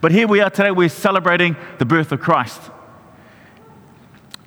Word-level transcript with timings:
But 0.00 0.12
here 0.12 0.28
we 0.28 0.40
are 0.40 0.50
today, 0.50 0.70
we're 0.70 0.88
celebrating 0.88 1.56
the 1.78 1.84
birth 1.84 2.12
of 2.12 2.20
Christ. 2.20 2.60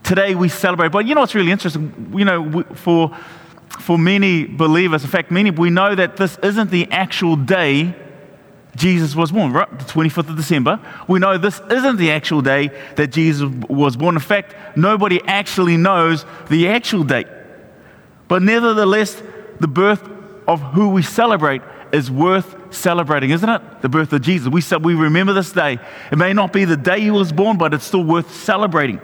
Today 0.04 0.36
we 0.36 0.50
celebrate, 0.50 0.92
but 0.92 1.06
you 1.06 1.16
know 1.16 1.22
what's 1.22 1.36
really 1.36 1.52
interesting? 1.52 2.14
You 2.16 2.25
know, 2.25 2.64
for, 2.75 3.15
for 3.79 3.97
many 3.97 4.46
believers, 4.46 5.04
in 5.04 5.09
fact, 5.09 5.31
many, 5.31 5.51
we 5.51 5.70
know 5.70 5.96
that 5.96 6.17
this 6.17 6.38
isn't 6.39 6.71
the 6.71 6.91
actual 6.91 7.35
day 7.35 7.96
Jesus 8.75 9.15
was 9.15 9.31
born, 9.31 9.51
right? 9.51 9.70
The 9.77 9.85
25th 9.85 10.29
of 10.29 10.35
December. 10.38 10.80
We 11.07 11.20
know 11.20 11.38
this 11.38 11.59
isn't 11.70 11.97
the 11.97 12.11
actual 12.11 12.41
day 12.41 12.70
that 12.95 13.07
Jesus 13.07 13.50
was 13.68 13.97
born. 13.97 14.16
In 14.16 14.21
fact, 14.21 14.77
nobody 14.77 15.21
actually 15.25 15.75
knows 15.75 16.25
the 16.50 16.70
actual 16.70 17.04
date. 17.04 17.27
But 18.27 18.41
nevertheless, 18.41 19.21
the 19.59 19.68
birth 19.68 20.07
of 20.47 20.61
who 20.61 20.89
we 20.89 21.02
celebrate 21.02 21.61
is 21.92 22.10
worth 22.12 22.74
celebrating, 22.74 23.32
isn't 23.32 23.50
it? 23.50 23.82
The 23.82 23.89
birth 23.89 24.14
of 24.14 24.21
Jesus. 24.21 24.50
We, 24.50 24.62
we 24.80 24.94
remember 24.96 25.34
this 25.34 25.52
day. 25.52 25.80
It 26.12 26.18
may 26.18 26.34
not 26.34 26.54
be 26.54 26.66
the 26.66 26.78
day 26.78 27.02
he 27.02 27.11
was 27.11 27.32
born, 27.32 27.57
but 27.57 27.74
it's 27.74 27.86
still 27.86 28.04
worth 28.04 28.34
celebrating. 28.34 29.02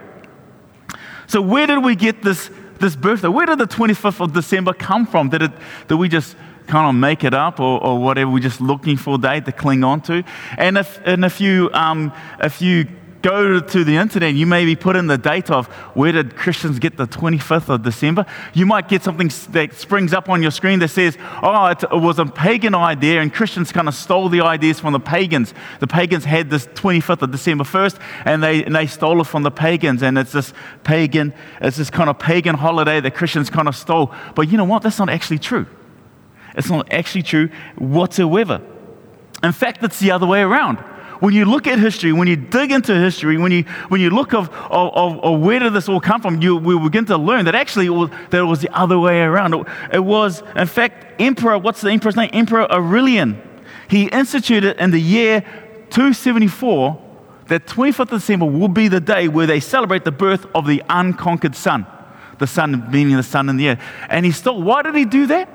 So, 1.26 1.40
where 1.40 1.66
did 1.66 1.84
we 1.84 1.96
get 1.96 2.22
this, 2.22 2.50
this 2.78 2.94
birthday? 2.94 3.28
Where 3.28 3.46
did 3.46 3.58
the 3.58 3.66
25th 3.66 4.20
of 4.20 4.32
December 4.32 4.72
come 4.72 5.06
from? 5.06 5.28
Did, 5.28 5.42
it, 5.42 5.52
did 5.88 5.96
we 5.96 6.08
just 6.08 6.36
kind 6.66 6.88
of 6.88 6.94
make 6.94 7.24
it 7.24 7.34
up 7.34 7.58
or, 7.58 7.82
or 7.82 7.98
whatever? 7.98 8.30
We're 8.30 8.38
just 8.38 8.60
looking 8.60 8.96
for 8.96 9.16
a 9.16 9.18
date 9.18 9.44
to 9.46 9.52
cling 9.52 9.82
on 9.82 10.00
to. 10.02 10.22
And 10.56 10.78
if, 10.78 11.00
and 11.04 11.24
if 11.24 11.40
you, 11.40 11.70
um, 11.72 12.12
if 12.40 12.62
you 12.62 12.86
go 13.26 13.58
to 13.58 13.82
the 13.82 13.96
internet, 13.96 14.34
you 14.34 14.46
maybe 14.46 14.76
put 14.76 14.94
in 14.94 15.08
the 15.08 15.18
date 15.18 15.50
of 15.50 15.66
where 15.96 16.12
did 16.12 16.36
Christians 16.36 16.78
get 16.78 16.96
the 16.96 17.08
25th 17.08 17.68
of 17.68 17.82
December. 17.82 18.24
You 18.54 18.66
might 18.66 18.88
get 18.88 19.02
something 19.02 19.32
that 19.50 19.74
springs 19.74 20.12
up 20.12 20.28
on 20.28 20.42
your 20.42 20.52
screen 20.52 20.78
that 20.78 20.90
says, 20.90 21.18
oh, 21.42 21.66
it, 21.66 21.82
was 21.90 22.20
a 22.20 22.26
pagan 22.26 22.72
idea, 22.72 23.20
and 23.20 23.34
Christians 23.34 23.72
kind 23.72 23.88
of 23.88 23.94
stole 23.94 24.28
the 24.28 24.42
ideas 24.42 24.78
from 24.78 24.92
the 24.92 25.00
pagans. 25.00 25.54
The 25.80 25.88
pagans 25.88 26.24
had 26.24 26.50
this 26.50 26.66
25th 26.68 27.22
of 27.22 27.32
December 27.32 27.64
1st, 27.64 28.00
and 28.24 28.44
they, 28.44 28.64
and 28.64 28.76
they 28.76 28.86
stole 28.86 29.20
it 29.20 29.24
from 29.24 29.42
the 29.42 29.50
pagans, 29.50 30.04
and 30.04 30.16
it's 30.18 30.30
this 30.30 30.52
pagan, 30.84 31.34
it's 31.60 31.78
this 31.78 31.90
kind 31.90 32.08
of 32.08 32.20
pagan 32.20 32.54
holiday 32.54 33.00
that 33.00 33.16
Christians 33.16 33.50
kind 33.50 33.66
of 33.66 33.74
stole. 33.74 34.14
But 34.36 34.48
you 34.52 34.56
know 34.56 34.64
what? 34.64 34.82
That's 34.82 35.00
not 35.00 35.10
actually 35.10 35.40
true. 35.40 35.66
It's 36.54 36.70
not 36.70 36.92
actually 36.92 37.24
true 37.24 37.48
whatsoever. 37.76 38.62
In 39.42 39.52
fact, 39.52 39.82
it's 39.82 39.98
the 39.98 40.12
other 40.12 40.26
way 40.26 40.42
around 40.42 40.78
when 41.20 41.34
you 41.34 41.44
look 41.44 41.66
at 41.66 41.78
history, 41.78 42.12
when 42.12 42.28
you 42.28 42.36
dig 42.36 42.70
into 42.70 42.94
history, 42.94 43.38
when 43.38 43.52
you, 43.52 43.62
when 43.88 44.00
you 44.00 44.10
look 44.10 44.34
of, 44.34 44.50
of, 44.50 45.18
of 45.22 45.40
where 45.40 45.58
did 45.58 45.72
this 45.72 45.88
all 45.88 46.00
come 46.00 46.20
from, 46.20 46.42
you 46.42 46.56
will 46.56 46.80
begin 46.80 47.04
to 47.06 47.16
learn 47.16 47.44
that 47.46 47.54
actually 47.54 47.86
it 47.86 47.90
was, 47.90 48.10
that 48.30 48.40
it 48.40 48.44
was 48.44 48.60
the 48.60 48.74
other 48.76 48.98
way 48.98 49.22
around. 49.22 49.54
It, 49.54 49.66
it 49.94 50.04
was, 50.04 50.42
in 50.54 50.66
fact, 50.66 51.20
Emperor, 51.20 51.58
what's 51.58 51.80
the 51.80 51.90
emperor's 51.90 52.16
name? 52.16 52.30
Emperor 52.32 52.70
Aurelian. 52.70 53.40
He 53.88 54.06
instituted 54.06 54.76
in 54.82 54.90
the 54.90 55.00
year 55.00 55.40
274 55.90 57.02
that 57.48 57.66
25th 57.66 58.00
of 58.00 58.10
December 58.10 58.46
will 58.46 58.68
be 58.68 58.88
the 58.88 59.00
day 59.00 59.28
where 59.28 59.46
they 59.46 59.60
celebrate 59.60 60.04
the 60.04 60.12
birth 60.12 60.46
of 60.54 60.66
the 60.66 60.82
unconquered 60.88 61.54
sun. 61.54 61.86
The 62.38 62.46
sun 62.46 62.90
meaning 62.90 63.16
the 63.16 63.22
sun 63.22 63.48
in 63.48 63.56
the 63.56 63.68
air. 63.68 63.80
And 64.08 64.26
he 64.26 64.32
stole, 64.32 64.60
why 64.62 64.82
did 64.82 64.94
he 64.94 65.04
do 65.04 65.26
that? 65.28 65.48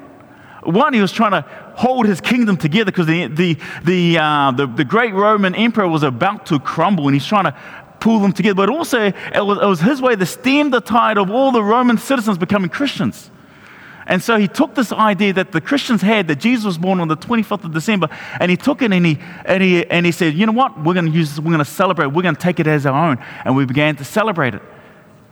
One, 0.64 0.94
he 0.94 1.02
was 1.02 1.12
trying 1.12 1.32
to 1.32 1.42
hold 1.76 2.06
his 2.06 2.22
kingdom 2.22 2.56
together 2.56 2.92
because 2.92 3.08
the, 3.08 3.28
the, 3.28 3.58
the, 3.84 4.18
uh, 4.20 4.52
the, 4.52 4.68
the, 4.68 4.86
great 4.86 5.14
Roman 5.14 5.56
emperor 5.56 5.88
was 5.88 6.04
about 6.04 6.46
to 6.48 6.60
crumble 6.60 7.08
and 7.08 7.16
he's 7.16 7.26
trying 7.26 7.46
to 7.46 7.56
pull 8.00 8.20
them 8.20 8.32
together. 8.32 8.56
But 8.56 8.70
also, 8.70 9.08
it 9.08 9.46
was, 9.46 9.58
it 9.58 9.66
was 9.66 9.82
his 9.82 10.02
way 10.02 10.16
to 10.16 10.26
stem 10.26 10.70
the 10.70 10.82
tide 10.82 11.18
of 11.18 11.32
all 11.32 11.52
the 11.52 11.64
Roman 11.64 11.98
citizens 11.98 12.38
becoming 12.38 12.70
Christians. 12.70 13.32
And 14.06 14.22
so 14.22 14.38
he 14.38 14.48
took 14.48 14.76
this 14.76 14.92
idea 14.92 15.34
that 15.34 15.52
the 15.52 15.62
Christians 15.62 16.02
had 16.02 16.28
that 16.28 16.40
Jesus 16.40 16.66
was 16.66 16.78
born 16.78 17.00
on 17.00 17.08
the 17.08 17.18
25th 17.18 17.64
of 17.64 17.74
December, 17.74 18.10
and 18.40 18.52
he 18.52 18.58
took 18.58 18.82
it 18.82 18.92
and 18.92 19.06
he, 19.06 19.20
and 19.46 19.64
he, 19.64 19.86
and 19.86 20.06
he 20.06 20.12
said, 20.12 20.34
You 20.34 20.46
know 20.46 20.52
what? 20.52 20.78
We're 20.78 20.94
going 20.94 21.06
to 21.06 21.12
use 21.12 21.30
this, 21.30 21.40
we're 21.40 21.52
going 21.52 21.60
to 21.60 21.66
celebrate, 21.66 22.08
we're 22.08 22.24
going 22.24 22.36
to 22.36 22.42
take 22.42 22.60
it 22.60 22.68
as 22.68 22.86
our 22.86 23.10
own. 23.10 23.24
And 23.46 23.56
we 23.56 23.66
began 23.66 23.96
to 23.98 24.04
celebrate 24.04 24.56
it. 24.56 24.62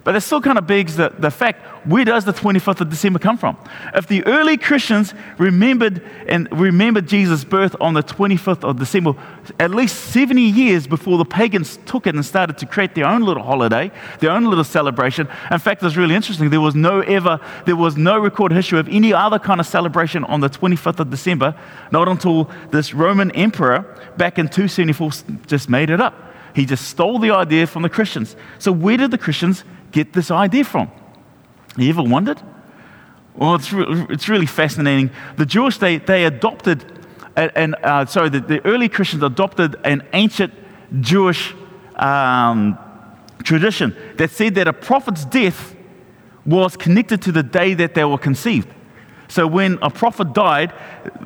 But 0.09 0.15
it 0.15 0.21
still 0.21 0.41
kind 0.41 0.57
of 0.57 0.65
begs 0.65 0.95
the, 0.95 1.13
the 1.19 1.29
fact 1.29 1.63
where 1.85 2.03
does 2.03 2.25
the 2.25 2.33
25th 2.33 2.81
of 2.81 2.89
December 2.89 3.19
come 3.19 3.37
from? 3.37 3.55
If 3.93 4.07
the 4.07 4.25
early 4.25 4.57
Christians 4.57 5.13
remembered 5.37 6.01
and 6.27 6.47
remembered 6.51 7.07
Jesus' 7.07 7.43
birth 7.43 7.75
on 7.79 7.93
the 7.93 8.01
25th 8.01 8.67
of 8.67 8.79
December, 8.79 9.13
at 9.59 9.69
least 9.69 9.95
70 10.05 10.41
years 10.41 10.87
before 10.87 11.19
the 11.19 11.25
pagans 11.25 11.77
took 11.85 12.07
it 12.07 12.15
and 12.15 12.25
started 12.25 12.57
to 12.57 12.65
create 12.65 12.95
their 12.95 13.05
own 13.05 13.21
little 13.21 13.43
holiday, 13.43 13.91
their 14.19 14.31
own 14.31 14.45
little 14.45 14.63
celebration. 14.63 15.27
In 15.51 15.59
fact, 15.59 15.83
it's 15.83 15.95
really 15.95 16.15
interesting. 16.15 16.49
There 16.49 16.59
was 16.59 16.73
no 16.73 17.01
ever, 17.01 17.39
there 17.67 17.75
was 17.75 17.95
no 17.95 18.17
recorded 18.17 18.55
history 18.55 18.79
of 18.79 18.89
any 18.89 19.13
other 19.13 19.37
kind 19.37 19.59
of 19.59 19.67
celebration 19.67 20.23
on 20.23 20.39
the 20.39 20.49
25th 20.49 21.01
of 21.01 21.11
December, 21.11 21.53
not 21.91 22.07
until 22.07 22.49
this 22.71 22.95
Roman 22.95 23.29
emperor 23.33 23.81
back 24.17 24.39
in 24.39 24.47
274 24.47 25.11
just 25.45 25.69
made 25.69 25.91
it 25.91 26.01
up. 26.01 26.15
He 26.55 26.65
just 26.65 26.87
stole 26.87 27.19
the 27.19 27.31
idea 27.31 27.67
from 27.67 27.83
the 27.83 27.89
Christians. 27.89 28.35
So, 28.57 28.71
where 28.71 28.97
did 28.97 29.11
the 29.11 29.17
Christians 29.17 29.63
get 29.91 30.13
this 30.13 30.31
idea 30.31 30.63
from? 30.63 30.91
You 31.77 31.89
ever 31.89 32.03
wondered? 32.03 32.41
Well, 33.35 33.55
it's, 33.55 33.71
re- 33.71 34.05
it's 34.09 34.27
really 34.27 34.45
fascinating. 34.45 35.11
The 35.37 35.45
Jewish, 35.45 35.77
they, 35.77 35.97
they 35.97 36.25
adopted, 36.25 36.83
and 37.35 37.75
uh, 37.83 38.05
sorry, 38.05 38.29
the, 38.29 38.41
the, 38.41 38.65
early 38.65 38.89
Christians 38.89 39.23
adopted 39.23 39.75
an 39.85 40.05
ancient 40.13 40.53
Jewish 40.99 41.53
um, 41.95 42.77
tradition 43.43 43.95
that 44.17 44.31
said 44.31 44.55
that 44.55 44.67
a 44.67 44.73
prophet's 44.73 45.25
death 45.25 45.75
was 46.45 46.75
connected 46.75 47.21
to 47.21 47.31
the 47.31 47.43
day 47.43 47.73
that 47.75 47.93
they 47.93 48.03
were 48.03 48.17
conceived. 48.17 48.67
So 49.29 49.45
when 49.45 49.77
a 49.83 49.91
prophet 49.91 50.33
died, 50.33 50.73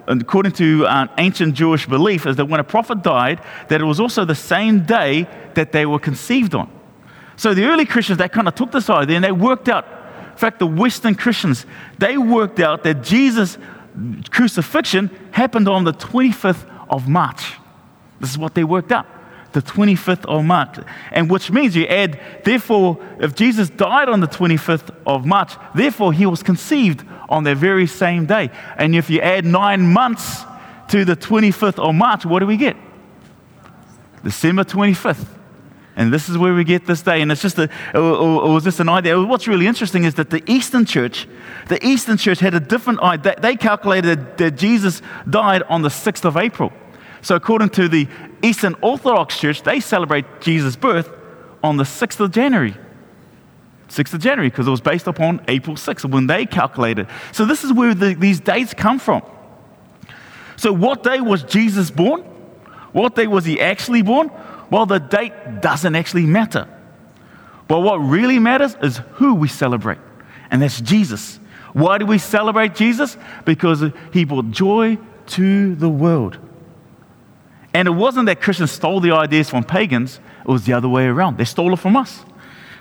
according 0.08 0.52
to 0.54 0.86
uh, 0.86 1.08
ancient 1.18 1.56
Jewish 1.56 1.88
belief, 1.88 2.28
is 2.28 2.36
that 2.36 2.46
when 2.46 2.60
a 2.60 2.64
prophet 2.64 3.02
died, 3.02 3.42
that 3.70 3.80
it 3.80 3.86
was 3.86 4.00
also 4.00 4.26
the 4.26 4.36
same 4.36 4.82
day 4.86 5.26
that 5.56 5.72
they 5.72 5.86
were 5.86 6.00
conceived 6.00 6.54
on. 6.54 6.70
So 7.36 7.54
the 7.54 7.66
early 7.66 7.86
Christians, 7.86 8.18
they 8.20 8.30
kind 8.30 8.48
of 8.48 8.56
took 8.56 8.72
this 8.72 8.90
idea 8.90 9.16
and 9.18 9.26
they 9.26 9.32
worked 9.32 9.70
out, 9.70 9.86
in 10.32 10.38
fact, 10.38 10.60
the 10.60 10.68
Western 10.68 11.16
Christians, 11.16 11.66
they 11.98 12.18
worked 12.18 12.60
out 12.60 12.84
that 12.84 13.04
Jesus' 13.04 13.58
crucifixion 14.32 15.10
happened 15.32 15.68
on 15.68 15.84
the 15.84 15.94
25th 15.94 16.66
of 16.90 17.08
March. 17.08 17.54
This 18.20 18.32
is 18.32 18.38
what 18.38 18.56
they 18.56 18.64
worked 18.64 18.92
out. 18.92 19.06
The 19.52 19.62
25th 19.62 20.26
of 20.26 20.44
March. 20.46 20.78
And 21.12 21.30
which 21.30 21.52
means 21.52 21.76
you 21.76 21.86
add, 21.86 22.20
therefore, 22.44 22.98
if 23.20 23.36
Jesus 23.36 23.70
died 23.70 24.10
on 24.10 24.20
the 24.20 24.28
25th 24.28 24.96
of 25.06 25.26
March, 25.26 25.54
therefore 25.76 26.14
he 26.14 26.26
was 26.26 26.42
conceived 26.42 27.06
on 27.30 27.44
that 27.44 27.58
very 27.58 27.86
same 27.86 28.26
day. 28.26 28.50
And 28.78 28.96
if 28.96 29.10
you 29.10 29.20
add 29.22 29.46
nine 29.46 29.94
months 29.94 30.44
to 30.90 31.06
the 31.06 31.16
25th 31.16 31.78
of 31.78 31.94
March, 31.94 32.26
what 32.26 32.40
do 32.40 32.48
we 32.48 32.58
get? 32.58 32.76
December 34.24 34.64
25th. 34.64 35.28
And 35.96 36.12
this 36.12 36.28
is 36.28 36.38
where 36.38 36.54
we 36.54 36.64
get 36.64 36.88
this 36.88 37.02
day. 37.02 37.22
And 37.22 37.32
it's 37.32 37.42
just 37.42 37.60
a, 37.60 37.70
it 37.94 38.00
was 38.00 38.64
just 38.64 38.80
an 38.80 38.90
idea. 38.90 39.22
What's 39.22 39.48
really 39.48 39.68
interesting 39.68 40.06
is 40.06 40.16
that 40.16 40.30
the 40.30 40.44
Eastern 40.50 40.86
Church, 40.86 41.28
the 41.68 41.86
Eastern 41.86 42.18
Church 42.18 42.40
had 42.40 42.56
a 42.56 42.60
different 42.60 43.00
idea. 43.02 43.36
They 43.40 43.56
calculated 43.56 44.38
that 44.38 44.52
Jesus 44.58 45.02
died 45.30 45.64
on 45.64 45.84
the 45.84 45.90
6th 45.90 46.26
of 46.26 46.36
April. 46.36 46.74
So 47.22 47.36
according 47.36 47.70
to 47.72 47.88
the 47.88 48.08
Eastern 48.42 48.76
Orthodox 48.82 49.40
Church, 49.40 49.62
they 49.62 49.80
celebrate 49.80 50.26
Jesus' 50.42 50.76
birth 50.76 51.10
on 51.64 51.78
the 51.78 51.84
6th 51.84 52.20
of 52.20 52.32
January. 52.32 52.76
6th 53.88 54.16
of 54.16 54.22
January, 54.22 54.50
because 54.50 54.68
it 54.68 54.72
was 54.72 54.82
based 54.82 55.08
upon 55.08 55.42
April 55.48 55.76
6th 55.76 56.10
when 56.10 56.28
they 56.28 56.46
calculated. 56.46 57.08
So 57.32 57.46
this 57.46 57.64
is 57.64 57.72
where 57.72 57.94
the, 57.94 58.16
these 58.16 58.40
dates 58.40 58.74
come 58.74 58.98
from. 58.98 59.22
So 60.56 60.74
what 60.74 61.04
day 61.04 61.22
was 61.22 61.44
Jesus 61.44 61.92
born? 61.92 62.22
What 62.92 63.16
day 63.16 63.28
was 63.28 63.46
he 63.46 63.62
actually 63.62 64.02
born? 64.02 64.32
Well, 64.74 64.88
the 64.88 64.98
date 64.98 65.62
doesn't 65.62 65.94
actually 65.94 66.26
matter. 66.26 66.68
But 67.68 67.82
what 67.82 67.98
really 67.98 68.40
matters 68.40 68.76
is 68.82 68.98
who 69.14 69.36
we 69.36 69.48
celebrate, 69.48 70.00
and 70.50 70.64
that's 70.64 70.82
Jesus. 70.82 71.40
Why 71.74 72.00
do 72.00 72.08
we 72.08 72.18
celebrate 72.18 72.74
Jesus? 72.74 73.16
Because 73.46 73.84
he 74.12 74.24
brought 74.26 74.50
joy 74.50 74.98
to 75.28 75.76
the 75.76 75.90
world. 75.90 76.40
And 77.76 77.88
it 77.88 77.92
wasn't 77.92 78.26
that 78.26 78.42
Christians 78.42 78.72
stole 78.72 79.00
the 79.00 79.12
ideas 79.12 79.48
from 79.48 79.64
pagans, 79.64 80.20
it 80.40 80.48
was 80.48 80.66
the 80.66 80.74
other 80.74 80.90
way 80.90 81.06
around. 81.06 81.38
They 81.38 81.46
stole 81.46 81.72
it 81.74 81.78
from 81.78 81.96
us. 81.96 82.26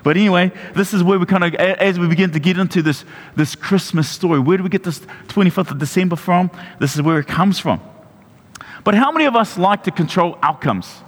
But 0.01 0.17
anyway, 0.17 0.51
this 0.73 0.95
is 0.95 1.03
where 1.03 1.19
we 1.19 1.27
kind 1.27 1.43
of, 1.43 1.53
as 1.53 1.99
we 1.99 2.07
begin 2.07 2.31
to 2.31 2.39
get 2.39 2.57
into 2.57 2.81
this, 2.81 3.05
this 3.35 3.53
Christmas 3.53 4.09
story, 4.09 4.39
where 4.39 4.57
do 4.57 4.63
we 4.63 4.69
get 4.69 4.81
this 4.81 4.97
25th 5.27 5.69
of 5.69 5.77
December 5.77 6.15
from? 6.15 6.49
This 6.79 6.95
is 6.95 7.03
where 7.03 7.19
it 7.19 7.27
comes 7.27 7.59
from. 7.59 7.81
But 8.83 8.95
how 8.95 9.11
many 9.11 9.25
of 9.25 9.35
us 9.35 9.59
like 9.59 9.83
to 9.83 9.91
control 9.91 10.39
outcomes? 10.41 11.03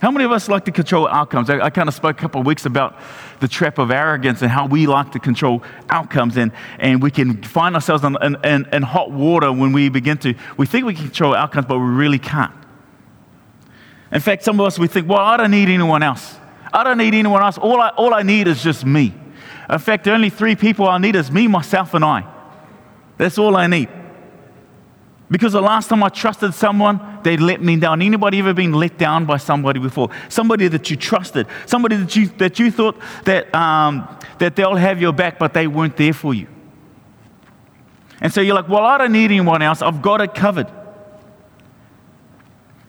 How 0.00 0.10
many 0.10 0.24
of 0.24 0.32
us 0.32 0.48
like 0.48 0.66
to 0.66 0.72
control 0.72 1.08
outcomes? 1.08 1.48
I, 1.48 1.58
I 1.58 1.70
kind 1.70 1.88
of 1.88 1.94
spoke 1.94 2.18
a 2.18 2.20
couple 2.20 2.40
of 2.40 2.46
weeks 2.46 2.66
about 2.66 3.00
the 3.40 3.48
trap 3.48 3.78
of 3.78 3.90
arrogance 3.90 4.42
and 4.42 4.50
how 4.50 4.66
we 4.66 4.86
like 4.86 5.12
to 5.12 5.18
control 5.18 5.62
outcomes, 5.88 6.36
and, 6.36 6.52
and 6.78 7.02
we 7.02 7.10
can 7.10 7.42
find 7.42 7.74
ourselves 7.74 8.04
in, 8.04 8.16
in, 8.44 8.66
in 8.72 8.82
hot 8.82 9.10
water 9.10 9.50
when 9.52 9.72
we 9.72 9.88
begin 9.88 10.18
to. 10.18 10.34
We 10.58 10.66
think 10.66 10.84
we 10.84 10.94
can 10.94 11.04
control 11.04 11.34
outcomes, 11.34 11.66
but 11.66 11.78
we 11.78 11.86
really 11.86 12.18
can't. 12.18 12.52
In 14.12 14.20
fact, 14.20 14.44
some 14.44 14.60
of 14.60 14.66
us, 14.66 14.78
we 14.78 14.86
think, 14.86 15.08
well, 15.08 15.18
I 15.18 15.38
don't 15.38 15.50
need 15.50 15.68
anyone 15.68 16.02
else. 16.02 16.36
I 16.72 16.84
don't 16.84 16.98
need 16.98 17.14
anyone 17.14 17.42
else. 17.42 17.56
All 17.56 17.80
I, 17.80 17.88
all 17.90 18.12
I 18.12 18.22
need 18.22 18.48
is 18.48 18.62
just 18.62 18.84
me. 18.84 19.14
In 19.68 19.78
fact, 19.78 20.04
the 20.04 20.12
only 20.12 20.30
three 20.30 20.56
people 20.56 20.86
I 20.86 20.98
need 20.98 21.16
is 21.16 21.30
me, 21.30 21.48
myself, 21.48 21.94
and 21.94 22.04
I. 22.04 22.24
That's 23.16 23.38
all 23.38 23.56
I 23.56 23.66
need. 23.66 23.88
Because 25.28 25.52
the 25.52 25.60
last 25.60 25.88
time 25.88 26.04
I 26.04 26.08
trusted 26.08 26.54
someone, 26.54 27.00
they 27.24 27.36
let 27.36 27.60
me 27.60 27.76
down. 27.76 28.00
Anybody 28.00 28.38
ever 28.38 28.54
been 28.54 28.72
let 28.72 28.96
down 28.96 29.26
by 29.26 29.38
somebody 29.38 29.80
before? 29.80 30.10
Somebody 30.28 30.68
that 30.68 30.88
you 30.88 30.96
trusted, 30.96 31.48
somebody 31.66 31.96
that 31.96 32.14
you, 32.14 32.28
that 32.38 32.58
you 32.60 32.70
thought 32.70 32.96
that, 33.24 33.52
um, 33.52 34.08
that 34.38 34.54
they'll 34.54 34.76
have 34.76 35.00
your 35.00 35.12
back, 35.12 35.38
but 35.38 35.52
they 35.52 35.66
weren't 35.66 35.96
there 35.96 36.12
for 36.12 36.32
you. 36.32 36.46
And 38.20 38.32
so 38.32 38.40
you're 38.40 38.54
like, 38.54 38.68
well, 38.68 38.84
I 38.84 38.98
don't 38.98 39.12
need 39.12 39.26
anyone 39.26 39.62
else. 39.62 39.82
I've 39.82 40.00
got 40.00 40.20
it 40.20 40.34
covered. 40.34 40.70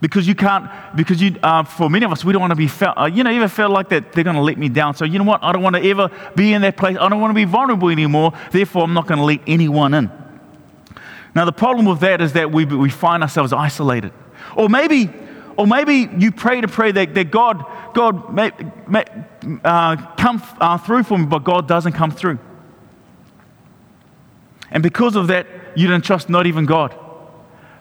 Because 0.00 0.28
you 0.28 0.36
can't, 0.36 0.70
because 0.94 1.20
you, 1.20 1.36
uh, 1.42 1.64
for 1.64 1.90
many 1.90 2.04
of 2.04 2.12
us, 2.12 2.24
we 2.24 2.32
don't 2.32 2.40
want 2.40 2.52
to 2.52 2.56
be 2.56 2.68
felt, 2.68 2.96
uh, 2.96 3.06
you 3.06 3.24
know, 3.24 3.30
ever 3.30 3.48
felt 3.48 3.72
like 3.72 3.88
that 3.88 4.12
they're 4.12 4.22
going 4.22 4.36
to 4.36 4.42
let 4.42 4.56
me 4.56 4.68
down. 4.68 4.94
So 4.94 5.04
you 5.04 5.18
know 5.18 5.24
what? 5.24 5.42
I 5.42 5.50
don't 5.50 5.62
want 5.62 5.74
to 5.74 5.82
ever 5.82 6.08
be 6.36 6.52
in 6.52 6.62
that 6.62 6.76
place. 6.76 6.96
I 7.00 7.08
don't 7.08 7.20
want 7.20 7.32
to 7.32 7.34
be 7.34 7.44
vulnerable 7.44 7.88
anymore. 7.88 8.32
Therefore, 8.52 8.84
I'm 8.84 8.94
not 8.94 9.08
going 9.08 9.18
to 9.18 9.24
let 9.24 9.40
anyone 9.48 9.94
in. 9.94 10.27
Now, 11.34 11.44
the 11.44 11.52
problem 11.52 11.86
with 11.86 12.00
that 12.00 12.20
is 12.20 12.32
that 12.32 12.50
we, 12.50 12.64
we 12.64 12.90
find 12.90 13.22
ourselves 13.22 13.52
isolated. 13.52 14.12
Or 14.56 14.68
maybe, 14.68 15.10
or 15.56 15.66
maybe 15.66 16.08
you 16.18 16.32
pray 16.32 16.60
to 16.60 16.68
pray 16.68 16.92
that, 16.92 17.14
that 17.14 17.30
God, 17.30 17.64
God 17.94 18.32
may, 18.32 18.52
may 18.86 19.04
uh, 19.64 19.96
come 20.16 20.42
uh, 20.60 20.78
through 20.78 21.04
for 21.04 21.18
me, 21.18 21.26
but 21.26 21.44
God 21.44 21.68
doesn't 21.68 21.92
come 21.92 22.10
through. 22.10 22.38
And 24.70 24.82
because 24.82 25.16
of 25.16 25.28
that, 25.28 25.46
you 25.76 25.86
don't 25.86 26.04
trust 26.04 26.28
not 26.28 26.46
even 26.46 26.66
God 26.66 26.98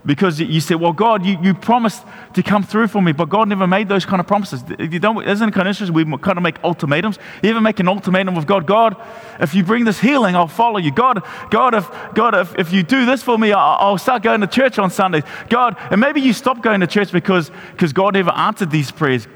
because 0.07 0.39
you 0.39 0.61
said, 0.61 0.75
Well, 0.75 0.93
God, 0.93 1.25
you, 1.25 1.37
you 1.43 1.53
promised 1.53 2.01
to 2.33 2.41
come 2.41 2.63
through 2.63 2.87
for 2.87 3.01
me, 3.01 3.11
but 3.11 3.27
God 3.27 3.49
never 3.49 3.67
made 3.67 3.89
those 3.89 4.05
kind 4.05 4.21
of 4.21 4.25
promises. 4.25 4.63
You 4.79 4.99
don't, 4.99 5.21
isn't 5.27 5.49
it 5.49 5.51
kind 5.51 5.67
of 5.67 5.75
interesting? 5.75 5.93
We 5.93 6.05
kind 6.19 6.37
of 6.37 6.43
make 6.43 6.55
ultimatums. 6.63 7.19
You 7.43 7.49
ever 7.49 7.59
make 7.59 7.81
an 7.81 7.89
ultimatum 7.89 8.33
with 8.33 8.47
God? 8.47 8.65
God, 8.65 8.95
if 9.41 9.53
you 9.53 9.65
bring 9.65 9.83
this 9.83 9.99
healing, 9.99 10.33
I'll 10.35 10.47
follow 10.47 10.77
you. 10.77 10.91
God, 10.91 11.23
God, 11.51 11.75
if, 11.75 11.91
God, 12.15 12.35
if, 12.35 12.57
if 12.57 12.71
you 12.71 12.83
do 12.83 13.05
this 13.05 13.21
for 13.21 13.37
me, 13.37 13.51
I'll, 13.51 13.77
I'll 13.79 13.97
start 13.97 14.23
going 14.23 14.39
to 14.39 14.47
church 14.47 14.79
on 14.79 14.89
Sundays. 14.89 15.23
God, 15.49 15.75
and 15.91 15.99
maybe 15.99 16.21
you 16.21 16.31
stop 16.31 16.63
going 16.63 16.79
to 16.79 16.87
church 16.87 17.11
because, 17.11 17.51
because 17.73 17.91
God 17.91 18.13
never 18.13 18.31
answered 18.31 18.71
these 18.71 18.89
prayers, 18.89 19.27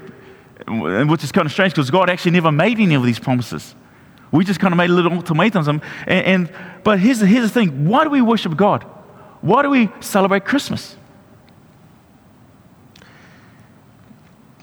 which 0.66 1.22
is 1.22 1.32
kind 1.32 1.44
of 1.44 1.52
strange 1.52 1.74
because 1.74 1.90
God 1.90 2.08
actually 2.08 2.32
never 2.32 2.50
made 2.50 2.80
any 2.80 2.94
of 2.94 3.04
these 3.04 3.18
promises. 3.18 3.74
We 4.30 4.46
just 4.46 4.58
kind 4.58 4.72
of 4.72 4.78
made 4.78 4.88
little 4.88 5.12
ultimatums. 5.12 5.68
And, 5.68 5.82
and, 6.06 6.50
but 6.82 6.98
here's, 6.98 7.20
here's 7.20 7.44
the 7.44 7.50
thing 7.50 7.84
why 7.84 8.04
do 8.04 8.10
we 8.10 8.22
worship 8.22 8.56
God? 8.56 8.86
Why 9.42 9.62
do 9.62 9.70
we 9.70 9.90
celebrate 10.00 10.44
Christmas? 10.44 10.96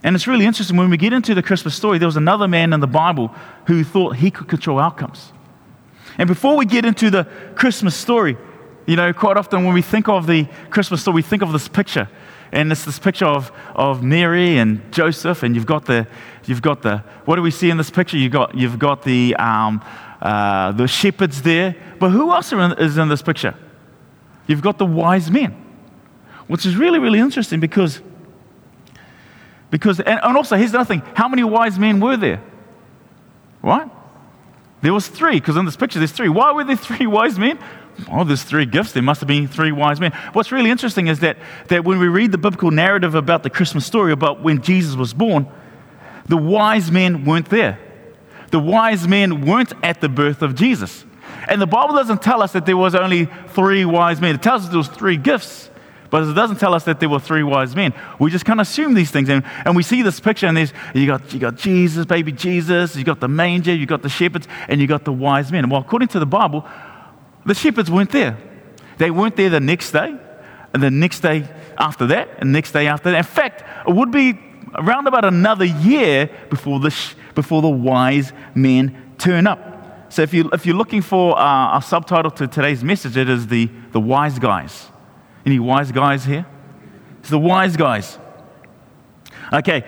And 0.04 0.16
it's 0.16 0.28
really 0.28 0.46
interesting 0.46 0.78
when 0.78 0.90
we 0.90 0.98
get 0.98 1.12
into 1.12 1.36
the 1.36 1.44
Christmas 1.44 1.76
story, 1.76 1.98
there 1.98 2.08
was 2.08 2.16
another 2.16 2.48
man 2.48 2.72
in 2.72 2.80
the 2.80 2.88
Bible 2.88 3.28
who 3.68 3.84
thought 3.84 4.16
he 4.16 4.32
could 4.32 4.48
control 4.48 4.80
outcomes. 4.80 5.34
And 6.18 6.28
before 6.28 6.56
we 6.56 6.66
get 6.66 6.86
into 6.86 7.10
the 7.10 7.26
Christmas 7.56 7.96
story, 7.96 8.38
you 8.88 8.96
know, 8.96 9.12
quite 9.14 9.36
often 9.36 9.66
when 9.66 9.74
we 9.74 9.82
think 9.82 10.08
of 10.08 10.26
the 10.26 10.48
Christmas 10.70 11.02
story, 11.02 11.16
we 11.16 11.22
think 11.22 11.44
of 11.44 11.52
this 11.52 11.68
picture. 11.68 12.10
And 12.52 12.72
it's 12.72 12.86
this 12.86 12.98
picture 12.98 13.26
of, 13.26 13.52
of 13.76 14.02
Mary 14.02 14.58
and 14.58 14.92
Joseph, 14.92 15.44
and 15.44 15.54
you've 15.54 15.68
got 15.68 15.86
the, 15.86 16.08
you've 16.46 16.62
got 16.62 16.82
the, 16.82 17.00
what 17.26 17.36
do 17.36 17.42
we 17.42 17.52
see 17.52 17.70
in 17.70 17.78
this 17.78 17.90
picture? 17.90 18.18
You've 18.18 18.32
got, 18.32 18.56
you've 18.56 18.80
got 18.80 19.04
the, 19.04 19.36
um, 19.36 19.84
uh, 20.22 20.72
the 20.72 20.88
shepherds 20.88 21.42
there. 21.42 21.76
But 22.00 22.12
who 22.12 22.32
else 22.32 22.54
is 22.54 22.98
in 22.98 23.10
this 23.10 23.22
picture? 23.22 23.54
You've 24.50 24.64
got 24.64 24.80
the 24.80 24.86
wise 24.86 25.30
men, 25.30 25.56
which 26.48 26.66
is 26.66 26.76
really, 26.76 26.98
really 26.98 27.20
interesting 27.20 27.60
because, 27.60 28.02
because 29.70 30.00
and, 30.00 30.20
and 30.24 30.36
also 30.36 30.58
here's 30.58 30.72
another 30.72 30.88
thing 30.88 31.04
how 31.14 31.28
many 31.28 31.44
wise 31.44 31.78
men 31.78 32.00
were 32.00 32.18
there? 32.18 32.42
What? 33.62 33.92
There 34.82 34.92
was 34.92 35.08
three, 35.08 35.36
because 35.40 35.56
in 35.56 35.66
this 35.66 35.76
picture 35.76 36.00
there's 36.00 36.12
three. 36.12 36.30
Why 36.30 36.52
were 36.52 36.64
there 36.64 36.76
three 36.88 37.06
wise 37.06 37.38
men? 37.38 37.60
Oh, 38.12 38.24
there's 38.24 38.42
three 38.42 38.66
gifts. 38.66 38.92
There 38.94 39.04
must 39.04 39.22
have 39.22 39.28
been 39.28 39.48
three 39.48 39.72
wise 39.72 40.00
men. 40.00 40.14
What's 40.34 40.52
really 40.52 40.72
interesting 40.72 41.06
is 41.10 41.20
that, 41.20 41.38
that 41.68 41.84
when 41.84 42.00
we 42.00 42.08
read 42.08 42.32
the 42.32 42.40
biblical 42.40 42.72
narrative 42.72 43.14
about 43.14 43.44
the 43.44 43.52
Christmas 43.52 43.86
story, 43.86 44.12
about 44.12 44.42
when 44.42 44.64
Jesus 44.64 44.96
was 44.96 45.14
born, 45.14 45.48
the 46.26 46.38
wise 46.38 46.90
men 46.90 47.24
weren't 47.24 47.50
there. 47.52 47.78
The 48.50 48.60
wise 48.60 49.08
men 49.08 49.46
weren't 49.46 49.74
at 49.84 50.02
the 50.02 50.10
birth 50.10 50.42
of 50.42 50.56
Jesus. 50.56 51.06
And 51.48 51.62
the 51.62 51.68
Bible 51.68 51.96
doesn't 51.96 52.22
tell 52.22 52.42
us 52.42 52.54
that 52.54 52.66
there 52.66 52.78
was 52.78 52.96
only 52.96 53.28
three 53.50 53.86
wise 53.86 54.20
men. 54.22 54.36
It 54.36 54.42
tells 54.42 54.64
us 54.64 54.70
there 54.70 54.78
was 54.78 54.88
three 54.88 55.18
gifts, 55.18 55.70
but 56.10 56.24
it 56.24 56.34
doesn't 56.34 56.58
tell 56.58 56.74
us 56.74 56.84
that 56.86 57.00
there 57.00 57.10
were 57.10 57.20
three 57.20 57.44
wise 57.44 57.76
men. 57.76 57.94
We 58.20 58.32
just 58.32 58.46
kind 58.46 58.60
of 58.60 58.68
assume 58.68 58.94
these 58.94 59.12
things. 59.12 59.30
And, 59.30 59.44
and 59.66 59.76
we 59.76 59.84
see 59.84 60.02
this 60.02 60.20
picture, 60.20 60.48
and 60.48 60.58
there's, 60.58 60.74
you, 60.94 61.06
got, 61.08 61.34
you 61.34 61.40
got 61.40 61.56
Jesus, 61.56 62.06
baby 62.06 62.32
Jesus, 62.32 62.96
you 62.96 63.04
got 63.04 63.20
the 63.20 63.28
manger, 63.28 63.74
you 63.74 63.86
got 63.86 64.02
the 64.02 64.10
shepherds, 64.10 64.48
and 64.68 64.82
you 64.82 64.88
got 64.88 65.06
the 65.06 65.14
wise 65.14 65.52
men. 65.52 65.70
Well, 65.70 65.82
according 65.82 66.10
to 66.10 66.20
the 66.20 66.26
Bible, 66.26 66.68
the 67.46 67.54
shepherds 67.54 67.90
weren't 67.90 68.12
there. 68.12 68.38
They 68.98 69.12
weren't 69.12 69.36
there 69.36 69.50
the 69.50 69.60
next 69.60 69.92
day, 69.92 70.18
and 70.74 70.84
the 70.84 70.92
next 70.92 71.22
day 71.22 71.48
after 71.78 72.08
that, 72.08 72.30
and 72.40 72.52
next 72.52 72.72
day 72.72 72.88
after 72.88 73.12
that. 73.12 73.18
In 73.18 73.24
fact, 73.24 73.64
it 73.88 73.94
would 73.94 74.12
be 74.12 74.38
around 74.76 75.08
about 75.08 75.26
another 75.26 75.66
year 75.66 76.30
before 76.50 76.80
the, 76.80 76.96
before 77.36 77.62
the 77.62 77.70
wise 77.70 78.34
men 78.54 79.14
turn 79.18 79.48
up. 79.48 79.69
So 80.10 80.24
if, 80.24 80.34
you, 80.34 80.50
if 80.52 80.66
you're 80.66 80.76
looking 80.76 81.02
for 81.02 81.38
uh, 81.38 81.78
a 81.78 81.82
subtitle 81.82 82.32
to 82.32 82.48
today's 82.48 82.84
message, 82.84 83.16
it 83.16 83.30
is 83.30 83.48
the, 83.48 83.70
the 83.92 84.00
wise 84.00 84.40
guys. 84.40 84.88
Any 85.46 85.60
wise 85.60 85.92
guys 85.92 86.26
here? 86.26 86.46
It's 87.20 87.30
the 87.30 87.40
wise 87.40 87.78
guys. 87.78 88.18
Okay, 89.54 89.84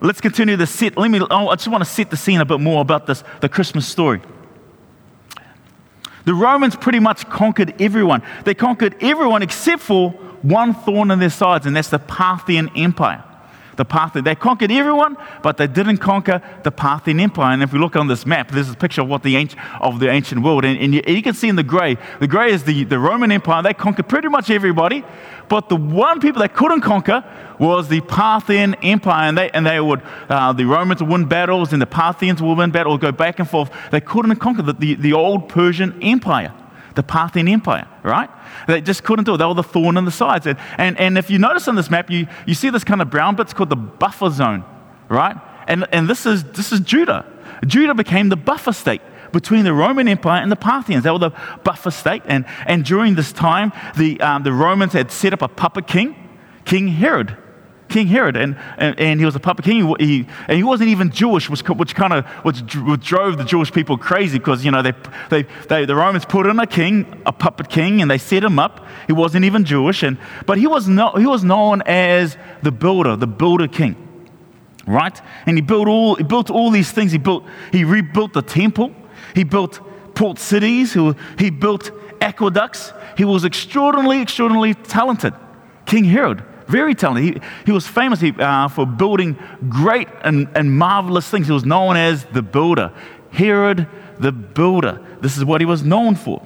let's 0.00 0.20
continue 0.20 0.56
the 0.56 0.66
set. 0.66 0.96
Let 0.96 1.10
me, 1.10 1.20
oh, 1.30 1.48
I 1.48 1.54
just 1.54 1.68
want 1.68 1.82
to 1.82 1.90
set 1.90 2.10
the 2.10 2.16
scene 2.16 2.40
a 2.40 2.44
bit 2.44 2.60
more 2.60 2.80
about 2.80 3.06
this, 3.06 3.22
the 3.40 3.48
Christmas 3.48 3.86
story. 3.86 4.20
The 6.24 6.34
Romans 6.34 6.74
pretty 6.74 6.98
much 6.98 7.28
conquered 7.28 7.80
everyone. 7.80 8.22
They 8.44 8.54
conquered 8.54 8.96
everyone 9.00 9.42
except 9.42 9.80
for 9.80 10.10
one 10.42 10.74
thorn 10.74 11.12
in 11.12 11.20
their 11.20 11.30
sides, 11.30 11.66
and 11.66 11.76
that's 11.76 11.90
the 11.90 12.00
Parthian 12.00 12.68
Empire 12.76 13.22
the 13.76 13.84
Parthian. 13.84 14.24
They 14.24 14.34
conquered 14.34 14.70
everyone, 14.70 15.16
but 15.42 15.56
they 15.56 15.66
didn't 15.66 15.98
conquer 15.98 16.42
the 16.64 16.70
Parthian 16.70 17.20
Empire. 17.20 17.52
And 17.52 17.62
if 17.62 17.72
we 17.72 17.78
look 17.78 17.96
on 17.96 18.08
this 18.08 18.26
map, 18.26 18.50
this 18.50 18.68
is 18.68 18.74
a 18.74 18.76
picture 18.76 19.02
of 19.02 19.08
what 19.08 19.22
the 19.22 19.36
ancient, 19.36 19.60
of 19.80 20.00
the 20.00 20.08
ancient 20.08 20.42
world. 20.42 20.64
And, 20.64 20.78
and, 20.78 20.94
you, 20.94 21.02
you, 21.06 21.22
can 21.22 21.34
see 21.34 21.48
in 21.48 21.56
the 21.56 21.62
gray, 21.62 21.96
the 22.20 22.26
gray 22.26 22.52
is 22.52 22.64
the, 22.64 22.84
the 22.84 22.98
Roman 22.98 23.30
Empire. 23.30 23.62
They 23.62 23.74
conquered 23.74 24.08
pretty 24.08 24.28
much 24.28 24.50
everybody, 24.50 25.04
but 25.48 25.68
the 25.68 25.76
one 25.76 26.20
people 26.20 26.40
they 26.40 26.48
couldn't 26.48 26.80
conquer 26.80 27.24
was 27.58 27.88
the 27.88 28.00
Parthian 28.02 28.74
Empire. 28.76 29.28
And 29.28 29.38
they, 29.38 29.50
and 29.50 29.66
they 29.66 29.80
would, 29.80 30.02
uh, 30.28 30.52
the 30.52 30.64
Romans 30.64 31.00
would 31.00 31.10
win 31.10 31.26
battles, 31.26 31.72
and 31.72 31.80
the 31.80 31.86
Parthians 31.86 32.42
would 32.42 32.58
win 32.58 32.70
battles, 32.70 33.00
go 33.00 33.12
back 33.12 33.38
and 33.38 33.48
forth. 33.48 33.70
They 33.90 34.00
couldn't 34.00 34.36
conquer 34.36 34.62
the, 34.62 34.72
the, 34.72 34.94
the 34.94 35.12
old 35.12 35.48
Persian 35.48 36.02
Empire 36.02 36.52
the 36.96 37.02
Parthian 37.02 37.46
Empire, 37.46 37.86
right? 38.02 38.28
They 38.66 38.80
just 38.80 39.04
couldn't 39.04 39.26
do 39.26 39.34
it. 39.34 39.36
They 39.36 39.44
were 39.44 39.54
the 39.54 39.62
thorn 39.62 39.96
in 39.96 40.04
the 40.04 40.10
sides. 40.10 40.46
And, 40.46 40.58
and, 40.78 40.98
and 40.98 41.16
if 41.16 41.30
you 41.30 41.38
notice 41.38 41.68
on 41.68 41.76
this 41.76 41.90
map, 41.90 42.10
you, 42.10 42.26
you 42.46 42.54
see 42.54 42.70
this 42.70 42.82
kind 42.84 43.00
of 43.00 43.10
brown 43.10 43.36
bits 43.36 43.52
called 43.52 43.68
the 43.68 43.76
buffer 43.76 44.30
zone, 44.30 44.64
right? 45.08 45.36
And, 45.68 45.86
and 45.92 46.08
this, 46.08 46.26
is, 46.26 46.42
this 46.42 46.72
is 46.72 46.80
Judah. 46.80 47.24
Judah 47.66 47.94
became 47.94 48.30
the 48.30 48.36
buffer 48.36 48.72
state 48.72 49.02
between 49.32 49.64
the 49.64 49.74
Roman 49.74 50.08
Empire 50.08 50.42
and 50.42 50.50
the 50.50 50.56
Parthians. 50.56 51.04
They 51.04 51.10
were 51.10 51.18
the 51.18 51.32
buffer 51.64 51.90
state. 51.90 52.22
And, 52.24 52.46
and 52.66 52.84
during 52.84 53.14
this 53.14 53.32
time, 53.32 53.72
the, 53.96 54.20
um, 54.20 54.42
the 54.42 54.52
Romans 54.52 54.94
had 54.94 55.10
set 55.10 55.32
up 55.32 55.42
a 55.42 55.48
puppet 55.48 55.86
king, 55.86 56.16
King 56.64 56.88
Herod. 56.88 57.36
King 57.88 58.08
Herod, 58.08 58.36
and, 58.36 58.56
and, 58.78 58.98
and, 58.98 59.20
he 59.20 59.26
was 59.26 59.36
a 59.36 59.40
puppet 59.40 59.64
king. 59.64 59.94
He, 60.00 60.26
and 60.48 60.56
he 60.56 60.64
wasn't 60.64 60.88
even 60.88 61.10
Jewish, 61.10 61.48
which, 61.48 61.62
which 61.68 61.94
kind 61.94 62.12
of 62.12 62.26
which, 62.44 62.60
which 62.74 63.00
drove 63.06 63.38
the 63.38 63.44
Jewish 63.44 63.72
people 63.72 63.96
crazy 63.96 64.38
because 64.38 64.64
you 64.64 64.70
know 64.72 64.82
they, 64.82 64.92
they, 65.30 65.42
they, 65.68 65.84
the 65.84 65.94
Romans 65.94 66.24
put 66.24 66.46
in 66.46 66.58
a 66.58 66.66
king, 66.66 67.22
a 67.26 67.32
puppet 67.32 67.68
king, 67.68 68.02
and 68.02 68.10
they 68.10 68.18
set 68.18 68.42
him 68.42 68.58
up. 68.58 68.84
He 69.06 69.12
wasn't 69.12 69.44
even 69.44 69.64
Jewish, 69.64 70.02
and 70.02 70.18
but 70.46 70.58
he 70.58 70.66
was 70.66 70.88
no, 70.88 71.12
he 71.12 71.26
was 71.26 71.44
known 71.44 71.82
as 71.82 72.36
the 72.62 72.72
builder, 72.72 73.14
the 73.14 73.28
builder 73.28 73.68
king, 73.68 73.94
right? 74.86 75.20
And 75.46 75.56
he 75.56 75.62
built 75.62 75.86
all 75.86 76.16
he 76.16 76.24
built 76.24 76.50
all 76.50 76.70
these 76.70 76.90
things. 76.90 77.12
He 77.12 77.18
built 77.18 77.44
he 77.72 77.84
rebuilt 77.84 78.32
the 78.32 78.42
temple. 78.42 78.94
He 79.34 79.44
built 79.44 79.80
port 80.16 80.38
cities. 80.38 80.94
He, 80.94 81.12
he 81.38 81.50
built 81.50 81.92
aqueducts. 82.20 82.92
He 83.16 83.24
was 83.24 83.44
extraordinarily, 83.44 84.22
extraordinarily 84.22 84.74
talented, 84.74 85.34
King 85.84 86.04
Herod 86.04 86.44
very 86.66 86.94
talented. 86.94 87.42
He, 87.42 87.48
he 87.66 87.72
was 87.72 87.86
famous 87.86 88.22
uh, 88.22 88.68
for 88.68 88.86
building 88.86 89.38
great 89.68 90.08
and, 90.22 90.48
and 90.54 90.76
marvelous 90.76 91.28
things. 91.28 91.46
He 91.46 91.52
was 91.52 91.64
known 91.64 91.96
as 91.96 92.24
the 92.26 92.42
builder, 92.42 92.92
Herod 93.30 93.86
the 94.18 94.32
builder. 94.32 95.04
This 95.20 95.36
is 95.36 95.44
what 95.44 95.60
he 95.60 95.66
was 95.66 95.82
known 95.82 96.14
for. 96.14 96.42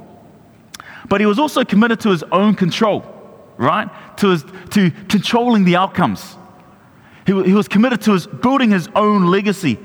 But 1.08 1.20
he 1.20 1.26
was 1.26 1.38
also 1.38 1.64
committed 1.64 2.00
to 2.00 2.10
his 2.10 2.22
own 2.24 2.54
control, 2.54 3.04
right? 3.56 3.88
To, 4.18 4.30
his, 4.30 4.44
to 4.70 4.90
controlling 5.08 5.64
the 5.64 5.76
outcomes. 5.76 6.36
He, 7.26 7.32
he 7.44 7.52
was 7.52 7.68
committed 7.68 8.02
to 8.02 8.12
his, 8.12 8.26
building 8.26 8.70
his 8.70 8.88
own 8.94 9.26
legacy. 9.26 9.78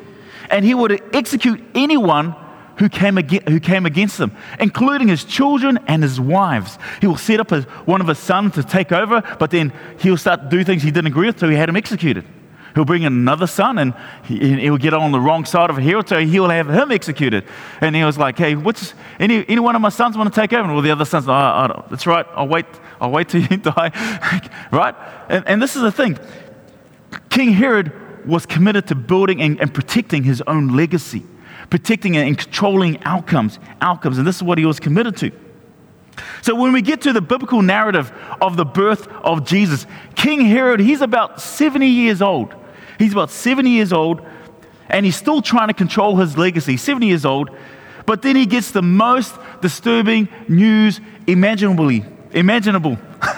And 0.49 0.63
he 0.63 0.73
would 0.73 1.01
execute 1.15 1.63
anyone 1.73 2.35
who 2.77 2.89
came, 2.89 3.17
against, 3.17 3.47
who 3.47 3.59
came 3.59 3.85
against 3.85 4.17
them, 4.17 4.35
including 4.59 5.07
his 5.07 5.23
children 5.23 5.79
and 5.87 6.03
his 6.03 6.19
wives. 6.19 6.77
He 7.01 7.07
will 7.07 7.17
set 7.17 7.39
up 7.39 7.49
his, 7.49 7.65
one 7.85 8.01
of 8.01 8.07
his 8.07 8.19
sons 8.19 8.55
to 8.55 8.63
take 8.63 8.91
over, 8.91 9.21
but 9.39 9.51
then 9.51 9.73
he'll 9.99 10.17
start 10.17 10.43
to 10.43 10.49
do 10.49 10.63
things 10.63 10.83
he 10.83 10.91
didn't 10.91 11.07
agree 11.07 11.27
with, 11.27 11.39
so 11.39 11.49
he 11.49 11.55
had 11.55 11.69
him 11.69 11.75
executed. 11.75 12.25
he'll 12.73 12.85
bring 12.85 13.03
in 13.03 13.13
another 13.13 13.47
son 13.47 13.77
and 13.77 13.93
he, 14.23 14.59
he'll 14.59 14.77
get 14.77 14.93
on 14.93 15.11
the 15.11 15.19
wrong 15.19 15.45
side 15.45 15.69
of 15.69 15.77
Herod, 15.77 16.09
so 16.09 16.19
he'll 16.19 16.49
have 16.49 16.69
him 16.69 16.91
executed. 16.91 17.45
And 17.81 17.95
he 17.95 18.03
was 18.03 18.17
like, 18.17 18.37
hey, 18.37 18.55
what's, 18.55 18.93
any, 19.19 19.47
any 19.47 19.59
one 19.59 19.75
of 19.75 19.81
my 19.81 19.89
sons 19.89 20.17
want 20.17 20.33
to 20.33 20.39
take 20.39 20.53
over? 20.53 20.69
All 20.71 20.81
the 20.81 20.91
other 20.91 21.05
sons, 21.05 21.25
oh, 21.27 21.85
that's 21.89 22.05
right, 22.05 22.25
I'll 22.33 22.47
wait, 22.47 22.65
I'll 22.99 23.11
wait 23.11 23.29
till 23.29 23.41
you 23.41 23.57
die. 23.57 23.91
right? 24.71 24.95
And, 25.29 25.47
and 25.47 25.61
this 25.61 25.75
is 25.75 25.81
the 25.81 25.91
thing 25.91 26.17
King 27.29 27.51
Herod 27.51 27.91
was 28.25 28.45
committed 28.45 28.87
to 28.87 28.95
building 28.95 29.41
and, 29.41 29.59
and 29.61 29.73
protecting 29.73 30.23
his 30.23 30.41
own 30.47 30.75
legacy, 30.75 31.23
protecting 31.69 32.17
and 32.17 32.37
controlling 32.37 33.03
outcomes, 33.03 33.59
outcomes. 33.81 34.17
And 34.17 34.27
this 34.27 34.37
is 34.37 34.43
what 34.43 34.57
he 34.57 34.65
was 34.65 34.79
committed 34.79 35.17
to. 35.17 35.31
So 36.41 36.55
when 36.55 36.71
we 36.71 36.81
get 36.81 37.01
to 37.01 37.13
the 37.13 37.21
biblical 37.21 37.61
narrative 37.61 38.11
of 38.41 38.57
the 38.57 38.65
birth 38.65 39.07
of 39.07 39.45
Jesus, 39.45 39.85
King 40.15 40.41
Herod, 40.41 40.79
he's 40.79 41.01
about 41.01 41.41
70 41.41 41.87
years 41.87 42.21
old. 42.21 42.53
He's 42.97 43.11
about 43.11 43.31
70 43.31 43.69
years 43.69 43.91
old, 43.91 44.21
and 44.89 45.05
he's 45.05 45.15
still 45.15 45.41
trying 45.41 45.67
to 45.67 45.73
control 45.73 46.15
his 46.17 46.37
legacy. 46.37 46.77
70 46.77 47.07
years 47.07 47.25
old, 47.25 47.49
but 48.05 48.21
then 48.21 48.35
he 48.35 48.45
gets 48.45 48.71
the 48.71 48.81
most 48.81 49.35
disturbing 49.61 50.29
news 50.47 51.01
imaginably, 51.27 52.05
imaginable. 52.31 52.97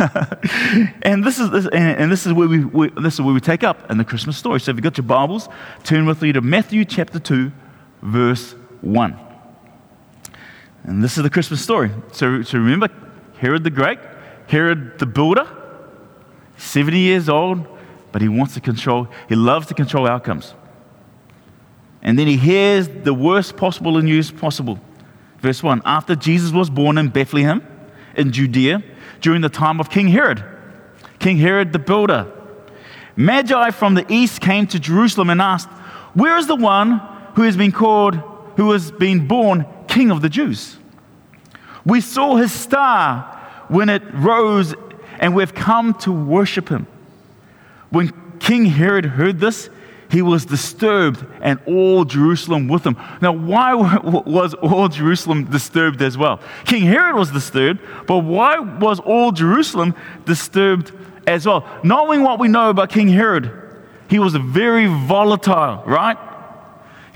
and 1.02 1.24
this 1.24 1.40
is 1.40 1.50
this, 1.50 1.68
and, 1.68 2.12
this 2.12 2.26
is 2.26 2.34
where 2.34 2.48
we, 2.48 2.66
we, 2.66 2.90
this 3.02 3.16
is 3.16 3.22
where 3.22 3.34
we 3.34 3.40
take 3.40 3.64
up 3.64 3.90
in 3.90 3.98
the 3.98 4.04
Christmas 4.04 4.38
story. 4.38 4.60
So 4.60 4.72
if 4.72 4.78
you've 4.78 4.84
got 4.84 4.98
your 4.98 5.06
Bibles, 5.06 5.48
turn 5.84 6.06
with 6.06 6.22
me 6.22 6.34
to 6.34 6.42
Matthew 6.42 6.84
chapter 6.84 7.20
2, 7.20 7.52
verse 8.02 8.54
1. 8.82 9.18
And 10.84 11.04
this 11.04 11.18
is 11.18 11.24
the 11.24 11.30
Christmas 11.30 11.62
story. 11.62 11.92
So, 12.14 12.42
so 12.42 12.58
remember 12.58 12.90
Herod 13.38 13.64
the 13.64 13.70
Great, 13.70 14.00
Herod 14.48 15.00
the 15.00 15.06
builder, 15.06 15.48
70 16.58 16.98
years 16.98 17.30
old, 17.30 17.68
but 18.12 18.22
he 18.22 18.30
wants 18.30 18.54
to 18.56 18.62
control, 18.62 19.08
he 19.28 19.36
loves 19.36 19.68
to 19.68 19.74
control 19.74 20.08
outcomes. 20.08 20.56
And 22.02 22.18
then 22.18 22.28
he 22.28 22.38
hears 22.38 22.88
the 22.88 23.14
worst 23.14 23.58
possible 23.58 24.02
news 24.02 24.32
possible. 24.32 24.80
Verse 25.40 25.62
1 25.62 25.82
After 25.86 26.16
Jesus 26.16 26.52
was 26.52 26.70
born 26.70 26.98
in 26.98 27.10
Bethlehem, 27.10 27.66
in 28.16 28.32
Judea, 28.32 28.82
during 29.22 29.42
the 29.42 29.50
time 29.50 29.80
of 29.80 29.90
King 29.90 30.08
Herod, 30.08 30.44
King 31.20 31.38
Herod 31.38 31.74
the 31.74 31.80
builder, 31.80 32.32
Magi 33.16 33.72
from 33.72 33.96
the 33.96 34.06
east 34.12 34.42
came 34.42 34.68
to 34.68 34.80
Jerusalem 34.80 35.30
and 35.30 35.42
asked, 35.42 35.70
Where 36.14 36.38
is 36.38 36.48
the 36.48 36.56
one 36.56 37.02
who 37.38 37.44
has 37.44 37.56
been 37.56 37.72
called, 37.72 38.16
who 38.56 38.72
has 38.72 38.90
been 38.90 39.28
born 39.28 39.64
King 39.88 40.10
of 40.10 40.24
the 40.24 40.28
Jews? 40.28 40.76
We 41.86 42.02
saw 42.02 42.36
his 42.36 42.52
star 42.52 43.26
when 43.68 43.90
it 43.90 44.02
rose, 44.12 44.74
and 45.20 45.36
we've 45.36 45.54
come 45.54 45.94
to 46.00 46.12
worship 46.12 46.68
him. 46.68 46.88
When 47.92 48.12
King 48.40 48.66
Herod 48.66 49.06
heard 49.06 49.40
this, 49.40 49.70
he 50.10 50.24
was 50.24 50.46
disturbed, 50.46 51.24
and 51.40 51.60
all 51.68 52.06
Jerusalem 52.06 52.70
with 52.70 52.84
him. 52.84 52.98
Now, 53.22 53.34
why 53.34 53.76
was 54.26 54.56
all 54.56 54.88
Jerusalem 54.88 55.44
disturbed 55.44 56.02
as 56.02 56.18
well? 56.18 56.40
King 56.66 56.86
Herod 56.86 57.14
was 57.14 57.30
disturbed, 57.30 57.82
but 58.08 58.20
why 58.20 58.58
was 58.58 59.00
all 59.00 59.32
Jerusalem 59.32 59.94
disturbed 60.26 60.92
as 61.28 61.46
well? 61.46 61.70
Knowing 61.84 62.24
what 62.24 62.40
we 62.40 62.48
know 62.48 62.72
about 62.72 62.90
King 62.90 63.10
Herod, 63.10 63.52
he 64.10 64.18
was 64.18 64.36
very 64.36 64.88
volatile, 64.88 65.84
right? 65.86 66.18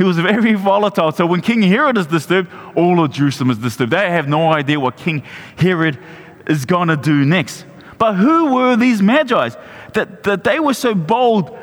He 0.02 0.04
was 0.04 0.18
very 0.18 0.54
volatile. 0.72 1.12
So 1.12 1.28
when 1.28 1.42
King 1.42 1.62
Herod 1.62 1.96
is 1.96 2.08
disturbed, 2.08 2.50
all 2.76 3.04
of 3.04 3.12
Jerusalem 3.12 3.52
is 3.52 3.60
disturbed. 3.60 3.94
They 3.94 4.10
have 4.10 4.28
no 4.28 4.52
idea 4.52 4.80
what 4.80 4.98
King 4.98 5.22
Herod 5.58 6.00
is 6.48 6.66
going 6.66 6.88
to 6.88 6.98
do 6.98 7.24
next. 7.24 7.66
But 8.00 8.16
who 8.16 8.52
were 8.52 8.76
these 8.76 9.00
magi? 9.00 9.50
That, 9.94 10.24
that 10.24 10.44
they 10.44 10.60
were 10.60 10.74
so 10.74 10.96
bold 10.96 11.56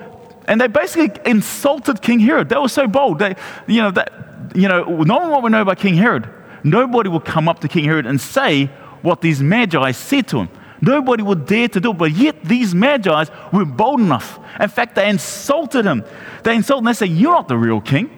and 0.47 0.61
they 0.61 0.69
basically 0.69 1.21
insulted 1.29 2.01
King 2.01 2.21
Herod. 2.21 2.49
They 2.49 2.57
were 2.57 2.69
so 2.69 2.87
bold. 2.87 3.19
They, 3.19 3.35
you 3.67 3.83
know, 3.83 3.91
that, 3.91 4.13
you 4.55 4.69
know, 4.69 4.85
knowing 4.85 5.31
what 5.31 5.43
we 5.43 5.51
know 5.51 5.63
about 5.63 5.79
King 5.79 5.95
Herod, 5.95 6.29
nobody 6.63 7.09
would 7.09 7.25
come 7.25 7.49
up 7.49 7.59
to 7.63 7.69
King 7.69 7.87
Herod 7.87 8.07
and 8.07 8.21
say 8.21 8.67
what 9.03 9.21
these 9.21 9.43
magi 9.43 9.91
said 9.91 10.29
to 10.29 10.39
him. 10.43 10.49
Nobody 10.81 11.25
would 11.25 11.45
dare 11.45 11.67
to 11.67 11.81
do 11.81 11.91
it, 11.91 11.99
but 11.99 12.13
yet 12.13 12.45
these 12.45 12.73
magi 12.73 13.25
were 13.53 13.65
bold 13.65 13.99
enough. 13.99 14.39
In 14.61 14.69
fact, 14.69 14.95
they 14.95 15.09
insulted 15.09 15.85
him. 15.85 16.05
They 16.45 16.55
insulted 16.55 16.83
him. 16.83 16.85
They 16.85 16.93
said, 16.93 17.09
You're 17.09 17.33
not 17.33 17.49
the 17.49 17.59
real 17.59 17.81
king. 17.81 18.15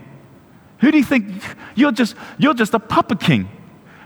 Who 0.81 0.91
do 0.91 0.99
you 0.99 1.05
think? 1.05 1.43
You're 1.75 1.93
just, 1.93 2.17
you're 2.39 2.55
just 2.55 2.75
a 2.75 2.79
puppet 2.79 3.21
king. 3.21 3.49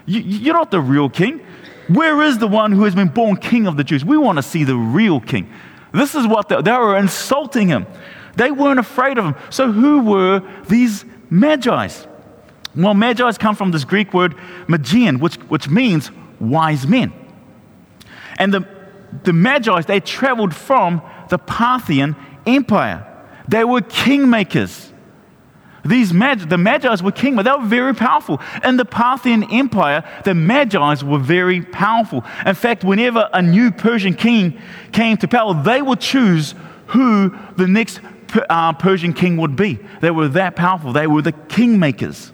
You, 0.06 0.20
you're 0.20 0.54
not 0.54 0.70
the 0.70 0.80
real 0.80 1.08
king. 1.08 1.40
Where 1.88 2.22
is 2.22 2.38
the 2.38 2.48
one 2.48 2.72
who 2.72 2.84
has 2.84 2.94
been 2.94 3.08
born 3.08 3.36
king 3.36 3.66
of 3.66 3.76
the 3.76 3.84
Jews? 3.84 4.04
We 4.04 4.16
want 4.16 4.38
to 4.38 4.42
see 4.42 4.64
the 4.64 4.76
real 4.76 5.20
king. 5.20 5.50
This 5.92 6.14
is 6.14 6.26
what 6.26 6.48
they, 6.48 6.60
they 6.62 6.72
were 6.72 6.96
insulting 6.96 7.68
him. 7.68 7.86
They 8.36 8.50
weren't 8.50 8.80
afraid 8.80 9.18
of 9.18 9.24
him. 9.24 9.34
So, 9.50 9.70
who 9.70 10.02
were 10.02 10.42
these 10.68 11.04
magi's? 11.30 12.06
Well, 12.74 12.94
magi's 12.94 13.38
come 13.38 13.54
from 13.54 13.70
this 13.70 13.84
Greek 13.84 14.12
word 14.12 14.34
magian, 14.66 15.20
which, 15.20 15.36
which 15.48 15.68
means 15.68 16.10
wise 16.40 16.86
men. 16.86 17.12
And 18.38 18.52
the, 18.52 18.66
the 19.22 19.32
magi's, 19.32 19.86
they 19.86 20.00
traveled 20.00 20.54
from 20.54 21.00
the 21.28 21.38
Parthian 21.38 22.16
Empire. 22.46 23.06
They 23.46 23.62
were 23.64 23.80
kingmakers. 23.80 24.90
These 25.84 26.12
mag- 26.12 26.48
the 26.48 26.56
Magi's 26.56 27.02
were 27.02 27.12
king, 27.12 27.36
but 27.36 27.42
they 27.42 27.50
were 27.50 27.66
very 27.66 27.94
powerful. 27.94 28.40
In 28.64 28.76
the 28.76 28.84
Parthian 28.84 29.44
Empire, 29.52 30.02
the 30.24 30.34
Magi's 30.34 31.04
were 31.04 31.18
very 31.18 31.60
powerful. 31.60 32.24
In 32.46 32.54
fact, 32.54 32.84
whenever 32.84 33.28
a 33.32 33.42
new 33.42 33.70
Persian 33.70 34.14
king 34.14 34.58
came 34.92 35.16
to 35.18 35.28
power, 35.28 35.54
they 35.62 35.82
would 35.82 36.00
choose 36.00 36.54
who 36.88 37.36
the 37.56 37.66
next 37.66 38.00
uh, 38.48 38.72
Persian 38.72 39.12
king 39.12 39.36
would 39.36 39.56
be. 39.56 39.78
They 40.00 40.10
were 40.10 40.28
that 40.28 40.56
powerful. 40.56 40.92
They 40.92 41.06
were 41.06 41.22
the 41.22 41.32
kingmakers. 41.32 42.32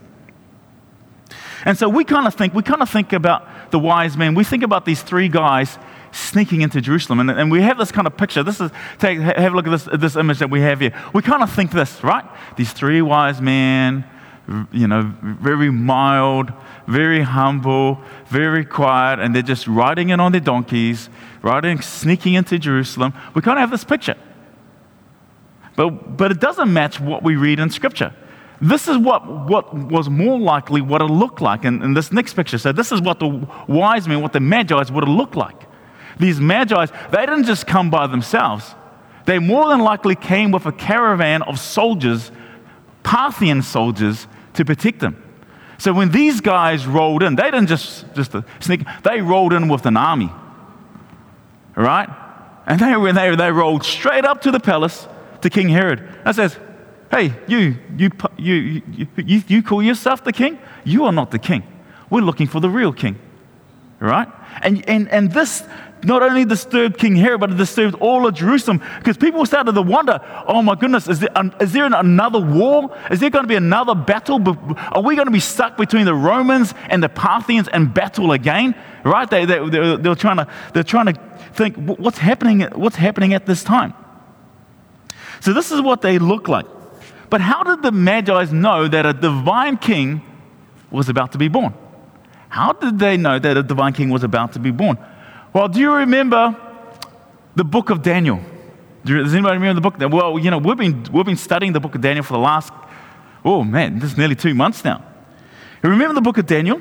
And 1.65 1.77
so 1.77 1.89
we 1.89 2.05
kind 2.05 2.27
of 2.27 2.35
think, 2.35 2.55
we 2.55 2.63
kind 2.63 2.83
of 2.83 2.89
think 2.89 3.13
about 3.13 3.71
the 3.71 3.79
wise 3.79 4.17
men. 4.17 4.35
We 4.35 4.45
think 4.45 4.63
about 4.63 4.85
these 4.85 5.03
three 5.03 5.29
guys 5.29 5.79
sneaking 6.13 6.63
into 6.63 6.81
Jerusalem. 6.81 7.21
And, 7.21 7.31
and 7.31 7.51
we 7.51 7.63
have 7.63 7.79
this 7.79 7.93
kind 7.93 8.07
of 8.07 8.17
picture. 8.17 8.43
This 8.43 8.61
is, 8.61 8.71
take, 8.99 9.19
have 9.19 9.53
a 9.53 9.57
look 9.57 9.67
at 9.67 9.71
this, 9.71 10.01
this 10.01 10.17
image 10.17 10.39
that 10.39 10.51
we 10.51 10.61
have 10.61 10.81
here. 10.81 10.93
We 11.13 11.23
kind 11.23 11.43
of 11.43 11.53
think 11.53 11.71
this, 11.73 12.03
right? 12.03 12.25
These 12.57 12.73
three 12.73 13.03
wise 13.03 13.41
men, 13.41 14.05
you 14.73 14.89
know, 14.89 15.15
very 15.23 15.71
mild, 15.71 16.53
very 16.87 17.23
humble, 17.23 18.01
very 18.27 18.65
quiet, 18.65 19.21
and 19.21 19.35
they're 19.35 19.43
just 19.43 19.67
riding 19.67 20.09
in 20.09 20.19
on 20.19 20.33
their 20.33 20.41
donkeys, 20.41 21.09
riding, 21.43 21.81
sneaking 21.81 22.35
into 22.35 22.59
Jerusalem. 22.59 23.15
We 23.35 23.43
kind 23.43 23.59
of 23.59 23.61
have 23.61 23.71
this 23.71 23.85
picture. 23.85 24.17
But, 25.77 26.17
but 26.17 26.31
it 26.33 26.41
doesn't 26.41 26.73
match 26.73 27.01
what 27.01 27.23
we 27.23 27.37
read 27.37 27.61
in 27.61 27.71
Scripture. 27.71 28.13
This 28.61 28.89
is 28.89 28.99
what, 28.99 29.27
what 29.49 29.73
was 29.75 30.11
more 30.11 30.39
likely 30.39 30.83
what 30.83 31.01
it 31.01 31.07
looked 31.07 31.41
like 31.41 31.65
in, 31.65 31.83
in 31.83 31.95
this 31.95 32.13
next 32.13 32.35
picture. 32.35 32.59
So, 32.59 32.73
this 32.73 32.93
is 32.93 33.01
what 33.01 33.19
the 33.19 33.49
wise 33.67 34.07
men, 34.07 34.21
what 34.21 34.35
the 34.35 34.41
Magi's 34.41 34.93
would 34.93 35.07
have 35.07 35.17
looked 35.17 35.37
like. 35.37 35.70
These 36.21 36.39
magi, 36.39 36.87
they 37.11 37.27
didn't 37.27 37.45
just 37.45 37.67
come 37.67 37.91
by 37.91 38.07
themselves. 38.07 38.75
They 39.25 39.39
more 39.39 39.69
than 39.69 39.81
likely 39.81 40.15
came 40.15 40.51
with 40.53 40.67
a 40.67 40.73
caravan 40.73 41.43
of 41.43 41.59
soldiers, 41.59 42.31
Parthian 43.03 43.63
soldiers, 43.63 44.27
to 44.55 44.65
protect 44.65 45.01
them. 45.01 45.23
So 45.79 45.95
when 45.95 46.11
these 46.11 46.43
guys 46.43 46.87
rolled 46.87 47.23
in, 47.23 47.37
they 47.37 47.45
didn't 47.45 47.69
just, 47.69 48.05
just 48.15 48.35
sneak, 48.61 48.83
they 49.03 49.23
rolled 49.23 49.55
in 49.55 49.69
with 49.69 49.87
an 49.87 49.97
army. 49.97 50.31
Right? 51.75 52.09
And 52.67 52.79
they, 52.79 52.97
when 52.97 53.15
they, 53.15 53.35
they 53.35 53.51
rolled 53.51 53.85
straight 53.85 54.27
up 54.27 54.43
to 54.43 54.51
the 54.51 54.61
palace 54.61 55.09
to 55.41 55.49
King 55.49 55.71
Herod. 55.71 56.07
And 56.25 56.37
says, 56.37 56.59
Hey, 57.11 57.35
you, 57.49 57.77
you, 57.97 58.11
you, 58.37 58.83
you, 59.17 59.43
you 59.49 59.63
call 59.63 59.83
yourself 59.83 60.23
the 60.23 60.33
king? 60.33 60.59
You 60.85 61.05
are 61.07 61.13
not 61.13 61.31
the 61.31 61.39
king. 61.39 61.65
We're 62.09 62.21
looking 62.21 62.47
for 62.47 62.61
the 62.61 62.71
real 62.71 62.93
king. 62.93 63.19
Right? 63.99 64.29
And, 64.63 64.89
and, 64.89 65.09
and 65.09 65.33
this, 65.33 65.65
not 66.05 66.23
only 66.23 66.45
disturbed 66.45 66.99
King 66.99 67.17
Herod, 67.17 67.41
but 67.41 67.51
it 67.51 67.57
disturbed 67.57 67.95
all 67.97 68.27
of 68.27 68.35
Jerusalem 68.35 68.83
because 68.99 69.17
people 69.17 69.45
started 69.47 69.73
to 69.73 69.83
wonder 69.83 70.21
oh 70.47 70.63
my 70.63 70.75
goodness, 70.75 71.09
is 71.09 71.21
there, 71.21 71.31
is 71.61 71.73
there 71.73 71.87
another 71.87 72.41
war? 72.41 72.97
Is 73.11 73.21
there 73.21 73.31
going 73.31 73.45
to 73.45 73.49
be 73.49 73.57
another 73.57 73.95
battle? 73.95 74.41
Are 74.93 75.03
we 75.03 75.15
going 75.15 75.27
to 75.27 75.33
be 75.33 75.41
stuck 75.41 75.77
between 75.77 76.05
the 76.05 76.15
Romans 76.15 76.75
and 76.89 77.03
the 77.03 77.09
Parthians 77.09 77.69
and 77.69 77.93
battle 77.93 78.33
again? 78.33 78.75
Right? 79.05 79.29
They, 79.29 79.45
they, 79.45 79.69
they're, 79.69 79.97
they're, 79.97 80.15
trying 80.15 80.39
to, 80.39 80.49
they're 80.75 80.83
trying 80.83 81.07
to 81.07 81.21
think 81.55 81.77
what's 81.77 82.19
happening, 82.19 82.63
what's 82.75 82.97
happening 82.97 83.35
at 83.35 83.47
this 83.47 83.63
time? 83.63 83.95
So, 85.41 85.53
this 85.53 85.73
is 85.73 85.81
what 85.81 86.03
they 86.03 86.19
look 86.19 86.49
like. 86.49 86.67
But 87.31 87.41
how 87.41 87.63
did 87.63 87.83
the 87.83 87.93
Magi's 87.93 88.53
know 88.53 88.89
that 88.89 89.07
a 89.07 89.13
divine 89.13 89.79
king 89.79 90.23
was 90.91 91.09
about 91.09 91.33
to 91.33 91.39
be 91.39 91.49
born? 91.49 91.75
How 92.49 92.73
did 92.73 92.99
they 92.99 93.17
know 93.17 93.39
that 93.39 93.57
a 93.57 93.63
divine 93.63 93.93
king 93.93 94.11
was 94.11 94.25
about 94.25 94.53
to 94.55 94.59
be 94.59 94.73
born? 94.73 94.99
Well, 95.53 95.69
do 95.69 95.81
you 95.81 95.93
remember 95.93 96.57
the 97.57 97.65
book 97.65 97.91
of 97.91 98.03
Daniel? 98.03 98.41
Does 99.05 99.35
anybody 99.35 99.57
remember 99.57 99.81
the 99.81 99.91
book? 99.91 100.13
Well, 100.13 100.39
you 100.39 100.51
know, 100.51 100.59
we've 100.59 100.77
been, 100.77 101.05
we've 101.13 101.25
been 101.25 101.37
studying 101.37 101.73
the 101.73 101.81
book 101.81 101.95
of 101.95 102.01
Daniel 102.01 102.25
for 102.25 102.35
the 102.35 102.39
last, 102.39 102.73
oh 103.45 103.65
man, 103.65 103.99
this 103.99 104.13
is 104.13 104.19
nearly 104.19 104.37
two 104.37 104.55
months 104.55 104.85
now. 104.85 105.05
You 105.83 105.91
remember 105.91 106.15
the 106.15 106.21
book 106.21 106.39
of 106.39 106.47
Daniel? 106.47 106.81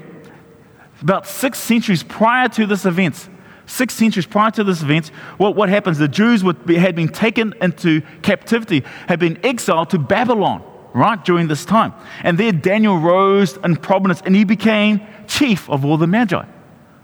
About 1.02 1.26
six 1.26 1.58
centuries 1.58 2.04
prior 2.04 2.50
to 2.50 2.66
this 2.66 2.86
event, 2.86 3.30
Six 3.70 3.94
centuries 3.94 4.26
prior 4.26 4.50
to 4.52 4.64
this 4.64 4.82
event, 4.82 5.10
what, 5.38 5.56
what 5.56 5.70
happens? 5.70 6.00
The 6.00 6.08
Jews 6.08 6.44
would 6.44 6.66
be, 6.66 6.76
had 6.76 6.96
been 6.96 7.08
taken 7.08 7.54
into 7.62 8.02
captivity, 8.24 8.84
had 9.08 9.20
been 9.20 9.40
exiled 9.46 9.92
to 9.92 10.00
Babylon, 10.00 10.64
right, 10.96 11.24
during 11.24 11.48
this 11.48 11.66
time. 11.66 11.94
And 12.24 12.40
there 12.40 12.52
Daniel 12.52 12.98
rose 12.98 13.58
in 13.58 13.76
prominence 13.76 14.24
and 14.26 14.36
he 14.36 14.44
became 14.44 15.02
chief 15.28 15.70
of 15.70 15.86
all 15.86 15.98
the 15.98 16.08
Magi, 16.08 16.44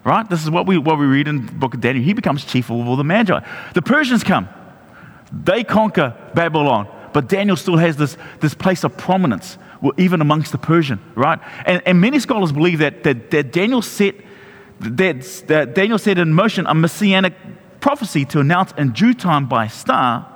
right? 0.05 0.29
This 0.29 0.43
is 0.43 0.49
what 0.49 0.67
we, 0.67 0.77
what 0.77 0.97
we 0.97 1.05
read 1.05 1.27
in 1.27 1.45
the 1.47 1.51
book 1.51 1.73
of 1.73 1.81
Daniel. 1.81 2.05
He 2.05 2.13
becomes 2.13 2.45
chief 2.45 2.69
of 2.69 2.87
all 2.87 2.95
the 2.95 3.03
Magi. 3.03 3.39
The 3.73 3.81
Persians 3.81 4.23
come, 4.23 4.47
they 5.31 5.63
conquer 5.63 6.15
Babylon, 6.33 6.87
but 7.11 7.27
Daniel 7.27 7.57
still 7.57 7.77
has 7.77 7.97
this, 7.97 8.15
this 8.39 8.53
place 8.53 8.83
of 8.83 8.95
prominence, 8.97 9.57
even 9.97 10.21
amongst 10.21 10.51
the 10.51 10.57
Persian, 10.57 10.99
right? 11.15 11.39
And, 11.65 11.81
and 11.85 11.99
many 11.99 12.19
scholars 12.19 12.51
believe 12.51 12.79
that, 12.79 13.03
that, 13.03 13.31
that 13.31 13.51
Daniel 13.51 13.81
set 13.81 14.15
that, 14.79 15.21
that 15.47 15.73
Daniel 15.73 15.97
set 15.97 16.17
in 16.17 16.33
motion 16.33 16.65
a 16.67 16.73
messianic 16.73 17.33
prophecy 17.79 18.25
to 18.25 18.39
announce 18.39 18.73
in 18.77 18.91
due 18.91 19.13
time 19.13 19.47
by 19.47 19.67
star 19.67 20.29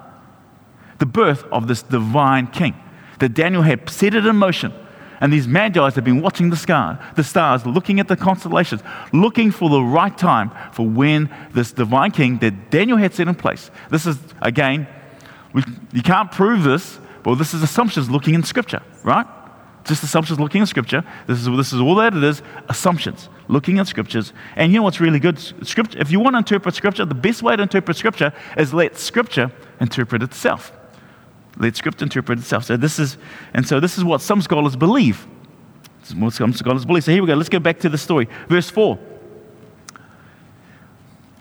the 0.99 1.05
birth 1.05 1.43
of 1.51 1.67
this 1.67 1.81
divine 1.81 2.47
king. 2.47 2.75
That 3.19 3.33
Daniel 3.33 3.63
had 3.63 3.89
set 3.89 4.13
it 4.13 4.25
in 4.25 4.35
motion. 4.35 4.73
And 5.21 5.33
these 5.33 5.47
magi 5.47 5.81
have 5.91 6.03
been 6.03 6.21
watching 6.21 6.49
the, 6.49 6.55
star, 6.55 6.99
the 7.15 7.23
stars, 7.23 7.65
looking 7.65 7.99
at 7.99 8.07
the 8.07 8.15
constellations, 8.15 8.81
looking 9.11 9.51
for 9.51 9.69
the 9.69 9.81
right 9.81 10.17
time 10.17 10.51
for 10.71 10.87
when 10.87 11.29
this 11.53 11.71
divine 11.71 12.11
king 12.11 12.37
that 12.39 12.71
Daniel 12.71 12.97
had 12.97 13.13
set 13.13 13.27
in 13.27 13.35
place. 13.35 13.69
This 13.89 14.05
is, 14.05 14.17
again, 14.41 14.87
we, 15.53 15.63
you 15.93 16.01
can't 16.01 16.31
prove 16.31 16.63
this, 16.63 16.99
but 17.23 17.35
this 17.35 17.53
is 17.53 17.61
assumptions 17.61 18.09
looking 18.09 18.33
in 18.33 18.43
Scripture, 18.43 18.81
right? 19.03 19.25
Just 19.83 20.03
assumptions 20.03 20.39
looking 20.39 20.61
in 20.61 20.67
Scripture. 20.67 21.03
This 21.27 21.39
is, 21.39 21.45
this 21.45 21.73
is 21.73 21.81
all 21.81 21.95
that 21.95 22.13
it 22.13 22.23
is 22.23 22.41
assumptions 22.69 23.27
looking 23.49 23.79
at 23.79 23.87
Scriptures. 23.87 24.31
And 24.55 24.71
you 24.71 24.79
know 24.79 24.83
what's 24.83 25.01
really 25.01 25.19
good? 25.19 25.39
Scripture, 25.67 25.99
if 25.99 26.11
you 26.11 26.19
want 26.19 26.35
to 26.35 26.37
interpret 26.37 26.75
Scripture, 26.75 27.03
the 27.03 27.15
best 27.15 27.43
way 27.43 27.55
to 27.55 27.63
interpret 27.63 27.97
Scripture 27.97 28.31
is 28.57 28.73
let 28.73 28.97
Scripture 28.97 29.51
interpret 29.81 30.23
itself. 30.23 30.71
Let 31.57 31.75
script 31.75 32.01
interpret 32.01 32.39
itself. 32.39 32.65
So 32.65 32.77
this 32.77 32.99
is, 32.99 33.17
and 33.53 33.67
so 33.67 33.79
this 33.79 33.97
is 33.97 34.03
what 34.03 34.21
some 34.21 34.41
scholars 34.41 34.75
believe. 34.75 35.27
What 36.15 36.33
some 36.33 36.53
scholars 36.53 36.85
believe. 36.85 37.03
So 37.03 37.11
here 37.11 37.21
we 37.21 37.27
go. 37.27 37.35
Let's 37.35 37.49
go 37.49 37.59
back 37.59 37.79
to 37.79 37.89
the 37.89 37.97
story. 37.97 38.27
Verse 38.47 38.69
4. 38.69 38.97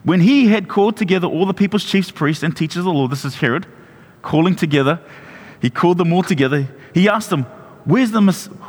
When 0.04 0.20
he 0.20 0.48
had 0.48 0.68
called 0.68 0.96
together 0.96 1.26
all 1.26 1.46
the 1.46 1.54
people's 1.54 1.84
chiefs, 1.84 2.10
priests, 2.10 2.42
and 2.42 2.56
teachers 2.56 2.78
of 2.78 2.84
the 2.84 2.92
law, 2.92 3.08
this 3.08 3.24
is 3.24 3.36
Herod, 3.36 3.66
calling 4.22 4.56
together, 4.56 5.00
he 5.60 5.70
called 5.70 5.98
them 5.98 6.12
all 6.12 6.22
together. 6.22 6.68
He 6.94 7.08
asked 7.08 7.30
them, 7.30 7.44
where's 7.84 8.10
the, 8.10 8.20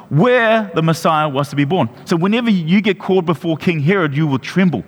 where 0.09 0.71
the 0.73 0.81
Messiah 0.81 1.29
was 1.29 1.49
to 1.49 1.55
be 1.55 1.65
born. 1.65 1.89
So 2.05 2.15
whenever 2.15 2.49
you 2.49 2.81
get 2.81 2.99
called 2.99 3.25
before 3.25 3.57
King 3.57 3.79
Herod, 3.79 4.15
you 4.15 4.27
will 4.27 4.39
tremble, 4.39 4.83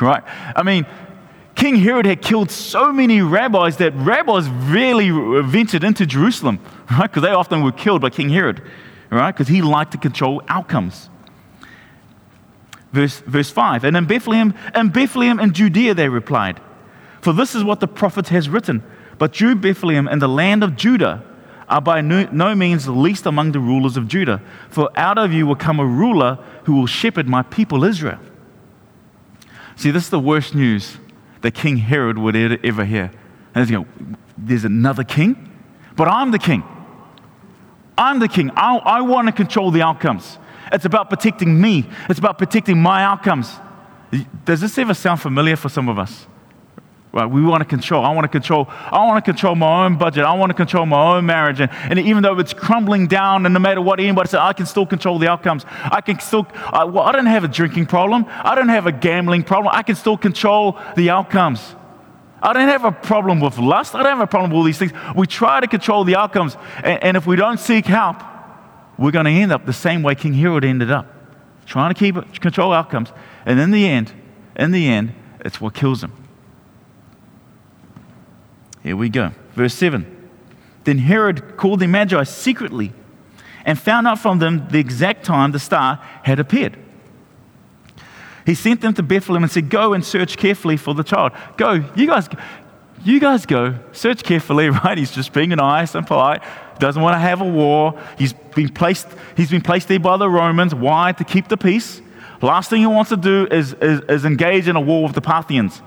right? 0.00 0.22
I 0.56 0.62
mean, 0.62 0.86
King 1.54 1.76
Herod 1.76 2.06
had 2.06 2.20
killed 2.20 2.50
so 2.50 2.92
many 2.92 3.20
rabbis 3.22 3.76
that 3.76 3.94
rabbis 3.94 4.48
rarely 4.48 5.10
ventured 5.42 5.84
into 5.84 6.04
Jerusalem, 6.04 6.58
right? 6.90 7.02
Because 7.02 7.22
they 7.22 7.30
often 7.30 7.62
were 7.62 7.72
killed 7.72 8.02
by 8.02 8.10
King 8.10 8.28
Herod, 8.28 8.62
right? 9.10 9.32
Because 9.32 9.48
he 9.48 9.62
liked 9.62 9.92
to 9.92 9.98
control 9.98 10.42
outcomes. 10.48 11.08
Verse, 12.92 13.20
verse 13.20 13.50
5 13.50 13.84
And 13.84 13.96
in 13.96 14.06
Bethlehem, 14.06 14.54
in 14.74 14.88
Bethlehem 14.88 15.38
in 15.40 15.52
Judea, 15.52 15.94
they 15.94 16.08
replied, 16.08 16.60
For 17.20 17.32
this 17.32 17.54
is 17.54 17.64
what 17.64 17.80
the 17.80 17.88
prophet 17.88 18.28
has 18.28 18.48
written. 18.48 18.82
But 19.18 19.40
you, 19.40 19.54
Bethlehem, 19.54 20.08
in 20.08 20.18
the 20.18 20.28
land 20.28 20.64
of 20.64 20.76
Judah, 20.76 21.24
are 21.68 21.80
by 21.80 22.00
no, 22.00 22.28
no, 22.30 22.54
means 22.54 22.84
the 22.84 22.92
least 22.92 23.26
among 23.26 23.52
the 23.52 23.60
rulers 23.60 23.96
of 23.96 24.08
Judah, 24.08 24.42
for 24.68 24.90
out 24.96 25.18
of 25.18 25.32
you 25.32 25.46
will 25.46 25.56
come 25.56 25.80
a 25.80 25.86
ruler 25.86 26.38
who 26.64 26.74
will 26.74 26.86
shepherd 26.86 27.28
my 27.28 27.42
people 27.42 27.84
Israel. 27.84 28.18
See, 29.76 29.90
this 29.90 30.04
is 30.04 30.10
the 30.10 30.20
worst 30.20 30.54
news 30.54 30.98
that 31.44 31.52
King 31.52 31.76
Herod 31.76 32.16
would 32.16 32.34
ever 32.64 32.86
hear. 32.86 33.10
And 33.54 33.68
you 33.68 33.76
know, 33.76 33.86
there's 34.38 34.64
another 34.64 35.04
king, 35.04 35.52
but 35.94 36.08
I'm 36.08 36.30
the 36.30 36.38
king. 36.38 36.64
I'm 37.98 38.18
the 38.18 38.28
king. 38.28 38.50
I, 38.56 38.76
I 38.78 39.00
want 39.02 39.28
to 39.28 39.32
control 39.32 39.70
the 39.70 39.82
outcomes. 39.82 40.38
It's 40.72 40.86
about 40.86 41.10
protecting 41.10 41.60
me, 41.60 41.86
it's 42.08 42.18
about 42.18 42.38
protecting 42.38 42.80
my 42.80 43.04
outcomes. 43.04 43.52
Does 44.46 44.62
this 44.62 44.78
ever 44.78 44.94
sound 44.94 45.20
familiar 45.20 45.56
for 45.56 45.68
some 45.68 45.90
of 45.90 45.98
us? 45.98 46.26
Right? 47.14 47.26
We 47.26 47.42
want 47.42 47.60
to 47.60 47.64
control. 47.64 48.04
I 48.04 48.12
want 48.12 48.24
to 48.24 48.28
control. 48.28 48.66
I 48.68 49.06
want 49.06 49.24
to 49.24 49.32
control 49.32 49.54
my 49.54 49.84
own 49.84 49.96
budget. 49.96 50.24
I 50.24 50.32
want 50.32 50.50
to 50.50 50.54
control 50.54 50.84
my 50.84 51.16
own 51.16 51.24
marriage. 51.24 51.60
And, 51.60 51.70
and 51.72 51.96
even 52.00 52.24
though 52.24 52.40
it's 52.40 52.52
crumbling 52.52 53.06
down, 53.06 53.46
and 53.46 53.52
no 53.52 53.60
matter 53.60 53.80
what 53.80 54.00
anybody 54.00 54.30
says, 54.30 54.40
I 54.40 54.52
can 54.52 54.66
still 54.66 54.84
control 54.84 55.20
the 55.20 55.28
outcomes. 55.28 55.64
I 55.68 56.00
can 56.00 56.18
still. 56.18 56.44
I, 56.52 56.82
well, 56.82 57.04
I 57.04 57.12
don't 57.12 57.26
have 57.26 57.44
a 57.44 57.48
drinking 57.48 57.86
problem. 57.86 58.26
I 58.28 58.56
don't 58.56 58.68
have 58.68 58.88
a 58.88 58.92
gambling 58.92 59.44
problem. 59.44 59.72
I 59.72 59.84
can 59.84 59.94
still 59.94 60.16
control 60.16 60.76
the 60.96 61.10
outcomes. 61.10 61.76
I 62.42 62.52
don't 62.52 62.66
have 62.66 62.84
a 62.84 62.90
problem 62.90 63.38
with 63.38 63.58
lust. 63.58 63.94
I 63.94 64.02
don't 64.02 64.10
have 64.10 64.20
a 64.20 64.26
problem 64.26 64.50
with 64.50 64.58
all 64.58 64.64
these 64.64 64.78
things. 64.78 64.90
We 65.14 65.28
try 65.28 65.60
to 65.60 65.68
control 65.68 66.02
the 66.02 66.16
outcomes, 66.16 66.56
and, 66.82 67.00
and 67.00 67.16
if 67.16 67.28
we 67.28 67.36
don't 67.36 67.60
seek 67.60 67.86
help, 67.86 68.16
we're 68.98 69.12
going 69.12 69.26
to 69.26 69.30
end 69.30 69.52
up 69.52 69.66
the 69.66 69.72
same 69.72 70.02
way 70.02 70.16
King 70.16 70.34
Herod 70.34 70.64
ended 70.64 70.90
up, 70.90 71.06
trying 71.64 71.94
to 71.94 71.98
keep 71.98 72.40
control 72.40 72.72
outcomes, 72.72 73.12
and 73.46 73.60
in 73.60 73.70
the 73.70 73.86
end, 73.86 74.12
in 74.56 74.72
the 74.72 74.88
end, 74.88 75.14
it's 75.44 75.60
what 75.60 75.74
kills 75.74 76.02
him. 76.02 76.23
Here 78.84 78.96
we 78.96 79.08
go. 79.08 79.32
Verse 79.54 79.74
7. 79.74 80.06
Then 80.84 80.98
Herod 80.98 81.56
called 81.56 81.80
the 81.80 81.86
Magi 81.88 82.22
secretly 82.24 82.92
and 83.64 83.78
found 83.78 84.06
out 84.06 84.18
from 84.20 84.38
them 84.38 84.68
the 84.68 84.78
exact 84.78 85.24
time 85.24 85.50
the 85.52 85.58
star 85.58 85.96
had 86.22 86.38
appeared. 86.38 86.78
He 88.44 88.54
sent 88.54 88.82
them 88.82 88.92
to 88.94 89.02
Bethlehem 89.02 89.42
and 89.42 89.50
said, 89.50 89.70
Go 89.70 89.94
and 89.94 90.04
search 90.04 90.36
carefully 90.36 90.76
for 90.76 90.94
the 90.94 91.02
child. 91.02 91.32
Go, 91.56 91.82
you 91.96 92.06
guys, 92.06 92.28
you 93.02 93.18
guys 93.18 93.46
go, 93.46 93.78
search 93.92 94.22
carefully, 94.22 94.68
right? 94.84 94.98
He's 94.98 95.10
just 95.10 95.32
being 95.32 95.48
nice 95.48 95.94
and 95.94 96.06
polite, 96.06 96.42
doesn't 96.78 97.00
want 97.00 97.14
to 97.14 97.18
have 97.18 97.40
a 97.40 97.48
war. 97.48 97.98
He's 98.18 98.34
been 98.34 98.68
placed, 98.68 99.08
he's 99.34 99.50
been 99.50 99.62
placed 99.62 99.88
there 99.88 99.98
by 99.98 100.18
the 100.18 100.28
Romans. 100.28 100.74
Why? 100.74 101.12
To 101.12 101.24
keep 101.24 101.48
the 101.48 101.56
peace. 101.56 102.02
Last 102.42 102.68
thing 102.68 102.80
he 102.80 102.86
wants 102.86 103.08
to 103.08 103.16
do 103.16 103.48
is, 103.50 103.72
is, 103.74 104.00
is 104.00 104.24
engage 104.26 104.68
in 104.68 104.76
a 104.76 104.80
war 104.80 105.04
with 105.04 105.14
the 105.14 105.22
Parthians. 105.22 105.80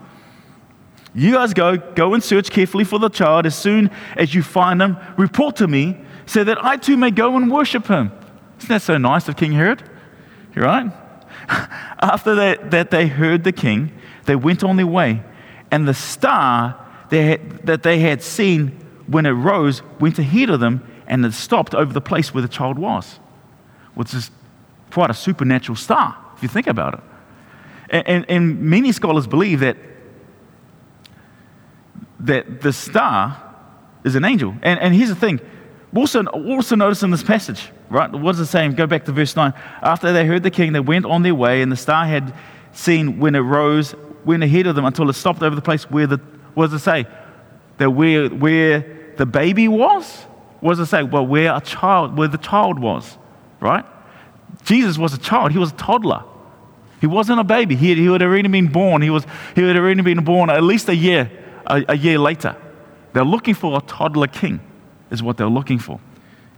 You 1.17 1.31
guys 1.31 1.55
go, 1.55 1.77
go 1.77 2.13
and 2.13 2.23
search 2.23 2.51
carefully 2.51 2.83
for 2.83 2.99
the 2.99 3.09
child. 3.09 3.47
As 3.47 3.57
soon 3.57 3.89
as 4.15 4.35
you 4.35 4.43
find 4.43 4.79
him, 4.79 4.97
report 5.17 5.55
to 5.55 5.67
me 5.67 5.97
so 6.27 6.43
that 6.43 6.63
I 6.63 6.77
too 6.77 6.95
may 6.95 7.09
go 7.09 7.35
and 7.35 7.51
worship 7.51 7.87
him. 7.87 8.11
Isn't 8.59 8.69
that 8.69 8.83
so 8.83 8.99
nice 8.99 9.27
of 9.27 9.35
King 9.35 9.51
Herod? 9.51 9.81
You're 10.53 10.65
right? 10.65 10.91
After 11.49 12.35
that, 12.35 12.91
they 12.91 13.07
heard 13.07 13.43
the 13.43 13.51
king, 13.51 13.91
they 14.25 14.35
went 14.35 14.63
on 14.63 14.75
their 14.75 14.85
way, 14.85 15.23
and 15.71 15.87
the 15.87 15.93
star 15.95 16.85
they 17.09 17.23
had, 17.23 17.65
that 17.65 17.81
they 17.81 17.97
had 17.97 18.21
seen 18.21 18.77
when 19.07 19.25
it 19.25 19.31
rose 19.31 19.81
went 19.99 20.19
ahead 20.19 20.51
of 20.51 20.59
them 20.59 20.85
and 21.07 21.25
it 21.25 21.33
stopped 21.33 21.73
over 21.73 21.93
the 21.93 22.01
place 22.01 22.31
where 22.31 22.43
the 22.43 22.47
child 22.47 22.77
was, 22.77 23.19
which 23.95 24.13
is 24.13 24.29
quite 24.91 25.09
a 25.09 25.15
supernatural 25.15 25.77
star, 25.77 26.15
if 26.35 26.43
you 26.43 26.49
think 26.49 26.67
about 26.67 26.93
it. 26.93 26.99
And, 27.89 28.07
and, 28.07 28.25
and 28.29 28.61
many 28.61 28.91
scholars 28.91 29.25
believe 29.25 29.61
that 29.61 29.77
that 32.21 32.61
the 32.61 32.73
star 32.73 33.43
is 34.03 34.15
an 34.15 34.25
angel. 34.25 34.55
And, 34.61 34.79
and 34.79 34.93
here's 34.93 35.09
the 35.09 35.15
thing. 35.15 35.39
Also, 35.95 36.25
also 36.25 36.75
notice 36.75 37.03
in 37.03 37.11
this 37.11 37.23
passage, 37.23 37.69
right? 37.89 38.11
What 38.11 38.33
does 38.33 38.41
it 38.41 38.45
say? 38.47 38.67
Go 38.69 38.87
back 38.87 39.05
to 39.05 39.11
verse 39.11 39.35
9. 39.35 39.53
After 39.81 40.11
they 40.11 40.25
heard 40.25 40.43
the 40.43 40.51
king, 40.51 40.73
they 40.73 40.79
went 40.79 41.05
on 41.05 41.23
their 41.23 41.35
way, 41.35 41.61
and 41.61 41.71
the 41.71 41.77
star 41.77 42.05
had 42.05 42.33
seen 42.73 43.19
when 43.19 43.35
it 43.35 43.39
rose, 43.39 43.95
went 44.25 44.43
ahead 44.43 44.67
of 44.67 44.75
them 44.75 44.85
until 44.85 45.09
it 45.09 45.13
stopped 45.13 45.41
over 45.41 45.55
the 45.55 45.61
place 45.61 45.89
where 45.89 46.07
the, 46.07 46.17
what 46.53 46.69
does 46.69 46.81
it 46.81 46.83
say? 46.83 47.05
That 47.77 47.91
where, 47.91 48.27
where 48.29 49.13
the 49.17 49.25
baby 49.25 49.67
was? 49.67 50.23
What 50.59 50.71
does 50.71 50.79
it 50.79 50.85
say? 50.87 51.03
Well, 51.03 51.25
where 51.25 51.55
a 51.55 51.61
child, 51.61 52.17
where 52.17 52.27
the 52.27 52.37
child 52.37 52.79
was, 52.79 53.17
right? 53.59 53.85
Jesus 54.65 54.97
was 54.97 55.13
a 55.13 55.17
child. 55.17 55.51
He 55.51 55.57
was 55.57 55.71
a 55.71 55.75
toddler. 55.75 56.23
He 56.99 57.07
wasn't 57.07 57.39
a 57.39 57.43
baby. 57.43 57.75
He 57.75 57.93
he 57.95 58.05
had 58.05 58.21
already 58.21 58.47
been 58.49 58.67
born. 58.67 59.01
He, 59.01 59.09
was, 59.09 59.25
he 59.55 59.61
had 59.61 59.77
already 59.77 60.01
been 60.01 60.23
born 60.23 60.49
at 60.49 60.63
least 60.63 60.89
a 60.89 60.95
year 60.95 61.31
a, 61.67 61.85
a 61.89 61.97
year 61.97 62.17
later. 62.17 62.55
They're 63.13 63.25
looking 63.25 63.53
for 63.53 63.77
a 63.77 63.81
toddler 63.81 64.27
king, 64.27 64.59
is 65.11 65.23
what 65.23 65.37
they're 65.37 65.47
looking 65.47 65.79
for. 65.79 65.99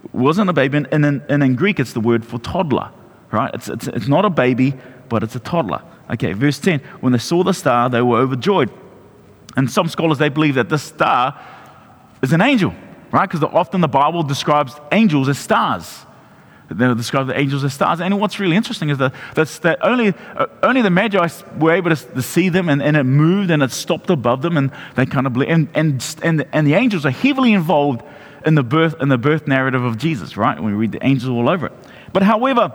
It 0.03 0.13
wasn't 0.13 0.49
a 0.49 0.53
baby, 0.53 0.77
and 0.77 1.05
in, 1.05 1.23
and 1.29 1.43
in 1.43 1.55
Greek, 1.55 1.79
it's 1.79 1.93
the 1.93 1.99
word 1.99 2.25
for 2.25 2.39
toddler, 2.39 2.91
right? 3.31 3.51
It's, 3.53 3.69
it's, 3.69 3.87
it's 3.87 4.07
not 4.07 4.25
a 4.25 4.29
baby, 4.29 4.73
but 5.09 5.23
it's 5.23 5.35
a 5.35 5.39
toddler. 5.39 5.81
Okay, 6.11 6.33
verse 6.33 6.59
10 6.59 6.79
when 7.01 7.13
they 7.13 7.19
saw 7.19 7.43
the 7.43 7.53
star, 7.53 7.89
they 7.89 8.01
were 8.01 8.17
overjoyed. 8.17 8.71
And 9.55 9.69
some 9.69 9.87
scholars, 9.87 10.17
they 10.17 10.29
believe 10.29 10.55
that 10.55 10.69
this 10.69 10.83
star 10.83 11.39
is 12.21 12.33
an 12.33 12.41
angel, 12.41 12.73
right? 13.11 13.29
Because 13.29 13.43
often 13.43 13.81
the 13.81 13.87
Bible 13.87 14.23
describes 14.23 14.73
angels 14.91 15.29
as 15.29 15.37
stars. 15.37 16.05
They 16.69 16.93
describe 16.93 17.27
the 17.27 17.37
angels 17.37 17.63
as 17.63 17.73
stars. 17.73 17.99
And 17.99 18.19
what's 18.19 18.39
really 18.39 18.55
interesting 18.55 18.89
is 18.89 18.97
that, 18.99 19.13
that's, 19.33 19.59
that 19.59 19.83
only, 19.83 20.13
uh, 20.35 20.45
only 20.61 20.81
the 20.81 20.89
Magi 20.89 21.27
were 21.57 21.71
able 21.71 21.95
to, 21.95 21.95
to 21.95 22.21
see 22.21 22.49
them 22.49 22.69
and, 22.69 22.81
and, 22.81 22.95
it 22.95 23.03
moved 23.03 23.49
and 23.49 23.63
it 23.63 23.71
stopped 23.71 24.09
above 24.09 24.41
them 24.41 24.55
and 24.55 24.71
they 24.95 25.05
kind 25.05 25.25
of, 25.25 25.35
and, 25.37 25.67
and, 25.73 26.17
and, 26.21 26.45
and 26.53 26.67
the 26.67 26.75
angels 26.75 27.05
are 27.05 27.11
heavily 27.11 27.53
involved 27.53 28.03
in 28.45 28.55
the, 28.55 28.63
birth, 28.63 28.95
in 29.01 29.09
the 29.09 29.17
birth 29.17 29.47
narrative 29.47 29.83
of 29.83 29.97
Jesus, 29.97 30.37
right? 30.37 30.61
We 30.61 30.73
read 30.73 30.91
the 30.91 31.03
angels 31.05 31.29
all 31.29 31.49
over 31.49 31.67
it. 31.67 31.73
But 32.13 32.23
however, 32.23 32.73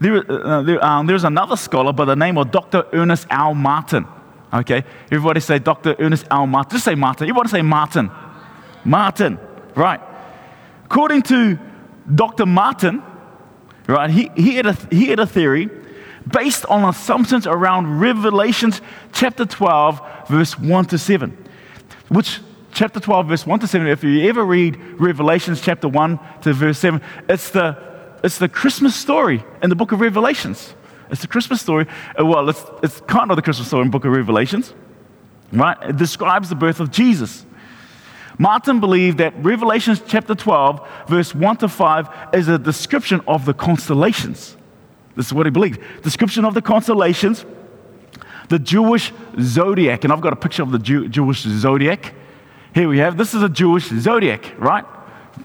there, 0.00 0.30
uh, 0.30 0.62
there, 0.62 0.84
um, 0.84 1.06
there's 1.06 1.24
another 1.24 1.56
scholar 1.56 1.92
by 1.92 2.04
the 2.04 2.16
name 2.16 2.38
of 2.38 2.50
Dr. 2.50 2.86
Ernest 2.92 3.26
L. 3.30 3.54
Martin. 3.54 4.06
Okay, 4.52 4.84
everybody 5.06 5.40
say 5.40 5.58
Dr. 5.58 5.94
Ernest 5.98 6.26
L. 6.30 6.46
Martin. 6.46 6.72
Just 6.72 6.84
say 6.84 6.94
Martin. 6.94 7.26
You 7.26 7.34
want 7.34 7.48
to 7.48 7.54
say 7.54 7.62
Martin? 7.62 8.10
Martin, 8.84 9.38
right. 9.74 10.00
According 10.84 11.22
to 11.22 11.58
Dr. 12.14 12.46
Martin, 12.46 13.02
right, 13.86 14.10
he, 14.10 14.30
he, 14.36 14.54
had 14.56 14.66
a, 14.66 14.72
he 14.90 15.06
had 15.06 15.20
a 15.20 15.26
theory 15.26 15.68
based 16.30 16.64
on 16.66 16.88
assumptions 16.88 17.46
around 17.46 18.00
Revelations 18.00 18.80
chapter 19.12 19.44
12, 19.44 20.28
verse 20.28 20.58
1 20.58 20.84
to 20.86 20.98
7, 20.98 21.36
which 22.08 22.40
chapter 22.72 23.00
12, 23.00 23.28
verse 23.28 23.46
1 23.46 23.60
to 23.60 23.66
7, 23.66 23.86
if 23.86 24.04
you 24.04 24.28
ever 24.28 24.44
read 24.44 24.76
Revelations 25.00 25.60
chapter 25.60 25.88
1 25.88 26.18
to 26.42 26.52
verse 26.52 26.78
7, 26.78 27.00
it's 27.28 27.50
the, 27.50 27.76
it's 28.22 28.38
the 28.38 28.48
Christmas 28.48 28.94
story 28.94 29.44
in 29.62 29.70
the 29.70 29.76
book 29.76 29.92
of 29.92 30.00
Revelations. 30.00 30.74
It's 31.10 31.20
the 31.20 31.28
Christmas 31.28 31.60
story. 31.60 31.86
Uh, 32.18 32.24
well, 32.24 32.48
it's, 32.48 32.64
it's 32.82 33.00
kind 33.02 33.30
of 33.30 33.36
the 33.36 33.42
Christmas 33.42 33.68
story 33.68 33.82
in 33.82 33.88
the 33.88 33.92
book 33.92 34.06
of 34.06 34.12
Revelations, 34.12 34.72
right? 35.52 35.76
It 35.82 35.96
describes 35.96 36.48
the 36.48 36.54
birth 36.54 36.80
of 36.80 36.90
Jesus. 36.90 37.44
Martin 38.38 38.80
believed 38.80 39.18
that 39.18 39.34
Revelation 39.44 39.96
chapter 40.06 40.34
12, 40.34 40.88
verse 41.08 41.34
1 41.34 41.56
to 41.58 41.68
5, 41.68 42.08
is 42.32 42.48
a 42.48 42.58
description 42.58 43.20
of 43.26 43.44
the 43.44 43.54
constellations. 43.54 44.56
This 45.16 45.26
is 45.26 45.34
what 45.34 45.46
he 45.46 45.50
believed. 45.50 45.80
Description 46.02 46.44
of 46.44 46.54
the 46.54 46.62
constellations, 46.62 47.44
the 48.48 48.58
Jewish 48.58 49.12
zodiac. 49.40 50.04
And 50.04 50.12
I've 50.12 50.20
got 50.20 50.32
a 50.32 50.36
picture 50.36 50.62
of 50.62 50.72
the 50.72 50.78
Jew, 50.78 51.08
Jewish 51.08 51.42
zodiac. 51.42 52.14
Here 52.74 52.88
we 52.88 52.98
have, 52.98 53.16
this 53.16 53.34
is 53.34 53.42
a 53.42 53.48
Jewish 53.48 53.88
zodiac, 53.88 54.54
right? 54.58 54.84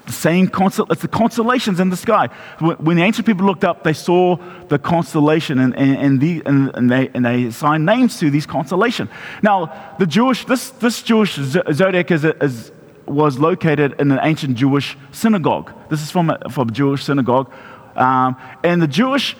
The 0.05 0.11
same 0.11 0.47
constel- 0.47 0.91
it's 0.91 1.01
the 1.01 1.07
constellations 1.07 1.79
in 1.79 1.89
the 1.89 1.97
sky. 1.97 2.27
When 2.59 2.97
the 2.97 3.03
ancient 3.03 3.25
people 3.25 3.45
looked 3.45 3.63
up, 3.63 3.83
they 3.83 3.93
saw 3.93 4.37
the 4.67 4.79
constellation 4.79 5.59
and, 5.59 5.75
and, 5.75 5.97
and, 5.97 6.21
the, 6.21 6.41
and, 6.45 6.71
and 6.75 6.89
they, 6.89 7.09
and 7.13 7.25
they 7.25 7.45
assigned 7.45 7.85
names 7.85 8.19
to 8.19 8.29
these 8.29 8.45
constellations. 8.45 9.09
Now, 9.41 9.95
the 9.99 10.05
Jewish, 10.05 10.45
this, 10.45 10.69
this 10.71 11.01
Jewish 11.01 11.35
zodiac 11.35 12.11
is, 12.11 12.23
a, 12.23 12.43
is, 12.43 12.71
was 13.07 13.39
located 13.39 13.99
in 13.99 14.11
an 14.11 14.19
ancient 14.21 14.57
Jewish 14.57 14.97
synagogue. 15.11 15.73
This 15.89 16.01
is 16.01 16.11
from 16.11 16.29
a, 16.29 16.49
from 16.49 16.69
a 16.69 16.71
Jewish 16.71 17.03
synagogue. 17.03 17.51
Um, 17.95 18.35
and 18.63 18.81
the 18.81 18.87
Jewish 18.87 19.35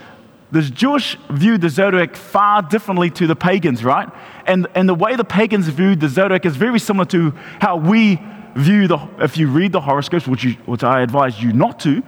the 0.50 0.62
Jewish 0.62 1.18
viewed 1.30 1.60
the 1.60 1.70
zodiac 1.70 2.16
far 2.16 2.62
differently 2.62 3.10
to 3.12 3.28
the 3.28 3.36
pagans, 3.36 3.84
right? 3.84 4.10
And, 4.46 4.68
and 4.76 4.88
the 4.88 4.96
way 4.96 5.18
the 5.18 5.26
pagans 5.26 5.68
viewed 5.68 6.00
the 6.00 6.08
zodiac 6.08 6.46
is 6.46 6.56
very 6.56 6.80
similar 6.80 7.06
to 7.08 7.32
how 7.60 7.76
we 7.76 8.22
view 8.56 8.88
the, 8.88 8.98
if 9.20 9.38
you 9.38 9.50
read 9.50 9.74
the 9.74 9.82
horoscopes, 9.82 10.26
which, 10.26 10.46
you, 10.46 10.54
which 10.66 10.84
I 10.84 11.02
advise 11.02 11.42
you 11.42 11.52
not 11.52 11.82
to, 11.82 12.02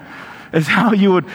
is 0.54 0.68
how 0.78 0.94
you 0.94 1.12
would 1.12 1.26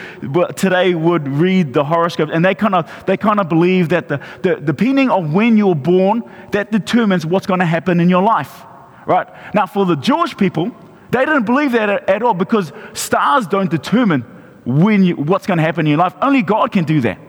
today 0.55 0.93
would 0.93 1.27
read 1.27 1.73
the 1.73 1.83
horoscope. 1.83 2.29
And 2.33 2.43
they 2.43 2.55
kind 2.55 2.75
of 2.75 3.05
they 3.05 3.17
kind 3.17 3.39
of 3.39 3.49
believe 3.49 3.89
that 3.89 4.07
the, 4.07 4.19
the, 4.41 4.55
depending 4.55 5.09
on 5.09 5.31
when 5.31 5.57
you're 5.57 5.75
born, 5.75 6.23
that 6.51 6.71
determines 6.71 7.25
what's 7.25 7.45
going 7.45 7.59
to 7.59 7.65
happen 7.65 7.99
in 7.99 8.09
your 8.09 8.23
life, 8.23 8.63
right? 9.05 9.27
Now, 9.53 9.65
for 9.65 9.85
the 9.85 9.95
Jewish 9.95 10.35
people, 10.35 10.71
they 11.11 11.25
didn't 11.25 11.45
believe 11.45 11.71
that 11.73 12.09
at, 12.09 12.23
all 12.23 12.33
because 12.33 12.71
stars 12.93 13.47
don't 13.47 13.69
determine 13.69 14.21
when 14.65 15.03
you, 15.03 15.15
what's 15.15 15.45
going 15.45 15.57
to 15.57 15.63
happen 15.63 15.85
in 15.85 15.91
your 15.91 15.99
life. 15.99 16.15
Only 16.21 16.41
God 16.41 16.71
can 16.71 16.85
do 16.85 17.01
that. 17.01 17.19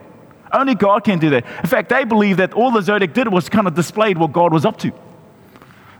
Only 0.51 0.75
God 0.75 1.03
can 1.03 1.19
do 1.19 1.29
that. 1.31 1.45
In 1.45 1.69
fact, 1.69 1.89
they 1.89 2.03
believe 2.03 2.37
that 2.37 2.53
all 2.53 2.71
the 2.71 2.81
zodiac 2.81 3.13
did 3.13 3.31
was 3.31 3.49
kind 3.49 3.67
of 3.67 3.75
displayed 3.75 4.17
what 4.17 4.31
God 4.31 4.53
was 4.53 4.65
up 4.65 4.77
to. 4.79 4.91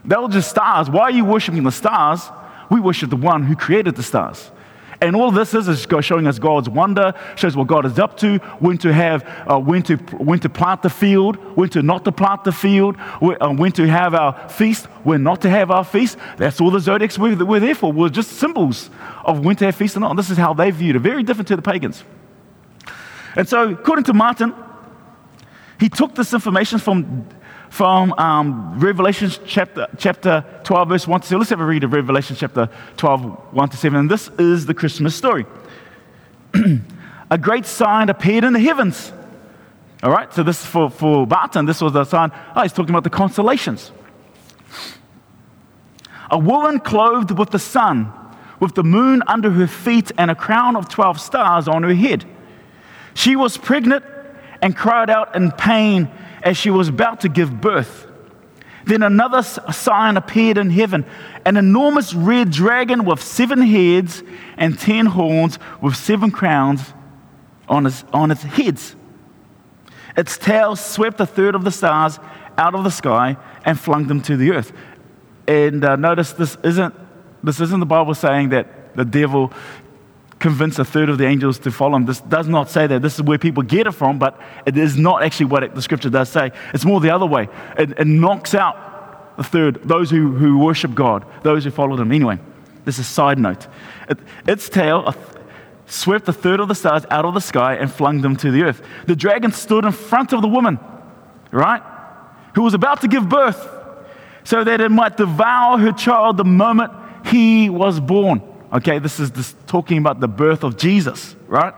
They 0.04 0.16
were 0.16 0.28
just 0.28 0.50
stars. 0.50 0.88
Why 0.88 1.02
are 1.02 1.10
you 1.10 1.24
worshiping 1.24 1.62
the 1.64 1.70
stars? 1.70 2.30
We 2.70 2.80
worship 2.80 3.10
the 3.10 3.16
one 3.16 3.44
who 3.44 3.54
created 3.54 3.96
the 3.96 4.02
stars. 4.02 4.50
And 5.00 5.14
all 5.14 5.30
this 5.30 5.54
is 5.54 5.68
is 5.68 5.86
showing 6.00 6.26
us 6.26 6.38
God's 6.38 6.68
wonder, 6.68 7.14
shows 7.36 7.56
what 7.56 7.68
God 7.68 7.86
is 7.86 7.98
up 7.98 8.16
to, 8.18 8.38
when 8.58 8.78
to 8.78 8.92
have, 8.92 9.24
uh, 9.46 9.58
when 9.58 9.82
to 9.84 9.96
when 9.96 10.40
to 10.40 10.48
plant 10.48 10.82
the 10.82 10.90
field, 10.90 11.36
when 11.56 11.68
to 11.70 11.82
not 11.82 12.04
to 12.04 12.12
plant 12.12 12.42
the 12.42 12.50
field, 12.52 12.96
when, 13.20 13.40
uh, 13.40 13.52
when 13.52 13.70
to 13.72 13.86
have 13.86 14.14
our 14.14 14.48
feast, 14.48 14.86
when 15.04 15.22
not 15.22 15.40
to 15.42 15.50
have 15.50 15.70
our 15.70 15.84
feast. 15.84 16.18
That's 16.36 16.60
all 16.60 16.72
the 16.72 16.80
zodiacs 16.80 17.16
were, 17.16 17.36
were 17.36 17.60
there 17.60 17.76
for. 17.76 17.92
Were 17.92 18.08
just 18.08 18.32
symbols 18.32 18.90
of 19.24 19.44
when 19.44 19.54
to 19.56 19.66
have 19.66 19.76
feast 19.76 19.96
or 19.96 20.00
not. 20.00 20.10
And 20.10 20.18
this 20.18 20.30
is 20.30 20.36
how 20.36 20.52
they 20.52 20.70
viewed 20.72 20.96
it. 20.96 21.00
Very 21.00 21.22
different 21.22 21.48
to 21.48 21.56
the 21.56 21.62
pagans. 21.62 22.02
And 23.36 23.48
so, 23.48 23.70
according 23.70 24.04
to 24.06 24.14
Martin, 24.14 24.52
he 25.78 25.88
took 25.88 26.16
this 26.16 26.34
information 26.34 26.80
from 26.80 27.28
from 27.70 28.12
um, 28.14 28.78
Revelation 28.78 29.30
chapter, 29.46 29.86
chapter 29.98 30.44
12, 30.64 30.88
verse 30.88 31.06
1 31.06 31.20
to 31.20 31.26
7. 31.26 31.38
Let's 31.38 31.50
have 31.50 31.60
a 31.60 31.64
read 31.64 31.84
of 31.84 31.92
Revelation 31.92 32.36
chapter 32.36 32.68
12, 32.96 33.54
1 33.54 33.68
to 33.68 33.76
7. 33.76 33.98
And 33.98 34.10
this 34.10 34.28
is 34.38 34.66
the 34.66 34.74
Christmas 34.74 35.14
story. 35.14 35.46
a 37.30 37.38
great 37.38 37.66
sign 37.66 38.08
appeared 38.08 38.44
in 38.44 38.52
the 38.52 38.60
heavens. 38.60 39.12
All 40.02 40.10
right, 40.10 40.32
so 40.32 40.42
this 40.42 40.64
for, 40.64 40.90
for 40.90 41.26
Martin, 41.26 41.66
this 41.66 41.80
was 41.80 41.92
the 41.92 42.04
sign. 42.04 42.30
Oh, 42.54 42.62
he's 42.62 42.72
talking 42.72 42.90
about 42.90 43.04
the 43.04 43.10
constellations. 43.10 43.92
A 46.30 46.38
woman 46.38 46.78
clothed 46.78 47.36
with 47.36 47.50
the 47.50 47.58
sun, 47.58 48.12
with 48.60 48.74
the 48.74 48.84
moon 48.84 49.22
under 49.26 49.50
her 49.50 49.66
feet, 49.66 50.12
and 50.18 50.30
a 50.30 50.34
crown 50.34 50.76
of 50.76 50.88
12 50.88 51.20
stars 51.20 51.66
on 51.68 51.82
her 51.82 51.94
head. 51.94 52.24
She 53.14 53.34
was 53.34 53.56
pregnant 53.56 54.04
and 54.62 54.76
cried 54.76 55.10
out 55.10 55.34
in 55.34 55.50
pain 55.52 56.10
as 56.42 56.56
she 56.56 56.70
was 56.70 56.88
about 56.88 57.20
to 57.20 57.28
give 57.28 57.60
birth. 57.60 58.06
Then 58.84 59.02
another 59.02 59.42
sign 59.42 60.16
appeared 60.16 60.56
in 60.56 60.70
heaven 60.70 61.04
an 61.44 61.56
enormous 61.56 62.14
red 62.14 62.50
dragon 62.50 63.04
with 63.04 63.22
seven 63.22 63.60
heads 63.60 64.22
and 64.56 64.78
ten 64.78 65.06
horns, 65.06 65.58
with 65.82 65.94
seven 65.94 66.30
crowns 66.30 66.94
on 67.68 67.86
its, 67.86 68.04
on 68.12 68.30
its 68.30 68.42
heads. 68.42 68.96
Its 70.16 70.38
tail 70.38 70.74
swept 70.74 71.20
a 71.20 71.26
third 71.26 71.54
of 71.54 71.64
the 71.64 71.70
stars 71.70 72.18
out 72.56 72.74
of 72.74 72.82
the 72.82 72.90
sky 72.90 73.36
and 73.64 73.78
flung 73.78 74.06
them 74.08 74.20
to 74.22 74.36
the 74.36 74.52
earth. 74.52 74.72
And 75.46 75.84
uh, 75.84 75.96
notice 75.96 76.32
this 76.32 76.56
isn't, 76.64 76.94
this 77.42 77.60
isn't 77.60 77.80
the 77.80 77.86
Bible 77.86 78.14
saying 78.14 78.48
that 78.50 78.96
the 78.96 79.04
devil 79.04 79.52
convince 80.38 80.78
a 80.78 80.84
third 80.84 81.08
of 81.08 81.18
the 81.18 81.26
angels 81.26 81.58
to 81.60 81.70
follow 81.70 81.96
him. 81.96 82.06
This 82.06 82.20
does 82.20 82.48
not 82.48 82.70
say 82.70 82.86
that. 82.86 83.02
This 83.02 83.14
is 83.14 83.22
where 83.22 83.38
people 83.38 83.62
get 83.62 83.86
it 83.86 83.92
from, 83.92 84.18
but 84.18 84.40
it 84.66 84.76
is 84.76 84.96
not 84.96 85.22
actually 85.22 85.46
what 85.46 85.64
it, 85.64 85.74
the 85.74 85.82
scripture 85.82 86.10
does 86.10 86.28
say. 86.28 86.52
It's 86.72 86.84
more 86.84 87.00
the 87.00 87.10
other 87.10 87.26
way. 87.26 87.48
It, 87.78 87.98
it 87.98 88.06
knocks 88.06 88.54
out 88.54 88.76
a 89.36 89.42
third, 89.42 89.80
those 89.84 90.10
who, 90.10 90.32
who 90.32 90.58
worship 90.58 90.94
God, 90.94 91.24
those 91.42 91.64
who 91.64 91.70
follow 91.70 91.96
him. 91.96 92.12
Anyway, 92.12 92.38
this 92.84 92.98
is 92.98 93.06
a 93.06 93.10
side 93.10 93.38
note. 93.38 93.66
It, 94.08 94.18
its 94.46 94.68
tail 94.68 95.14
swept 95.86 96.28
a 96.28 96.32
third 96.32 96.60
of 96.60 96.68
the 96.68 96.74
stars 96.74 97.04
out 97.10 97.24
of 97.24 97.34
the 97.34 97.40
sky 97.40 97.74
and 97.74 97.90
flung 97.90 98.20
them 98.20 98.36
to 98.36 98.50
the 98.50 98.62
earth. 98.62 98.82
The 99.06 99.16
dragon 99.16 99.52
stood 99.52 99.84
in 99.84 99.92
front 99.92 100.32
of 100.32 100.42
the 100.42 100.48
woman, 100.48 100.78
right, 101.50 101.82
who 102.54 102.62
was 102.62 102.74
about 102.74 103.00
to 103.00 103.08
give 103.08 103.28
birth, 103.28 103.68
so 104.44 104.64
that 104.64 104.80
it 104.80 104.90
might 104.90 105.16
devour 105.16 105.78
her 105.78 105.92
child 105.92 106.36
the 106.36 106.44
moment 106.44 106.92
he 107.26 107.68
was 107.70 108.00
born. 108.00 108.42
Okay, 108.72 108.98
this 108.98 109.18
is 109.18 109.30
this 109.30 109.54
talking 109.66 109.98
about 109.98 110.20
the 110.20 110.28
birth 110.28 110.62
of 110.62 110.76
Jesus, 110.76 111.34
right? 111.46 111.72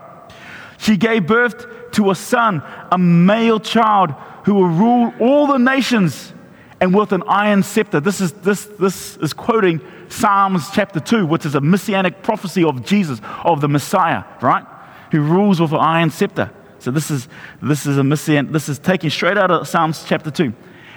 She 0.77 0.97
gave 0.97 1.27
birth 1.27 1.91
to 1.91 2.11
a 2.11 2.15
son, 2.15 2.63
a 2.91 2.97
male 2.97 3.59
child 3.59 4.11
who 4.45 4.55
will 4.55 4.67
rule 4.67 5.13
all 5.19 5.47
the 5.47 5.57
nations 5.57 6.33
and 6.79 6.93
with 6.93 7.11
an 7.11 7.23
iron 7.27 7.61
scepter. 7.63 7.99
This 7.99 8.19
is, 8.19 8.31
this, 8.31 8.65
this 8.65 9.15
is 9.17 9.33
quoting 9.33 9.79
Psalms 10.09 10.69
chapter 10.73 10.99
2, 10.99 11.27
which 11.27 11.45
is 11.45 11.53
a 11.53 11.61
messianic 11.61 12.23
prophecy 12.23 12.63
of 12.63 12.83
Jesus, 12.83 13.21
of 13.43 13.61
the 13.61 13.69
Messiah, 13.69 14.23
right? 14.41 14.65
Who 15.11 15.21
rules 15.21 15.61
with 15.61 15.71
an 15.71 15.79
iron 15.79 16.09
scepter. 16.09 16.51
So 16.79 16.89
this 16.89 17.11
is, 17.11 17.27
this 17.61 17.85
is 17.85 17.99
a 17.99 18.03
messianic, 18.03 18.51
this 18.51 18.67
is 18.67 18.79
taken 18.79 19.11
straight 19.11 19.37
out 19.37 19.51
of 19.51 19.67
Psalms 19.67 20.03
chapter 20.05 20.31
2. 20.31 20.51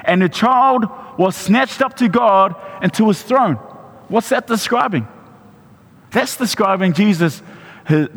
And 0.06 0.22
the 0.22 0.30
child 0.30 0.86
was 1.18 1.36
snatched 1.36 1.82
up 1.82 1.94
to 1.98 2.08
God 2.08 2.56
and 2.80 2.92
to 2.94 3.08
his 3.08 3.22
throne. 3.22 3.56
What's 4.08 4.30
that 4.30 4.46
describing? 4.46 5.06
That's 6.14 6.36
describing 6.36 6.92
Jesus, 6.92 7.42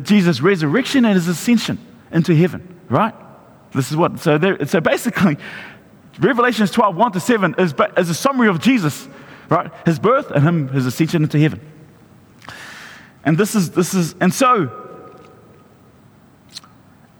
Jesus' 0.02 0.40
resurrection 0.40 1.04
and 1.04 1.14
his 1.14 1.26
ascension 1.26 1.78
into 2.12 2.32
heaven, 2.32 2.80
right? 2.88 3.12
This 3.72 3.90
is 3.90 3.96
what, 3.96 4.20
so, 4.20 4.38
there, 4.38 4.64
so 4.66 4.80
basically, 4.80 5.36
Revelations 6.20 6.70
12, 6.70 6.94
1 6.94 7.12
to 7.12 7.20
7 7.20 7.56
is, 7.58 7.74
is 7.96 8.08
a 8.08 8.14
summary 8.14 8.46
of 8.46 8.60
Jesus, 8.60 9.08
right? 9.48 9.72
His 9.84 9.98
birth 9.98 10.30
and 10.30 10.44
him, 10.44 10.68
his 10.68 10.86
ascension 10.86 11.24
into 11.24 11.40
heaven. 11.40 11.60
And 13.24 13.36
this 13.36 13.56
is, 13.56 13.72
this 13.72 13.94
is, 13.94 14.14
and 14.20 14.32
so, 14.32 14.70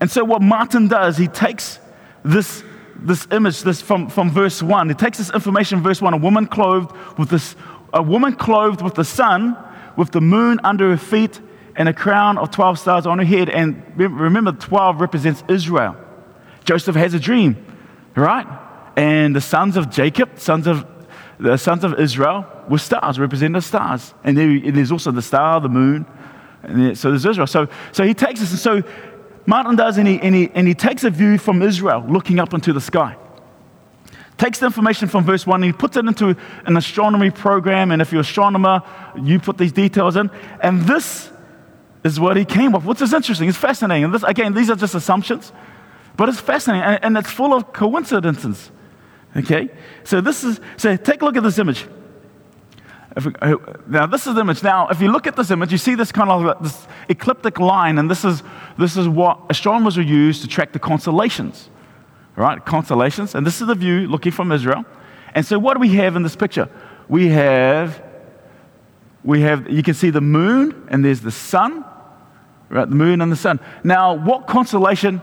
and 0.01 0.09
so 0.09 0.23
what 0.23 0.43
Martin 0.43 0.87
does, 0.87 1.17
he 1.17 1.27
takes 1.27 1.81
this, 2.25 2.62
this 2.95 3.27
image, 3.33 3.62
this 3.62 3.83
from, 3.83 4.09
from 4.09 4.31
verse 4.31 4.62
1, 4.62 4.91
he 4.91 4.95
takes 4.95 5.19
this 5.19 5.31
information, 5.31 5.83
verse 5.83 6.01
1, 6.01 6.14
a 6.14 6.19
woman 6.19 6.47
clothed 6.47 6.97
with 7.19 7.31
this, 7.31 7.57
a 7.93 8.01
woman 8.01 8.37
clothed 8.37 8.81
with 8.81 8.95
the 8.95 9.05
sun 9.05 9.57
with 9.99 10.13
the 10.13 10.21
moon 10.21 10.61
under 10.63 10.91
her 10.91 10.97
feet 10.97 11.41
and 11.75 11.89
a 11.89 11.93
crown 11.93 12.39
of 12.39 12.53
12 12.53 12.79
stars 12.79 13.05
on 13.05 13.19
her 13.19 13.25
head. 13.25 13.51
And 13.51 13.83
remember, 13.97 14.53
12 14.53 15.01
represents 15.01 15.43
Israel. 15.49 15.97
Joseph 16.65 16.95
has 16.95 17.15
a 17.15 17.21
dream, 17.21 17.57
right? 18.15 18.47
And 18.97 19.35
the 19.35 19.41
sons 19.41 19.77
of 19.77 19.91
Jacob, 19.91 20.39
sons 20.39 20.69
of 20.69 20.87
the 21.41 21.57
sons 21.57 21.83
of 21.83 21.99
Israel, 21.99 22.47
were 22.69 22.79
stars, 22.79 23.19
represent 23.19 23.55
the 23.55 23.61
stars. 23.61 24.15
And 24.23 24.37
there's 24.39 24.93
also 24.93 25.11
the 25.11 25.23
star, 25.23 25.61
the 25.61 25.69
moon. 25.69 26.07
And 26.63 26.97
so 26.97 27.11
there's 27.11 27.27
Israel. 27.27 27.49
So, 27.49 27.69
so 27.91 28.05
he 28.05 28.15
takes 28.15 28.41
us, 28.41 28.51
and 28.51 28.61
so 28.61 28.83
Martin 29.47 29.75
does, 29.75 29.99
and 29.99 30.07
he, 30.07 30.21
and, 30.21 30.35
he, 30.35 30.49
and 30.55 30.69
he 30.69 30.75
takes 30.75 31.03
a 31.03 31.11
view 31.11 31.39
from 31.39 31.61
Israel 31.61 32.05
looking 32.09 32.39
up 32.39 32.55
into 32.55 32.73
the 32.73 32.81
sky. 32.81 33.17
Takes 34.38 34.61
the 34.61 34.66
information 34.66 35.09
from 35.09 35.24
verse 35.24 35.46
1 35.46 35.62
and 35.62 35.64
he 35.64 35.77
puts 35.77 35.96
it 35.96 36.07
into 36.07 36.37
an 36.64 36.77
astronomy 36.77 37.31
program. 37.31 37.90
And 37.90 38.01
if 38.01 38.12
you're 38.12 38.20
an 38.20 38.27
astronomer, 38.27 38.83
you 39.20 39.40
put 39.40 39.59
these 39.59 39.72
details 39.72 40.16
in. 40.16 40.31
And 40.62 40.83
this 40.83 41.31
is 42.05 42.20
what 42.20 42.37
he 42.37 42.44
came 42.44 42.74
up 42.74 42.83
with, 42.83 43.01
which 43.01 43.03
is 43.03 43.12
interesting. 43.12 43.48
It's 43.48 43.59
fascinating. 43.59 44.05
And 44.05 44.14
this, 44.14 44.22
again, 44.22 44.55
these 44.55 44.70
are 44.70 44.77
just 44.77 44.94
assumptions, 44.94 45.53
but 46.16 46.29
it's 46.29 46.38
fascinating 46.38 46.85
and, 46.85 47.05
and 47.05 47.18
it's 47.18 47.31
full 47.31 47.53
of 47.53 47.72
coincidences. 47.72 48.70
Okay? 49.37 49.70
So 50.05 50.20
this 50.20 50.44
is, 50.44 50.61
so 50.77 50.96
take 50.96 51.20
a 51.20 51.24
look 51.24 51.37
at 51.37 51.42
this 51.42 51.59
image. 51.59 51.87
We, 53.24 53.33
uh, 53.42 53.57
now, 53.88 54.07
this 54.07 54.29
is 54.29 54.35
the 54.35 54.42
image. 54.42 54.62
Now, 54.62 54.87
if 54.88 55.01
you 55.01 55.11
look 55.11 55.27
at 55.27 55.35
this 55.35 55.51
image, 55.51 55.72
you 55.72 55.79
see 55.79 55.96
this 55.96 56.12
kind 56.12 56.31
of 56.31 56.62
this 56.62 56.87
ecliptic 57.09 57.59
line, 57.59 57.98
and 57.98 58.09
this 58.09 58.24
is, 58.24 58.44
this 58.79 58.96
is 58.96 59.09
what 59.09 59.40
astronomers 59.51 59.96
will 59.96 60.07
use 60.07 60.40
to 60.42 60.46
track 60.46 60.72
the 60.72 60.79
constellations. 60.79 61.70
Right? 62.38 62.64
Constellations. 62.64 63.35
And 63.35 63.44
this 63.44 63.61
is 63.61 63.66
the 63.66 63.74
view 63.74 64.07
looking 64.07 64.31
from 64.31 64.53
Israel. 64.53 64.85
And 65.35 65.44
so, 65.44 65.59
what 65.59 65.74
do 65.74 65.81
we 65.81 65.94
have 65.96 66.14
in 66.14 66.22
this 66.22 66.37
picture? 66.37 66.68
We 67.09 67.29
have, 67.29 68.01
we 69.24 69.40
have, 69.40 69.68
you 69.68 69.83
can 69.83 69.94
see 69.94 70.11
the 70.11 70.20
moon, 70.20 70.87
and 70.88 71.05
there's 71.05 71.20
the 71.20 71.33
sun, 71.33 71.85
right? 72.68 72.88
The 72.88 72.94
moon 72.94 73.20
and 73.20 73.33
the 73.33 73.37
sun. 73.37 73.59
Now, 73.83 74.14
what 74.14 74.46
constellation, 74.46 75.20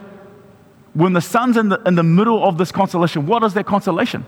when 0.93 1.13
the 1.13 1.21
sun's 1.21 1.55
in 1.55 1.69
the, 1.69 1.81
in 1.85 1.95
the 1.95 2.03
middle 2.03 2.43
of 2.43 2.57
this 2.57 2.71
constellation, 2.71 3.25
what 3.25 3.43
is 3.43 3.53
that 3.53 3.65
constellation? 3.65 4.25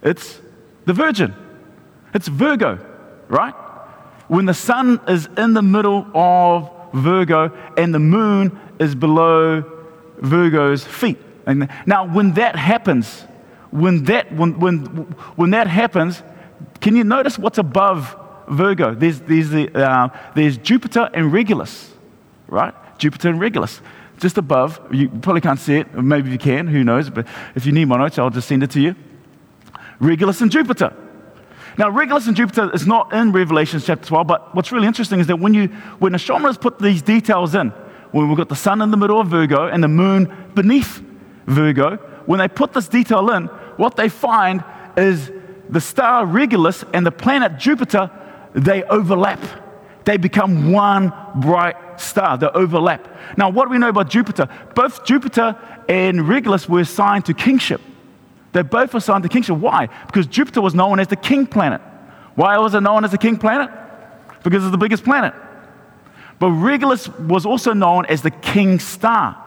It's 0.00 0.40
the 0.84 0.92
Virgin. 0.92 1.34
It's 2.14 2.28
Virgo, 2.28 2.78
right? 3.26 3.54
When 4.28 4.46
the 4.46 4.54
sun 4.54 5.00
is 5.08 5.28
in 5.36 5.54
the 5.54 5.62
middle 5.62 6.06
of 6.14 6.70
Virgo 6.92 7.52
and 7.76 7.92
the 7.92 7.98
moon 7.98 8.60
is 8.78 8.94
below 8.94 9.64
Virgo's 10.18 10.84
feet. 10.84 11.18
Now, 11.46 12.06
when 12.06 12.34
that 12.34 12.56
happens, 12.56 13.22
when 13.70 14.04
that, 14.04 14.32
when, 14.32 14.58
when, 14.58 14.78
when 15.36 15.50
that 15.50 15.66
happens, 15.66 16.22
can 16.80 16.96
you 16.96 17.04
notice 17.04 17.38
what's 17.38 17.58
above 17.58 18.16
Virgo? 18.48 18.94
There's, 18.94 19.20
there's, 19.20 19.50
the, 19.50 19.74
uh, 19.76 20.08
there's 20.34 20.56
Jupiter 20.58 21.10
and 21.12 21.32
Regulus, 21.32 21.92
right? 22.48 22.74
Jupiter 22.98 23.30
and 23.30 23.40
Regulus. 23.40 23.80
Just 24.20 24.38
above, 24.38 24.80
you 24.92 25.08
probably 25.08 25.40
can't 25.40 25.58
see 25.58 25.76
it, 25.76 25.92
maybe 25.94 26.30
you 26.30 26.38
can, 26.38 26.68
who 26.68 26.84
knows, 26.84 27.10
but 27.10 27.26
if 27.54 27.66
you 27.66 27.72
need 27.72 27.86
my 27.86 27.96
notes, 27.96 28.18
I'll 28.18 28.30
just 28.30 28.48
send 28.48 28.62
it 28.62 28.70
to 28.72 28.80
you. 28.80 28.94
Regulus 29.98 30.40
and 30.40 30.50
Jupiter. 30.50 30.94
Now, 31.76 31.90
Regulus 31.90 32.28
and 32.28 32.36
Jupiter 32.36 32.70
is 32.72 32.86
not 32.86 33.12
in 33.12 33.32
Revelation 33.32 33.80
chapter 33.80 34.06
12, 34.06 34.26
but 34.26 34.54
what's 34.54 34.70
really 34.70 34.86
interesting 34.86 35.18
is 35.18 35.26
that 35.26 35.40
when, 35.40 35.52
you, 35.54 35.66
when 35.98 36.14
astronomers 36.14 36.56
put 36.56 36.78
these 36.78 37.02
details 37.02 37.54
in, 37.54 37.70
when 38.12 38.28
we've 38.28 38.36
got 38.36 38.48
the 38.48 38.54
sun 38.54 38.80
in 38.80 38.92
the 38.92 38.96
middle 38.96 39.20
of 39.20 39.26
Virgo 39.26 39.66
and 39.66 39.82
the 39.82 39.88
moon 39.88 40.32
beneath 40.54 41.02
Virgo, 41.46 41.96
when 42.26 42.38
they 42.38 42.48
put 42.48 42.72
this 42.72 42.88
detail 42.88 43.30
in, 43.30 43.46
what 43.76 43.96
they 43.96 44.08
find 44.08 44.64
is 44.96 45.30
the 45.68 45.80
star 45.80 46.24
Regulus 46.26 46.84
and 46.92 47.04
the 47.04 47.10
planet 47.10 47.58
Jupiter, 47.58 48.10
they 48.54 48.82
overlap. 48.84 49.40
They 50.04 50.16
become 50.16 50.70
one 50.70 51.12
bright 51.36 51.76
star. 52.00 52.36
They 52.36 52.46
overlap. 52.48 53.08
Now, 53.38 53.48
what 53.50 53.66
do 53.66 53.70
we 53.70 53.78
know 53.78 53.88
about 53.88 54.10
Jupiter? 54.10 54.48
Both 54.74 55.04
Jupiter 55.04 55.56
and 55.88 56.28
Regulus 56.28 56.68
were 56.68 56.80
assigned 56.80 57.24
to 57.26 57.34
kingship. 57.34 57.80
They 58.52 58.62
both 58.62 58.92
were 58.92 58.98
assigned 58.98 59.22
to 59.24 59.28
kingship. 59.28 59.56
Why? 59.56 59.88
Because 60.06 60.26
Jupiter 60.26 60.60
was 60.60 60.74
known 60.74 61.00
as 61.00 61.08
the 61.08 61.16
king 61.16 61.46
planet. 61.46 61.80
Why 62.34 62.58
was 62.58 62.74
it 62.74 62.80
known 62.82 63.04
as 63.04 63.10
the 63.10 63.18
king 63.18 63.36
planet? 63.36 63.70
Because 64.42 64.62
it's 64.64 64.72
the 64.72 64.78
biggest 64.78 65.04
planet. 65.04 65.34
But 66.38 66.50
Regulus 66.50 67.08
was 67.08 67.46
also 67.46 67.72
known 67.72 68.06
as 68.06 68.22
the 68.22 68.30
king 68.30 68.78
star. 68.78 69.40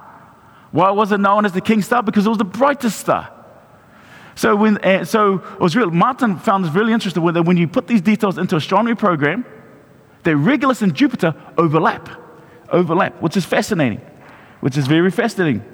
Why 0.78 0.92
was 0.92 1.12
it 1.12 1.20
known 1.20 1.44
as 1.44 1.54
the 1.54 1.60
king 1.60 1.82
star? 1.82 2.04
Because 2.04 2.28
it 2.28 2.30
was 2.30 2.38
the 2.38 2.44
brightest 2.44 3.00
star. 3.00 3.34
So, 4.36 4.56
when, 4.56 4.78
uh, 4.78 5.06
so 5.06 5.40
it 5.40 5.60
was 5.60 5.76
real. 5.76 5.90
Martin 5.90 6.38
found 6.38 6.64
this 6.64 6.72
really 6.72 6.94
interesting 6.94 7.24
when, 7.24 7.44
when 7.46 7.58
you 7.58 7.68
put 7.68 7.88
these 7.88 8.00
details 8.00 8.38
into 8.38 8.56
astronomy 8.56 8.94
program, 8.94 9.44
that 10.22 10.38
Regulus 10.38 10.84
and 10.84 10.94
Jupiter 10.94 11.34
overlap, 11.58 12.08
overlap, 12.70 13.20
which 13.24 13.36
is 13.36 13.44
fascinating, 13.44 14.00
which 14.60 14.78
is 14.78 14.86
very 14.86 15.10
fascinating. 15.10 15.66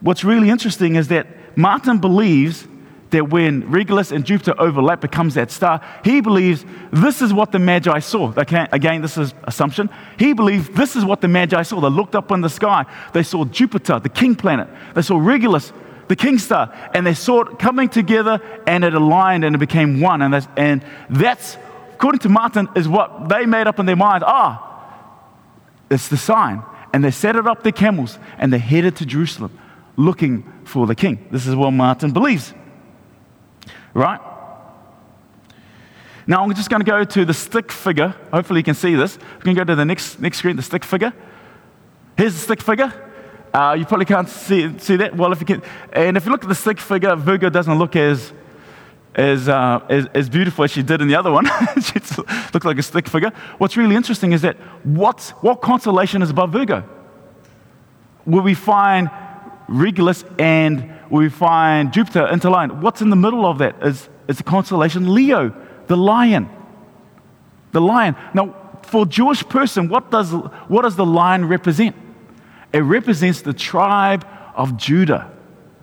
What's 0.00 0.24
really 0.24 0.48
interesting 0.48 0.96
is 0.96 1.08
that 1.08 1.26
Martin 1.58 1.98
believes 1.98 2.66
that 3.10 3.30
when 3.30 3.70
Regulus 3.70 4.12
and 4.12 4.24
Jupiter 4.24 4.54
overlap 4.58 5.00
becomes 5.00 5.34
that 5.34 5.50
star, 5.50 5.80
he 6.04 6.20
believes 6.20 6.64
this 6.92 7.22
is 7.22 7.32
what 7.32 7.52
the 7.52 7.58
Magi 7.58 7.98
saw. 8.00 8.32
Again, 8.36 9.02
this 9.02 9.16
is 9.16 9.34
assumption. 9.44 9.88
He 10.18 10.32
believed 10.32 10.74
this 10.74 10.96
is 10.96 11.04
what 11.04 11.20
the 11.20 11.28
Magi 11.28 11.62
saw. 11.62 11.80
They 11.80 11.88
looked 11.88 12.14
up 12.14 12.30
in 12.32 12.40
the 12.40 12.48
sky. 12.48 12.84
They 13.12 13.22
saw 13.22 13.44
Jupiter, 13.44 13.98
the 13.98 14.08
king 14.08 14.34
planet. 14.34 14.68
They 14.94 15.02
saw 15.02 15.18
Regulus, 15.18 15.72
the 16.08 16.16
king 16.16 16.38
star, 16.38 16.72
and 16.94 17.06
they 17.06 17.14
saw 17.14 17.42
it 17.42 17.58
coming 17.58 17.88
together 17.88 18.40
and 18.66 18.84
it 18.84 18.94
aligned 18.94 19.44
and 19.44 19.54
it 19.54 19.58
became 19.58 20.00
one. 20.00 20.22
And 20.22 20.34
that's, 20.34 20.48
and 20.56 20.84
that's 21.08 21.56
according 21.94 22.20
to 22.20 22.28
Martin, 22.28 22.68
is 22.76 22.88
what 22.88 23.28
they 23.28 23.46
made 23.46 23.66
up 23.66 23.78
in 23.78 23.86
their 23.86 23.96
mind. 23.96 24.22
Ah, 24.26 24.64
it's 25.90 26.08
the 26.08 26.16
sign. 26.16 26.62
And 26.92 27.04
they 27.04 27.10
set 27.10 27.36
it 27.36 27.46
up 27.46 27.62
their 27.62 27.72
camels 27.72 28.18
and 28.38 28.52
they 28.52 28.58
headed 28.58 28.96
to 28.96 29.06
Jerusalem 29.06 29.58
looking 29.96 30.44
for 30.64 30.86
the 30.86 30.94
king. 30.94 31.26
This 31.30 31.46
is 31.46 31.56
what 31.56 31.72
Martin 31.72 32.12
believes. 32.12 32.54
Right? 33.98 34.20
Now 36.24 36.44
I'm 36.44 36.54
just 36.54 36.70
going 36.70 36.84
to 36.84 36.86
go 36.86 37.02
to 37.02 37.24
the 37.24 37.34
stick 37.34 37.72
figure. 37.72 38.14
Hopefully 38.32 38.60
you 38.60 38.64
can 38.64 38.76
see 38.76 38.94
this. 38.94 39.18
We 39.38 39.42
can 39.42 39.54
go 39.54 39.64
to 39.64 39.74
the 39.74 39.84
next, 39.84 40.20
next 40.20 40.38
screen, 40.38 40.54
the 40.54 40.62
stick 40.62 40.84
figure. 40.84 41.12
Here's 42.16 42.34
the 42.34 42.38
stick 42.38 42.62
figure. 42.62 42.92
Uh, 43.52 43.74
you 43.76 43.84
probably 43.84 44.04
can't 44.04 44.28
see, 44.28 44.78
see 44.78 44.94
that. 44.98 45.16
Well, 45.16 45.32
if 45.32 45.40
you 45.40 45.46
can, 45.46 45.62
and 45.92 46.16
if 46.16 46.26
you 46.26 46.30
look 46.30 46.44
at 46.44 46.48
the 46.48 46.54
stick 46.54 46.78
figure, 46.78 47.16
Virgo 47.16 47.50
doesn't 47.50 47.76
look 47.76 47.96
as, 47.96 48.32
as, 49.16 49.48
uh, 49.48 49.84
as, 49.88 50.06
as 50.14 50.28
beautiful 50.28 50.62
as 50.62 50.70
she 50.70 50.84
did 50.84 51.00
in 51.00 51.08
the 51.08 51.16
other 51.16 51.32
one. 51.32 51.46
she 51.82 51.98
looked 52.54 52.66
like 52.66 52.78
a 52.78 52.84
stick 52.84 53.08
figure. 53.08 53.32
What's 53.58 53.76
really 53.76 53.96
interesting 53.96 54.30
is 54.30 54.42
that 54.42 54.56
what, 54.86 55.34
what 55.40 55.60
constellation 55.60 56.22
is 56.22 56.30
above 56.30 56.52
Virgo? 56.52 56.88
Will 58.26 58.42
we 58.42 58.54
find 58.54 59.10
Regulus 59.66 60.24
and 60.38 60.97
we 61.10 61.28
find 61.28 61.92
Jupiter 61.92 62.28
interlined. 62.28 62.82
What's 62.82 63.00
in 63.00 63.10
the 63.10 63.16
middle 63.16 63.46
of 63.46 63.58
that 63.58 63.82
is, 63.82 64.08
is 64.28 64.38
the 64.38 64.42
constellation 64.42 65.14
Leo, 65.14 65.54
the 65.86 65.96
lion. 65.96 66.48
The 67.72 67.80
lion. 67.80 68.16
Now, 68.34 68.54
for 68.82 69.02
a 69.02 69.06
Jewish 69.06 69.46
person, 69.48 69.88
what 69.88 70.10
does, 70.10 70.32
what 70.32 70.82
does 70.82 70.96
the 70.96 71.06
lion 71.06 71.46
represent? 71.46 71.94
It 72.72 72.80
represents 72.80 73.42
the 73.42 73.52
tribe 73.52 74.26
of 74.54 74.76
Judah, 74.76 75.30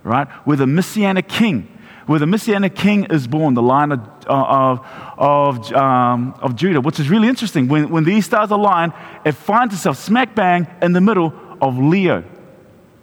right? 0.04 0.28
Where 0.46 0.58
the 0.58 0.68
Messianic 0.68 1.28
king, 1.28 1.68
where 2.06 2.20
the 2.20 2.28
Messianic 2.28 2.76
king 2.76 3.06
is 3.06 3.28
born, 3.28 3.54
the 3.54 3.62
lion 3.62 3.92
of, 3.92 4.00
of, 4.28 4.86
of, 5.18 5.74
um, 5.74 6.36
of 6.42 6.56
Judah, 6.56 6.82
which 6.82 7.00
is 7.00 7.10
really 7.10 7.28
interesting. 7.28 7.68
When, 7.68 7.90
when 7.90 8.04
these 8.04 8.26
stars 8.26 8.52
align, 8.52 8.94
it 9.24 9.34
finds 9.34 9.74
itself 9.74 9.98
smack 9.98 10.36
bang 10.36 10.68
in 10.82 10.94
the 10.94 11.02
middle 11.02 11.34
of 11.62 11.80
Leo, 11.80 12.24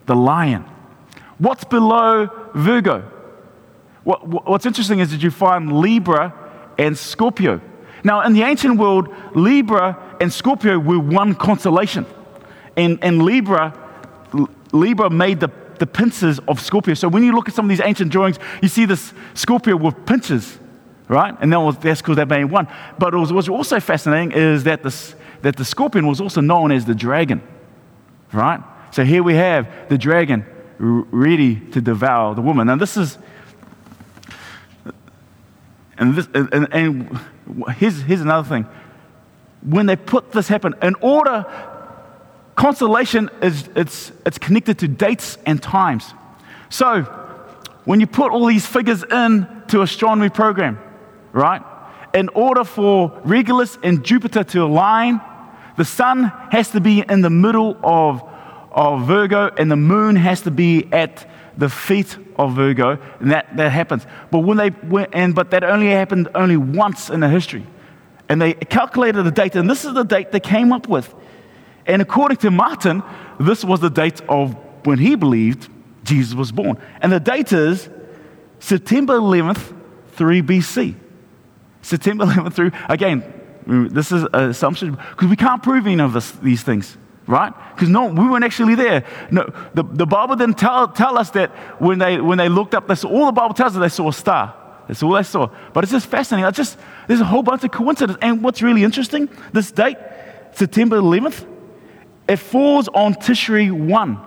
the 0.06 0.14
lion. 0.14 0.64
What's 1.38 1.64
below 1.64 2.28
Virgo? 2.54 3.10
What, 4.04 4.26
what's 4.48 4.66
interesting 4.66 4.98
is 4.98 5.10
that 5.12 5.22
you 5.22 5.30
find 5.30 5.80
Libra 5.80 6.34
and 6.78 6.96
Scorpio. 6.96 7.60
Now, 8.04 8.22
in 8.22 8.32
the 8.32 8.42
ancient 8.42 8.78
world, 8.78 9.08
Libra 9.34 10.16
and 10.20 10.32
Scorpio 10.32 10.78
were 10.78 10.98
one 10.98 11.34
constellation. 11.34 12.04
And, 12.76 12.98
and 13.02 13.22
Libra, 13.22 13.78
Libra 14.72 15.08
made 15.10 15.40
the, 15.40 15.50
the 15.78 15.86
pincers 15.86 16.40
of 16.48 16.60
Scorpio. 16.60 16.94
So 16.94 17.08
when 17.08 17.22
you 17.22 17.32
look 17.32 17.48
at 17.48 17.54
some 17.54 17.66
of 17.66 17.68
these 17.68 17.80
ancient 17.84 18.10
drawings, 18.10 18.38
you 18.60 18.68
see 18.68 18.86
this 18.86 19.12
Scorpio 19.34 19.76
with 19.76 20.04
pincers, 20.04 20.58
right? 21.08 21.36
And 21.40 21.52
that 21.52 21.60
was, 21.60 21.78
that's 21.78 22.02
because 22.02 22.16
they 22.16 22.24
made 22.24 22.44
one. 22.44 22.66
But 22.98 23.14
was, 23.14 23.32
what's 23.32 23.48
also 23.48 23.78
fascinating 23.78 24.32
is 24.32 24.64
that, 24.64 24.82
this, 24.82 25.14
that 25.42 25.56
the 25.56 25.64
scorpion 25.64 26.06
was 26.06 26.20
also 26.20 26.40
known 26.40 26.72
as 26.72 26.84
the 26.84 26.94
dragon, 26.94 27.42
right? 28.32 28.60
So 28.90 29.04
here 29.04 29.22
we 29.22 29.34
have 29.34 29.68
the 29.88 29.98
dragon 29.98 30.44
ready 30.82 31.60
to 31.70 31.80
devour 31.80 32.34
the 32.34 32.42
woman. 32.42 32.66
Now, 32.66 32.76
this 32.76 32.96
is, 32.96 33.16
and, 35.96 36.16
this, 36.16 36.28
and, 36.34 36.68
and 36.72 37.20
here's, 37.76 38.02
here's 38.02 38.20
another 38.20 38.48
thing. 38.48 38.66
When 39.62 39.86
they 39.86 39.94
put 39.94 40.32
this 40.32 40.48
happen, 40.48 40.74
in 40.82 40.96
order, 40.96 41.46
constellation 42.56 43.30
is 43.40 43.68
it's, 43.76 44.10
it's 44.26 44.38
connected 44.38 44.80
to 44.80 44.88
dates 44.88 45.38
and 45.46 45.62
times. 45.62 46.14
So, 46.68 47.02
when 47.84 48.00
you 48.00 48.08
put 48.08 48.32
all 48.32 48.46
these 48.46 48.66
figures 48.66 49.04
in 49.04 49.46
to 49.68 49.82
astronomy 49.82 50.30
program, 50.30 50.80
right? 51.32 51.62
In 52.12 52.28
order 52.30 52.64
for 52.64 53.20
Regulus 53.24 53.78
and 53.84 54.04
Jupiter 54.04 54.42
to 54.42 54.64
align, 54.64 55.20
the 55.76 55.84
sun 55.84 56.24
has 56.50 56.70
to 56.72 56.80
be 56.80 57.04
in 57.08 57.20
the 57.20 57.30
middle 57.30 57.78
of 57.84 58.31
of 58.72 59.06
Virgo, 59.06 59.50
and 59.56 59.70
the 59.70 59.76
moon 59.76 60.16
has 60.16 60.42
to 60.42 60.50
be 60.50 60.88
at 60.92 61.28
the 61.56 61.68
feet 61.68 62.16
of 62.36 62.54
Virgo, 62.54 62.98
and 63.20 63.30
that, 63.30 63.56
that 63.56 63.70
happens. 63.70 64.06
But 64.30 64.40
when 64.40 64.56
they 64.56 64.70
went, 64.70 65.10
and 65.12 65.34
but 65.34 65.50
that 65.50 65.64
only 65.64 65.88
happened 65.88 66.28
only 66.34 66.56
once 66.56 67.10
in 67.10 67.20
the 67.20 67.28
history. 67.28 67.66
And 68.28 68.40
they 68.40 68.54
calculated 68.54 69.22
the 69.24 69.30
date, 69.30 69.56
and 69.56 69.68
this 69.68 69.84
is 69.84 69.92
the 69.92 70.04
date 70.04 70.32
they 70.32 70.40
came 70.40 70.72
up 70.72 70.88
with. 70.88 71.14
And 71.86 72.00
according 72.00 72.38
to 72.38 72.50
Martin, 72.50 73.02
this 73.38 73.64
was 73.64 73.80
the 73.80 73.90
date 73.90 74.20
of 74.28 74.56
when 74.84 74.98
he 74.98 75.14
believed 75.14 75.68
Jesus 76.04 76.34
was 76.34 76.52
born. 76.52 76.78
And 77.00 77.12
the 77.12 77.20
date 77.20 77.52
is 77.52 77.88
September 78.58 79.14
11th, 79.14 79.76
3 80.12 80.42
BC. 80.42 80.94
September 81.82 82.24
11th 82.24 82.54
through, 82.54 82.70
again, 82.88 83.24
this 83.66 84.12
is 84.12 84.22
an 84.32 84.50
assumption 84.50 84.92
because 84.92 85.28
we 85.28 85.36
can't 85.36 85.62
prove 85.62 85.86
any 85.86 86.00
of 86.00 86.12
this, 86.12 86.30
these 86.32 86.62
things, 86.62 86.96
right? 87.26 87.52
Because 87.74 87.88
no, 87.88 88.06
we 88.06 88.28
weren't 88.28 88.44
actually 88.44 88.74
there. 88.74 89.04
No, 89.30 89.44
the, 89.74 89.82
the 89.84 90.06
Bible 90.06 90.36
didn't 90.36 90.58
tell, 90.58 90.88
tell 90.88 91.18
us 91.18 91.30
that 91.30 91.50
when 91.80 91.98
they, 91.98 92.20
when 92.20 92.38
they 92.38 92.48
looked 92.48 92.74
up, 92.74 92.88
they 92.88 92.94
saw, 92.94 93.08
all 93.08 93.26
the 93.26 93.32
Bible 93.32 93.54
tells 93.54 93.76
us 93.76 93.80
they 93.80 93.88
saw 93.88 94.08
a 94.08 94.12
star. 94.12 94.54
That's 94.88 95.02
all 95.02 95.12
they 95.12 95.22
saw. 95.22 95.48
But 95.72 95.84
it's 95.84 95.92
just 95.92 96.06
fascinating. 96.06 96.48
It's 96.48 96.56
just, 96.56 96.78
there's 97.06 97.20
a 97.20 97.24
whole 97.24 97.42
bunch 97.42 97.64
of 97.64 97.70
coincidence. 97.70 98.18
And 98.20 98.42
what's 98.42 98.62
really 98.62 98.84
interesting, 98.84 99.28
this 99.52 99.70
date, 99.70 99.96
September 100.52 100.98
11th, 100.98 101.46
it 102.28 102.36
falls 102.36 102.88
on 102.88 103.14
Tishri 103.14 103.70
1. 103.70 104.18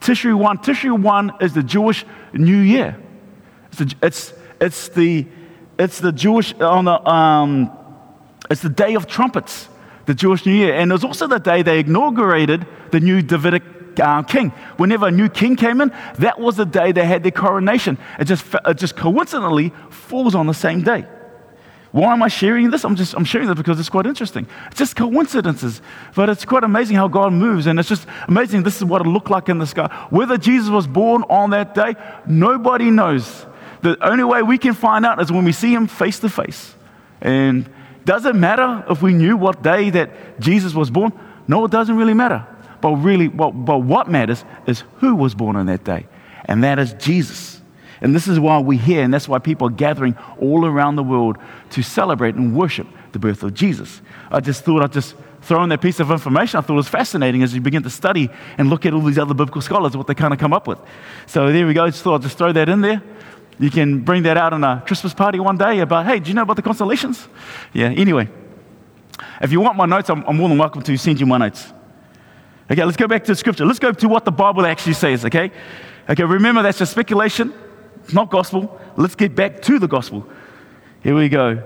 Tishri 0.00 0.34
1. 0.36 0.58
Tishri 0.58 0.98
1 0.98 1.32
is 1.40 1.52
the 1.54 1.62
Jewish 1.62 2.04
New 2.32 2.58
Year. 2.58 2.96
It's 3.68 3.78
the, 3.78 3.94
it's, 4.02 4.32
it's 4.60 4.88
the, 4.88 5.26
it's 5.78 6.00
the 6.00 6.12
Jewish, 6.12 6.52
on 6.54 6.86
the, 6.86 7.08
um, 7.08 7.70
it's 8.50 8.62
the 8.62 8.68
day 8.68 8.94
of 8.94 9.06
trumpets, 9.06 9.68
the 10.10 10.14
Jewish 10.14 10.44
New 10.44 10.52
Year. 10.52 10.74
And 10.74 10.90
it 10.90 10.94
was 10.94 11.04
also 11.04 11.28
the 11.28 11.38
day 11.38 11.62
they 11.62 11.80
inaugurated 11.80 12.66
the 12.90 12.98
new 12.98 13.22
Davidic 13.22 13.62
uh, 14.00 14.24
king. 14.24 14.50
Whenever 14.76 15.06
a 15.06 15.10
new 15.12 15.28
king 15.28 15.54
came 15.54 15.80
in, 15.80 15.92
that 16.18 16.40
was 16.40 16.56
the 16.56 16.66
day 16.66 16.90
they 16.90 17.04
had 17.06 17.22
their 17.22 17.30
coronation. 17.30 17.96
It 18.18 18.24
just, 18.24 18.44
it 18.66 18.76
just 18.76 18.96
coincidentally 18.96 19.72
falls 19.88 20.34
on 20.34 20.48
the 20.48 20.54
same 20.54 20.82
day. 20.82 21.06
Why 21.92 22.12
am 22.12 22.24
I 22.24 22.28
sharing 22.28 22.70
this? 22.70 22.84
I'm 22.84 22.96
just 22.96 23.14
I'm 23.14 23.24
sharing 23.24 23.48
this 23.48 23.56
because 23.56 23.80
it's 23.80 23.88
quite 23.88 24.06
interesting. 24.06 24.46
It's 24.68 24.78
just 24.78 24.94
coincidences, 24.94 25.82
but 26.14 26.28
it's 26.28 26.44
quite 26.44 26.62
amazing 26.62 26.96
how 26.96 27.08
God 27.08 27.32
moves, 27.32 27.66
and 27.66 27.80
it's 27.80 27.88
just 27.88 28.06
amazing. 28.28 28.62
This 28.62 28.76
is 28.76 28.84
what 28.84 29.00
it 29.00 29.08
looked 29.08 29.28
like 29.28 29.48
in 29.48 29.58
the 29.58 29.66
sky. 29.66 29.88
Whether 30.10 30.38
Jesus 30.38 30.68
was 30.68 30.86
born 30.86 31.24
on 31.28 31.50
that 31.50 31.74
day, 31.74 31.96
nobody 32.28 32.92
knows. 32.92 33.44
The 33.82 33.96
only 34.08 34.22
way 34.22 34.42
we 34.42 34.56
can 34.56 34.74
find 34.74 35.04
out 35.04 35.20
is 35.20 35.32
when 35.32 35.44
we 35.44 35.50
see 35.50 35.74
him 35.74 35.88
face 35.88 36.20
to 36.20 36.28
face. 36.28 36.76
And 37.20 37.68
does 38.04 38.24
it 38.26 38.34
matter 38.34 38.84
if 38.88 39.02
we 39.02 39.12
knew 39.12 39.36
what 39.36 39.62
day 39.62 39.90
that 39.90 40.40
Jesus 40.40 40.74
was 40.74 40.90
born? 40.90 41.12
No, 41.46 41.64
it 41.64 41.70
doesn't 41.70 41.96
really 41.96 42.14
matter. 42.14 42.46
But 42.80 42.94
really, 42.96 43.28
what, 43.28 43.50
but 43.50 43.78
what 43.78 44.08
matters 44.08 44.44
is 44.66 44.84
who 44.96 45.14
was 45.14 45.34
born 45.34 45.56
on 45.56 45.66
that 45.66 45.84
day, 45.84 46.06
and 46.46 46.64
that 46.64 46.78
is 46.78 46.94
Jesus. 46.94 47.60
And 48.00 48.14
this 48.14 48.26
is 48.26 48.40
why 48.40 48.58
we're 48.58 48.78
here, 48.78 49.02
and 49.02 49.12
that's 49.12 49.28
why 49.28 49.38
people 49.38 49.68
are 49.68 49.72
gathering 49.72 50.16
all 50.38 50.64
around 50.64 50.96
the 50.96 51.02
world 51.02 51.36
to 51.70 51.82
celebrate 51.82 52.34
and 52.34 52.56
worship 52.56 52.86
the 53.12 53.18
birth 53.18 53.42
of 53.42 53.52
Jesus. 53.52 54.00
I 54.30 54.40
just 54.40 54.64
thought 54.64 54.82
I'd 54.82 54.92
just 54.92 55.14
throw 55.42 55.62
in 55.62 55.68
that 55.68 55.80
piece 55.82 56.00
of 56.00 56.10
information. 56.10 56.58
I 56.58 56.62
thought 56.62 56.74
it 56.74 56.76
was 56.76 56.88
fascinating 56.88 57.42
as 57.42 57.54
you 57.54 57.60
begin 57.60 57.82
to 57.82 57.90
study 57.90 58.30
and 58.56 58.70
look 58.70 58.86
at 58.86 58.94
all 58.94 59.02
these 59.02 59.18
other 59.18 59.34
biblical 59.34 59.60
scholars, 59.60 59.96
what 59.96 60.06
they 60.06 60.14
kind 60.14 60.32
of 60.32 60.38
come 60.38 60.52
up 60.52 60.66
with. 60.66 60.78
So 61.26 61.52
there 61.52 61.66
we 61.66 61.74
go. 61.74 61.88
Just 61.88 62.02
thought 62.02 62.16
I'd 62.16 62.22
just 62.22 62.38
throw 62.38 62.52
that 62.52 62.68
in 62.68 62.80
there. 62.80 63.02
You 63.60 63.70
can 63.70 64.00
bring 64.00 64.22
that 64.22 64.38
out 64.38 64.54
on 64.54 64.64
a 64.64 64.82
Christmas 64.86 65.12
party 65.12 65.38
one 65.38 65.58
day 65.58 65.80
about, 65.80 66.06
hey, 66.06 66.18
do 66.18 66.28
you 66.28 66.34
know 66.34 66.42
about 66.42 66.56
the 66.56 66.62
constellations? 66.62 67.28
Yeah, 67.74 67.88
anyway. 67.88 68.26
If 69.42 69.52
you 69.52 69.60
want 69.60 69.76
my 69.76 69.84
notes, 69.84 70.08
I'm, 70.08 70.24
I'm 70.26 70.38
more 70.38 70.48
than 70.48 70.56
welcome 70.56 70.80
to 70.80 70.96
send 70.96 71.20
you 71.20 71.26
my 71.26 71.36
notes. 71.36 71.70
Okay, 72.70 72.82
let's 72.82 72.96
go 72.96 73.06
back 73.06 73.22
to 73.24 73.36
scripture. 73.36 73.66
Let's 73.66 73.78
go 73.78 73.92
to 73.92 74.08
what 74.08 74.24
the 74.24 74.32
Bible 74.32 74.64
actually 74.64 74.94
says, 74.94 75.26
okay? 75.26 75.52
Okay, 76.08 76.24
remember 76.24 76.62
that's 76.62 76.78
just 76.78 76.92
speculation, 76.92 77.52
it's 78.02 78.14
not 78.14 78.30
gospel. 78.30 78.80
Let's 78.96 79.14
get 79.14 79.34
back 79.34 79.60
to 79.62 79.78
the 79.78 79.86
gospel. 79.86 80.26
Here 81.02 81.14
we 81.14 81.28
go. 81.28 81.62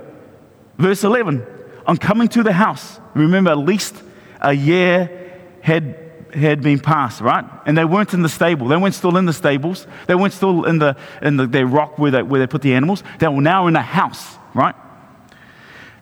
Verse 0.77 1.05
11 1.05 1.47
On 1.87 1.97
coming 1.97 2.27
to 2.29 2.43
the 2.43 2.53
house, 2.53 2.99
remember 3.15 3.53
at 3.53 3.59
least 3.59 3.95
a 4.41 4.53
year 4.53 5.41
had, 5.61 6.04
had 6.35 6.63
been 6.63 6.81
passed, 6.81 7.21
right? 7.21 7.45
And 7.67 7.77
they 7.77 7.85
weren't 7.85 8.15
in 8.15 8.23
the 8.23 8.29
stable. 8.29 8.69
They 8.69 8.77
weren't 8.77 8.95
still 8.95 9.17
in 9.17 9.25
the 9.25 9.33
stables. 9.33 9.87
They 10.07 10.15
weren't 10.15 10.33
still 10.33 10.65
in 10.65 10.79
the, 10.79 10.97
in 11.23 11.37
the 11.37 11.47
their 11.47 11.67
rock 11.67 11.99
where 11.99 12.11
they, 12.11 12.23
where 12.23 12.41
they 12.41 12.47
put 12.47 12.63
the 12.63 12.75
animals. 12.75 13.03
They 13.19 13.29
were 13.29 13.41
now 13.41 13.67
in 13.67 13.77
a 13.77 13.83
house, 13.83 14.37
right? 14.55 14.75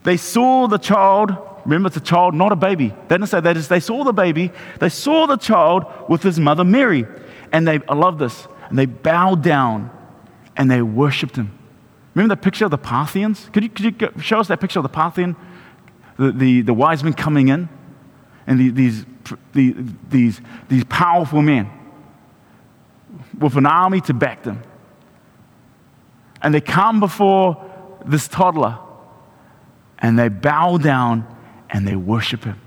They 0.03 0.17
saw 0.17 0.67
the 0.67 0.79
child 0.79 1.37
Remember, 1.65 1.87
it's 1.89 1.97
a 1.97 2.01
child, 2.01 2.35
not 2.35 2.53
a 2.53 2.57
baby. 2.57 2.89
They 2.89 3.15
didn't 3.15 3.29
say 3.29 3.41
that. 3.41 3.57
Is 3.57 3.69
they 3.69 3.81
saw 3.81 4.05
the 4.05 4.13
baby. 4.13 4.51
They 4.81 4.89
saw 4.89 5.27
the 5.27 5.37
child 5.37 5.85
with 6.09 6.23
his 6.23 6.41
mother 6.41 6.65
Mary. 6.65 7.07
And 7.53 7.67
they, 7.69 7.81
I 7.89 7.95
love 7.95 8.19
this. 8.19 8.49
And 8.69 8.79
they 8.79 8.87
bowed 8.87 9.43
down 9.43 9.91
and 10.57 10.71
they 10.71 10.83
worshiped 10.83 11.37
him. 11.37 11.57
Remember 12.15 12.35
the 12.35 12.41
picture 12.41 12.65
of 12.65 12.71
the 12.71 12.79
Parthians? 12.79 13.49
Could 13.53 13.63
you, 13.63 13.69
could 13.71 14.01
you 14.01 14.23
show 14.23 14.41
us 14.41 14.49
that 14.49 14.61
picture 14.61 14.79
of 14.79 14.83
the 14.83 14.89
Parthian? 14.89 15.37
The, 16.19 16.33
the, 16.33 16.61
the 16.63 16.75
wise 16.75 17.03
men 17.03 17.15
coming 17.15 17.49
in 17.49 17.69
and 18.47 18.59
the, 18.59 18.71
these, 18.71 19.07
the, 19.53 19.75
these, 20.09 20.41
these 20.69 20.85
powerful 20.85 21.43
men 21.43 21.71
with 23.39 23.57
an 23.57 23.67
army 23.67 24.01
to 24.03 24.15
back 24.15 24.43
them. 24.43 24.63
And 26.41 26.55
they 26.55 26.61
come 26.61 27.01
before 27.01 27.65
this 28.05 28.29
toddler 28.29 28.79
and 29.99 30.19
they 30.19 30.29
bow 30.29 30.77
down 30.79 31.27
and 31.71 31.87
they 31.87 31.97
worship 31.97 32.45
him. 32.45 32.61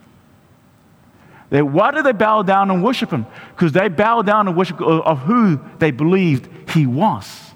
They, 1.50 1.62
why 1.62 1.92
do 1.92 2.02
they 2.02 2.12
bow 2.12 2.42
down 2.42 2.72
and 2.72 2.84
worship 2.84 3.12
him? 3.12 3.26
Because 3.52 3.72
they 3.72 3.88
bow 3.88 4.22
down 4.22 4.48
and 4.48 4.58
worship 4.58 4.82
uh, 4.82 5.00
of 5.02 5.20
who 5.20 5.60
they 5.80 5.92
believed 5.92 6.50
he 6.72 6.88
was, 6.88 7.52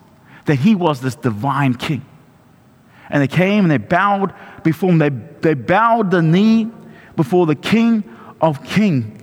that 0.46 0.56
he 0.56 0.76
was 0.76 1.02
this 1.02 1.16
divine 1.16 1.74
king. 1.74 2.06
And 3.10 3.22
they 3.24 3.28
came 3.28 3.64
and 3.64 3.72
they 3.72 3.78
bowed 3.78 4.34
before 4.64 4.92
him. 4.92 5.00
They, 5.00 5.10
they 5.10 5.56
bowed 5.56 6.12
the 6.12 6.22
knee 6.22 6.70
before 7.16 7.48
the 7.48 7.56
king 7.56 8.04
of 8.42 8.64
King. 8.64 9.16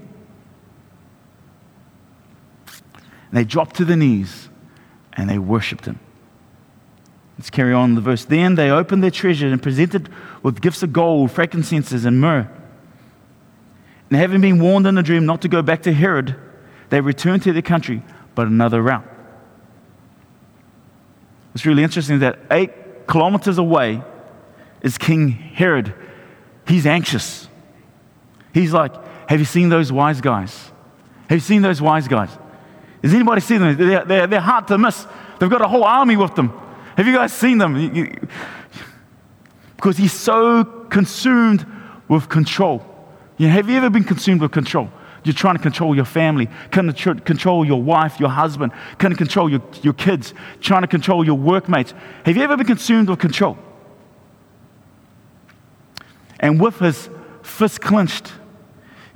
And 3.31 3.33
they 3.33 3.45
dropped 3.45 3.77
to 3.77 3.85
the 3.85 3.97
knees 3.97 4.49
and 5.15 5.29
they 5.29 5.39
worshiped 5.39 5.87
him. 5.87 5.99
Let's 7.39 7.51
carry 7.51 7.73
on 7.73 7.95
the 7.95 8.01
verse. 8.01 8.25
Then 8.25 8.55
they 8.55 8.71
opened 8.71 9.03
their 9.03 9.11
treasure 9.11 9.47
and 9.47 9.63
presented 9.63 10.09
with 10.43 10.61
gifts 10.61 10.83
of 10.83 10.93
gold, 10.93 11.31
frankincense, 11.31 11.93
and 11.93 12.21
myrrh. 12.21 12.49
And 14.09 14.19
having 14.19 14.41
been 14.41 14.61
warned 14.61 14.87
in 14.87 14.97
a 14.97 15.03
dream 15.03 15.27
not 15.27 15.43
to 15.43 15.49
go 15.49 15.61
back 15.63 15.83
to 15.83 15.93
Herod, 15.93 16.37
they 16.91 17.01
returned 17.01 17.43
to 17.43 17.53
their 17.53 17.63
country, 17.63 18.03
but 18.35 18.47
another 18.47 18.81
route. 18.81 19.05
It's 21.55 21.67
really 21.67 21.83
interesting 21.83 22.21
that 22.21 22.39
eight 22.51 23.07
kilometers 23.07 23.59
away 23.59 24.03
is 24.83 24.97
King 24.99 25.29
Herod. 25.29 25.95
He's 26.67 26.87
anxious. 26.87 27.49
He's 28.53 28.73
like, 28.73 28.95
Have 29.29 29.39
you 29.39 29.45
seen 29.45 29.69
those 29.69 29.93
wise 29.93 30.21
guys? 30.21 30.71
Have 31.29 31.37
you 31.37 31.41
seen 31.41 31.63
those 31.63 31.81
wise 31.83 32.09
guys? 32.09 32.31
Has 33.03 33.13
anybody 33.13 33.41
seen 33.41 33.61
them? 33.61 33.77
They're, 33.77 34.05
they're, 34.05 34.27
they're 34.27 34.41
hard 34.41 34.69
to 34.69 34.79
miss. 34.79 35.07
They've 35.39 35.51
got 35.51 35.63
a 35.63 35.69
whole 35.69 35.85
army 35.85 36.17
with 36.17 36.35
them. 36.35 36.49
Have 36.97 37.07
you 37.07 37.15
guys 37.15 37.33
seen 37.33 37.59
them? 37.59 38.29
Because 39.77 39.97
he's 39.97 40.13
so 40.13 40.65
consumed 40.65 41.67
with 42.09 42.29
control. 42.29 42.85
You 43.37 43.49
know, 43.49 43.53
have 43.53 43.69
you 43.69 43.77
ever 43.77 43.91
been 43.91 44.05
consumed 44.05 44.41
with 44.41 44.53
control? 44.53 44.91
You're 45.25 45.35
trying 45.35 45.57
to 45.57 45.63
control 45.63 45.95
your 45.95 46.05
family, 46.05 46.49
kind 46.71 46.89
of 46.89 47.25
control 47.25 47.65
your 47.65 47.83
wife, 47.83 48.21
your 48.21 48.29
husband, 48.29 48.73
kind 48.99 49.13
of 49.13 49.19
control 49.19 49.51
your, 49.51 49.61
your 49.83 49.93
kids, 49.93 50.33
trying 50.61 50.83
to 50.83 50.89
control 50.89 51.27
your 51.27 51.35
workmates. 51.35 51.95
Have 52.25 52.37
you 52.37 52.43
ever 52.45 52.57
been 52.57 52.67
consumed 52.67 53.11
with 53.11 53.19
control? 53.19 53.59
And 56.39 56.61
with 56.61 56.79
his 56.79 57.11
fist 57.43 57.81
clenched, 57.81 58.33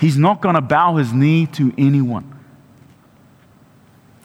he's 0.01 0.17
not 0.17 0.41
going 0.41 0.55
to 0.55 0.61
bow 0.61 0.97
his 0.97 1.13
knee 1.13 1.47
to 1.47 1.73
anyone. 1.79 2.39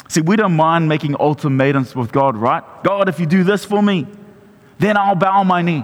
See, 0.08 0.22
we 0.22 0.36
don't 0.36 0.56
mind 0.56 0.88
making 0.88 1.16
ultimatums 1.20 1.96
with 1.96 2.12
God, 2.12 2.38
right? 2.38 2.64
God, 2.84 3.10
if 3.10 3.20
you 3.20 3.26
do 3.26 3.44
this 3.44 3.66
for 3.66 3.82
me, 3.82 4.08
then 4.80 4.98
I'll 4.98 5.16
bow 5.16 5.44
my 5.44 5.62
knee. 5.62 5.84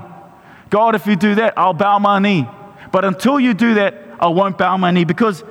God, 0.69 0.95
if 0.95 1.06
you 1.06 1.15
do 1.15 1.36
that, 1.36 1.58
I'll 1.58 1.73
bow 1.73 1.99
my 1.99 2.19
knee. 2.19 2.47
But 2.91 3.04
until 3.04 3.39
you 3.39 3.54
do 3.54 3.75
that, 3.75 3.95
I 4.19 4.27
won't 4.27 4.58
bow 4.58 4.77
my 4.77 4.91
knee 4.91 5.04
because 5.04 5.43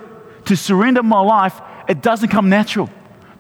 to 0.47 0.57
surrender 0.57 1.03
my 1.03 1.21
life, 1.21 1.61
it 1.89 2.01
doesn't 2.01 2.29
come 2.29 2.49
natural. 2.49 2.89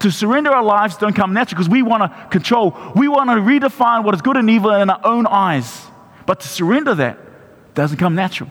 To 0.00 0.10
surrender 0.10 0.50
our 0.50 0.62
lives 0.62 0.96
don't 0.96 1.14
come 1.14 1.32
natural 1.32 1.58
because 1.58 1.70
we 1.70 1.82
want 1.82 2.02
to 2.02 2.28
control. 2.28 2.76
We 2.96 3.08
want 3.08 3.30
to 3.30 3.36
redefine 3.36 4.04
what 4.04 4.14
is 4.14 4.22
good 4.22 4.36
and 4.36 4.50
evil 4.50 4.72
in 4.72 4.90
our 4.90 5.00
own 5.04 5.26
eyes. 5.26 5.86
But 6.26 6.40
to 6.40 6.48
surrender 6.48 6.94
that 6.96 7.18
doesn't 7.74 7.98
come 7.98 8.14
natural. 8.14 8.50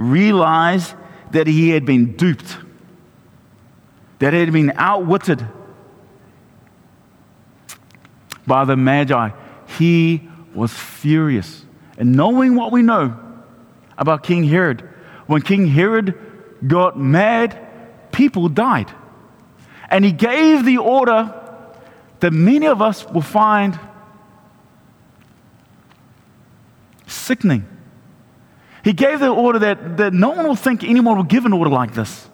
realized 0.00 0.94
that 1.32 1.46
he 1.46 1.68
had 1.68 1.84
been 1.84 2.16
duped, 2.16 2.56
that 4.18 4.32
he 4.32 4.40
had 4.40 4.52
been 4.52 4.72
outwitted 4.76 5.46
by 8.46 8.64
the 8.64 8.76
Magi, 8.76 9.30
he 9.78 10.26
was 10.54 10.72
furious. 10.72 11.64
And 11.98 12.12
knowing 12.12 12.56
what 12.56 12.72
we 12.72 12.80
know 12.80 13.14
about 13.98 14.22
King 14.22 14.44
Herod, 14.44 14.80
when 15.26 15.42
King 15.42 15.66
Herod 15.66 16.18
got 16.66 16.98
mad, 16.98 17.58
people 18.10 18.48
died. 18.48 18.90
And 19.90 20.02
he 20.02 20.12
gave 20.12 20.64
the 20.64 20.78
order 20.78 21.34
that 22.20 22.32
many 22.32 22.66
of 22.66 22.80
us 22.80 23.06
will 23.06 23.20
find 23.20 23.78
sickening. 27.06 27.66
He 28.82 28.92
gave 28.92 29.20
the 29.20 29.28
order 29.28 29.58
that, 29.58 29.96
that 29.98 30.12
no 30.12 30.30
one 30.30 30.46
will 30.46 30.56
think 30.56 30.82
anyone 30.84 31.16
will 31.16 31.24
give 31.24 31.44
an 31.44 31.52
order 31.52 31.70
like 31.70 31.94
this. 31.94 32.28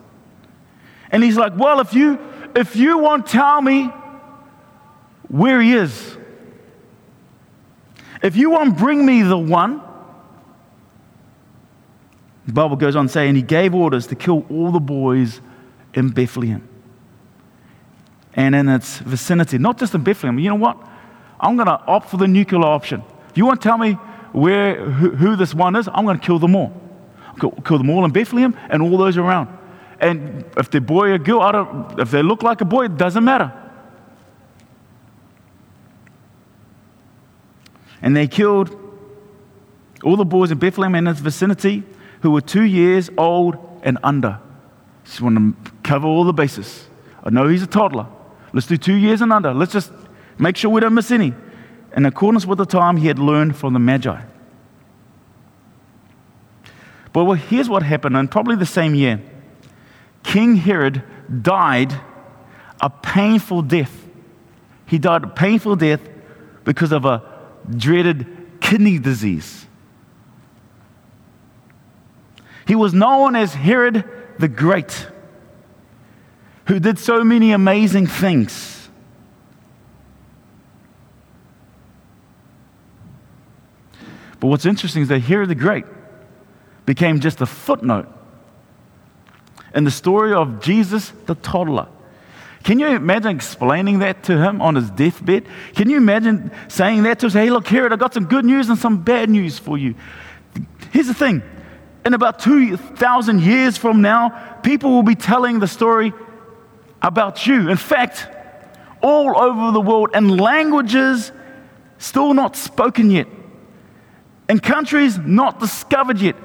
And 1.10 1.22
he's 1.22 1.36
like, 1.36 1.56
Well, 1.56 1.80
if 1.80 1.94
you 1.94 2.18
if 2.54 2.74
you 2.76 2.98
won't 2.98 3.26
tell 3.26 3.60
me 3.60 3.92
where 5.28 5.60
he 5.60 5.74
is, 5.74 6.16
if 8.22 8.36
you 8.36 8.50
won't 8.50 8.78
bring 8.78 9.04
me 9.04 9.22
the 9.22 9.36
one, 9.36 9.82
the 12.46 12.52
Bible 12.52 12.76
goes 12.76 12.96
on 12.96 13.08
saying 13.08 13.34
he 13.34 13.42
gave 13.42 13.74
orders 13.74 14.06
to 14.06 14.14
kill 14.14 14.46
all 14.48 14.70
the 14.70 14.80
boys 14.80 15.40
in 15.94 16.10
Bethlehem 16.10 16.66
and 18.34 18.54
in 18.54 18.68
its 18.68 18.98
vicinity, 18.98 19.58
not 19.58 19.78
just 19.78 19.94
in 19.94 20.02
Bethlehem. 20.02 20.38
You 20.38 20.50
know 20.50 20.56
what? 20.56 20.78
I'm 21.40 21.56
going 21.56 21.66
to 21.66 21.80
opt 21.86 22.10
for 22.10 22.16
the 22.16 22.28
nuclear 22.28 22.62
option. 22.62 23.02
If 23.30 23.36
you 23.36 23.44
won't 23.46 23.60
tell 23.60 23.78
me 23.78 23.98
where, 24.36 24.84
who, 24.84 25.12
who 25.12 25.34
this 25.34 25.54
one 25.54 25.76
is, 25.76 25.88
I'm 25.88 26.04
going 26.04 26.20
to 26.20 26.24
kill 26.24 26.38
them 26.38 26.54
all. 26.54 26.70
Kill, 27.40 27.52
kill 27.52 27.78
them 27.78 27.88
all 27.88 28.04
in 28.04 28.10
Bethlehem 28.10 28.54
and 28.68 28.82
all 28.82 28.98
those 28.98 29.16
around. 29.16 29.48
And 29.98 30.44
if 30.58 30.70
they're 30.70 30.82
boy 30.82 31.12
or 31.12 31.18
girl, 31.18 31.40
I 31.40 31.52
don't, 31.52 31.98
if 31.98 32.10
they 32.10 32.22
look 32.22 32.42
like 32.42 32.60
a 32.60 32.66
boy, 32.66 32.84
it 32.84 32.98
doesn't 32.98 33.24
matter. 33.24 33.50
And 38.02 38.14
they 38.14 38.28
killed 38.28 38.76
all 40.04 40.16
the 40.16 40.26
boys 40.26 40.50
in 40.50 40.58
Bethlehem 40.58 40.94
and 40.96 41.08
its 41.08 41.20
vicinity 41.20 41.82
who 42.20 42.30
were 42.30 42.42
two 42.42 42.64
years 42.64 43.08
old 43.16 43.56
and 43.84 43.96
under. 44.04 44.38
Just 45.06 45.22
want 45.22 45.38
to 45.64 45.72
cover 45.82 46.06
all 46.06 46.24
the 46.24 46.34
bases. 46.34 46.86
I 47.24 47.30
know 47.30 47.48
he's 47.48 47.62
a 47.62 47.66
toddler. 47.66 48.06
Let's 48.52 48.66
do 48.66 48.76
two 48.76 48.96
years 48.96 49.22
and 49.22 49.32
under. 49.32 49.54
Let's 49.54 49.72
just 49.72 49.90
make 50.38 50.58
sure 50.58 50.70
we 50.70 50.82
don't 50.82 50.92
miss 50.92 51.10
any. 51.10 51.32
In 51.96 52.04
accordance 52.04 52.44
with 52.44 52.58
the 52.58 52.66
time 52.66 52.98
he 52.98 53.06
had 53.06 53.18
learned 53.18 53.56
from 53.56 53.72
the 53.72 53.78
Magi. 53.78 54.20
But 57.12 57.24
well, 57.24 57.36
here's 57.36 57.70
what 57.70 57.82
happened, 57.82 58.16
and 58.16 58.30
probably 58.30 58.56
the 58.56 58.66
same 58.66 58.94
year. 58.94 59.22
King 60.22 60.56
Herod 60.56 61.02
died 61.42 61.98
a 62.82 62.90
painful 62.90 63.62
death. 63.62 64.06
He 64.84 64.98
died 64.98 65.24
a 65.24 65.28
painful 65.28 65.76
death 65.76 66.00
because 66.64 66.92
of 66.92 67.06
a 67.06 67.22
dreaded 67.74 68.26
kidney 68.60 68.98
disease. 68.98 69.64
He 72.66 72.74
was 72.74 72.92
known 72.92 73.34
as 73.34 73.54
Herod 73.54 74.04
the 74.38 74.48
Great, 74.48 75.06
who 76.66 76.78
did 76.78 76.98
so 76.98 77.24
many 77.24 77.52
amazing 77.52 78.06
things. 78.06 78.75
But 84.46 84.50
what's 84.50 84.66
interesting 84.66 85.02
is 85.02 85.08
that 85.08 85.22
Herod 85.22 85.48
the 85.48 85.56
Great 85.56 85.86
became 86.84 87.18
just 87.18 87.40
a 87.40 87.46
footnote 87.46 88.06
in 89.74 89.82
the 89.82 89.90
story 89.90 90.32
of 90.32 90.60
Jesus 90.60 91.12
the 91.26 91.34
toddler. 91.34 91.88
Can 92.62 92.78
you 92.78 92.86
imagine 92.86 93.34
explaining 93.34 93.98
that 93.98 94.22
to 94.22 94.40
him 94.40 94.62
on 94.62 94.76
his 94.76 94.88
deathbed? 94.90 95.48
Can 95.74 95.90
you 95.90 95.96
imagine 95.96 96.52
saying 96.68 97.02
that 97.02 97.18
to 97.18 97.26
him? 97.26 97.32
Hey, 97.32 97.50
look, 97.50 97.66
Herod, 97.66 97.92
I 97.92 97.96
got 97.96 98.14
some 98.14 98.26
good 98.26 98.44
news 98.44 98.68
and 98.68 98.78
some 98.78 99.02
bad 99.02 99.28
news 99.30 99.58
for 99.58 99.76
you. 99.76 99.96
Here's 100.92 101.08
the 101.08 101.14
thing 101.14 101.42
in 102.04 102.14
about 102.14 102.38
2,000 102.38 103.42
years 103.42 103.76
from 103.76 104.00
now, 104.00 104.28
people 104.62 104.92
will 104.92 105.02
be 105.02 105.16
telling 105.16 105.58
the 105.58 105.66
story 105.66 106.12
about 107.02 107.48
you. 107.48 107.68
In 107.68 107.76
fact, 107.76 108.28
all 109.02 109.36
over 109.36 109.72
the 109.72 109.80
world, 109.80 110.10
in 110.14 110.28
languages 110.28 111.32
still 111.98 112.32
not 112.32 112.54
spoken 112.54 113.10
yet, 113.10 113.26
in 114.48 114.60
countries 114.60 115.18
not 115.18 115.60
discovered 115.60 116.20
yet, 116.20 116.36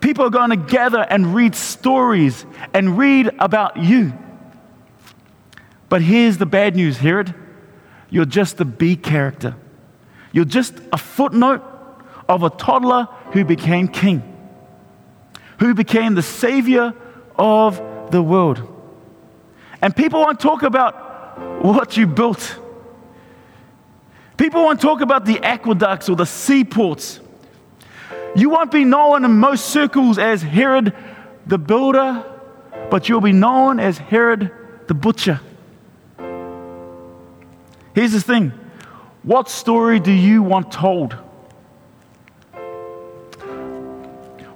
people 0.00 0.24
are 0.24 0.30
going 0.30 0.50
to 0.50 0.56
gather 0.56 1.00
and 1.00 1.34
read 1.34 1.54
stories 1.54 2.46
and 2.72 2.96
read 2.98 3.30
about 3.38 3.76
you. 3.76 4.12
But 5.88 6.02
here's 6.02 6.38
the 6.38 6.46
bad 6.46 6.76
news, 6.76 6.98
Herod. 6.98 7.34
You're 8.10 8.24
just 8.24 8.60
a 8.60 8.64
B 8.64 8.96
character. 8.96 9.56
You're 10.32 10.44
just 10.44 10.74
a 10.92 10.98
footnote 10.98 11.62
of 12.28 12.42
a 12.42 12.50
toddler 12.50 13.08
who 13.32 13.44
became 13.44 13.88
king 13.88 14.32
who 15.62 15.74
became 15.74 16.16
the 16.16 16.22
Savior 16.22 16.92
of 17.36 17.80
the 18.10 18.20
world. 18.20 18.68
And 19.80 19.94
people 19.94 20.20
won't 20.20 20.40
talk 20.40 20.64
about 20.64 21.62
what 21.64 21.96
you 21.96 22.08
built. 22.08 22.58
People 24.36 24.64
won't 24.64 24.80
talk 24.80 25.02
about 25.02 25.24
the 25.24 25.38
aqueducts 25.38 26.08
or 26.08 26.16
the 26.16 26.26
seaports. 26.26 27.20
You 28.34 28.48
won't 28.48 28.70
be 28.70 28.84
known 28.84 29.24
in 29.24 29.32
most 29.32 29.66
circles 29.66 30.18
as 30.18 30.42
Herod 30.42 30.94
the 31.46 31.58
builder, 31.58 32.24
but 32.90 33.08
you'll 33.08 33.20
be 33.20 33.32
known 33.32 33.78
as 33.78 33.98
Herod 33.98 34.50
the 34.86 34.94
butcher. 34.94 35.40
Here's 37.94 38.12
the 38.12 38.20
thing 38.20 38.52
what 39.22 39.48
story 39.48 40.00
do 40.00 40.10
you 40.12 40.42
want 40.42 40.72
told? 40.72 41.14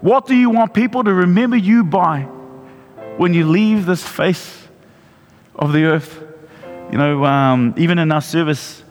What 0.00 0.26
do 0.26 0.34
you 0.34 0.50
want 0.50 0.72
people 0.72 1.04
to 1.04 1.12
remember 1.12 1.56
you 1.56 1.84
by 1.84 2.22
when 3.16 3.34
you 3.34 3.46
leave 3.46 3.86
this 3.86 4.06
face 4.06 4.68
of 5.54 5.72
the 5.72 5.84
earth? 5.84 6.22
You 6.90 6.98
know, 6.98 7.24
um, 7.24 7.74
even 7.76 7.98
in 7.98 8.12
our 8.12 8.20
service, 8.20 8.82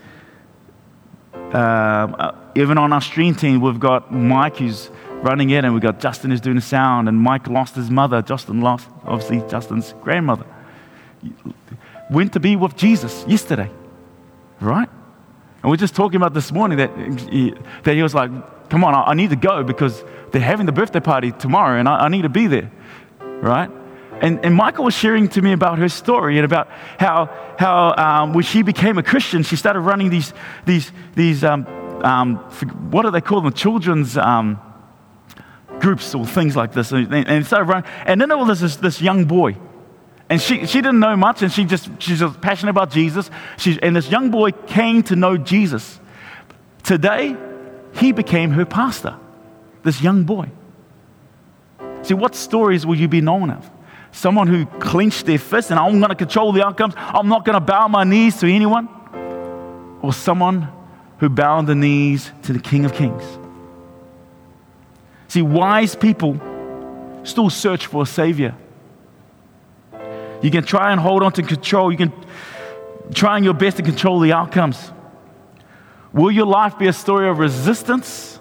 uh, 1.53 2.31
even 2.55 2.77
on 2.77 2.93
our 2.93 3.01
stream 3.01 3.35
team, 3.35 3.61
we've 3.61 3.79
got 3.79 4.11
Mike 4.11 4.57
who's 4.57 4.89
running 5.21 5.49
it, 5.49 5.63
and 5.63 5.73
we've 5.73 5.83
got 5.83 5.99
Justin 5.99 6.31
who's 6.31 6.41
doing 6.41 6.55
the 6.55 6.61
sound, 6.61 7.09
and 7.09 7.19
Mike 7.19 7.47
lost 7.47 7.75
his 7.75 7.89
mother. 7.89 8.21
Justin 8.21 8.61
lost, 8.61 8.87
obviously, 9.05 9.47
Justin's 9.49 9.93
grandmother. 10.01 10.45
Went 12.09 12.33
to 12.33 12.39
be 12.39 12.55
with 12.55 12.75
Jesus 12.75 13.25
yesterday, 13.27 13.71
right? 14.59 14.89
And 15.63 15.71
we're 15.71 15.77
just 15.77 15.95
talking 15.95 16.17
about 16.17 16.33
this 16.35 16.51
morning 16.51 16.77
that 16.77 16.95
he, 17.31 17.53
that 17.83 17.95
he 17.95 18.03
was 18.03 18.13
like, 18.13 18.29
come 18.69 18.83
on, 18.83 18.93
I, 18.93 19.11
I 19.11 19.13
need 19.15 19.31
to 19.31 19.35
go 19.35 19.63
because 19.63 20.03
they're 20.31 20.41
having 20.41 20.67
the 20.67 20.71
birthday 20.71 20.99
party 20.99 21.31
tomorrow 21.31 21.79
and 21.79 21.89
I, 21.89 22.05
I 22.05 22.09
need 22.09 22.21
to 22.21 22.29
be 22.29 22.45
there, 22.45 22.71
right? 23.19 23.71
And, 24.21 24.43
and, 24.45 24.55
Michael 24.55 24.85
was 24.85 24.93
sharing 24.93 25.27
to 25.29 25.41
me 25.41 25.51
about 25.51 25.77
her 25.77 25.89
story 25.89 26.37
and 26.37 26.45
about 26.45 26.69
how, 26.97 27.29
how 27.59 27.95
um, 27.95 28.33
when 28.33 28.43
she 28.43 28.61
became 28.61 28.97
a 28.97 29.03
Christian, 29.03 29.43
she 29.43 29.55
started 29.55 29.81
running 29.81 30.09
these, 30.09 30.33
these, 30.65 30.91
these 31.15 31.43
um, 31.43 31.67
um, 32.03 32.37
what 32.91 33.03
do 33.03 33.11
they 33.11 33.21
call 33.21 33.41
them? 33.41 33.51
Children's 33.53 34.17
um, 34.17 34.59
groups 35.79 36.15
or 36.15 36.25
things 36.25 36.55
like 36.55 36.71
this. 36.71 36.91
And, 36.91 37.13
and 37.13 37.45
started 37.45 37.65
running. 37.65 37.89
And 38.05 38.21
then 38.21 38.29
there 38.29 38.37
was 38.37 38.61
this, 38.61 38.77
this 38.77 39.01
young 39.01 39.25
boy. 39.25 39.57
And 40.29 40.41
she, 40.41 40.65
she 40.65 40.81
didn't 40.81 40.99
know 40.99 41.15
much, 41.15 41.43
and 41.43 41.51
she 41.51 41.65
just, 41.65 41.89
she's 41.99 42.19
just 42.19 42.41
passionate 42.41 42.71
about 42.71 42.89
Jesus. 42.89 43.29
She, 43.57 43.77
and 43.81 43.95
this 43.95 44.09
young 44.09 44.31
boy 44.31 44.51
came 44.51 45.03
to 45.03 45.15
know 45.15 45.37
Jesus. 45.37 45.99
Today, 46.83 47.35
he 47.93 48.11
became 48.11 48.51
her 48.51 48.65
pastor, 48.65 49.17
this 49.83 50.01
young 50.01 50.23
boy. 50.23 50.49
See, 52.01 52.15
what 52.15 52.35
stories 52.35 52.85
will 52.85 52.95
you 52.95 53.07
be 53.07 53.21
known 53.21 53.51
of? 53.51 53.69
Someone 54.15 54.47
who 54.47 54.65
clenched 54.79 55.25
their 55.25 55.37
fist 55.37 55.71
and 55.71 55.79
I'm 55.79 55.99
going 55.99 56.07
to 56.07 56.15
control 56.15 56.53
the 56.53 56.65
outcomes, 56.65 56.93
I'm 56.95 57.27
not 57.27 57.43
going 57.43 57.55
to 57.55 57.59
bow 57.59 57.89
my 57.89 58.05
knees 58.05 58.39
to 58.39 58.47
anyone? 58.47 58.87
Or 60.01 60.13
someone 60.13 60.69
who 61.17 61.27
bowed 61.27 61.67
the 61.67 61.75
knees 61.75 62.31
to 62.43 62.53
the 62.53 62.59
King 62.59 62.85
of 62.85 62.93
Kings? 62.93 63.23
See, 65.27 65.41
wise 65.41 65.97
people 65.97 66.39
still 67.25 67.49
search 67.49 67.87
for 67.87 68.03
a 68.03 68.05
Savior. 68.05 68.55
You 70.41 70.49
can 70.49 70.63
try 70.63 70.93
and 70.93 71.01
hold 71.01 71.21
on 71.21 71.33
to 71.33 71.43
control, 71.43 71.91
you 71.91 71.97
can 71.97 72.13
try 73.13 73.37
your 73.39 73.53
best 73.53 73.75
to 73.77 73.83
control 73.83 74.21
the 74.21 74.31
outcomes. 74.31 74.93
Will 76.13 76.31
your 76.31 76.45
life 76.45 76.79
be 76.79 76.87
a 76.87 76.93
story 76.93 77.27
of 77.27 77.39
resistance? 77.39 78.39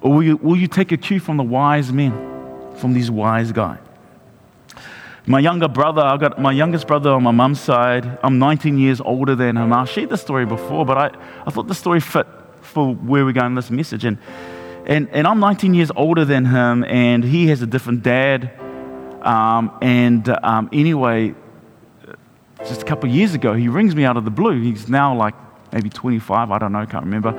Or 0.00 0.12
will 0.12 0.22
you, 0.22 0.36
will 0.36 0.56
you 0.56 0.68
take 0.68 0.92
a 0.92 0.96
cue 0.96 1.18
from 1.18 1.38
the 1.38 1.42
wise 1.42 1.92
men, 1.92 2.12
from 2.76 2.92
these 2.92 3.10
wise 3.10 3.50
guys? 3.50 3.80
My 5.28 5.40
younger 5.40 5.66
brother, 5.66 6.02
I've 6.02 6.20
got 6.20 6.40
my 6.40 6.52
youngest 6.52 6.86
brother 6.86 7.10
on 7.10 7.24
my 7.24 7.32
mum's 7.32 7.60
side. 7.60 8.18
I'm 8.22 8.38
19 8.38 8.78
years 8.78 9.00
older 9.00 9.34
than 9.34 9.56
him. 9.56 9.72
I've 9.72 9.88
shared 9.90 10.10
the 10.10 10.16
story 10.16 10.46
before, 10.46 10.86
but 10.86 10.96
I, 10.96 11.10
I 11.44 11.50
thought 11.50 11.66
the 11.66 11.74
story 11.74 11.98
fit 11.98 12.28
for 12.60 12.94
where 12.94 13.24
we're 13.24 13.32
going 13.32 13.46
in 13.46 13.54
this 13.56 13.70
message. 13.70 14.04
And, 14.04 14.18
And, 14.86 15.08
and 15.10 15.26
I'm 15.26 15.40
19 15.40 15.74
years 15.74 15.90
older 15.96 16.24
than 16.24 16.44
him, 16.44 16.84
and 16.84 17.24
he 17.24 17.48
has 17.48 17.60
a 17.60 17.66
different 17.66 18.04
dad. 18.04 18.52
Um, 19.22 19.76
and 19.82 20.28
um, 20.44 20.68
anyway, 20.72 21.34
just 22.60 22.82
a 22.82 22.84
couple 22.84 23.10
years 23.10 23.34
ago, 23.34 23.54
he 23.54 23.66
rings 23.66 23.96
me 23.96 24.04
out 24.04 24.16
of 24.16 24.24
the 24.24 24.30
blue. 24.30 24.62
He's 24.62 24.88
now 24.88 25.16
like 25.16 25.34
maybe 25.72 25.90
25, 25.90 26.52
I 26.52 26.58
don't 26.58 26.70
know, 26.70 26.86
can't 26.86 27.04
remember, 27.04 27.32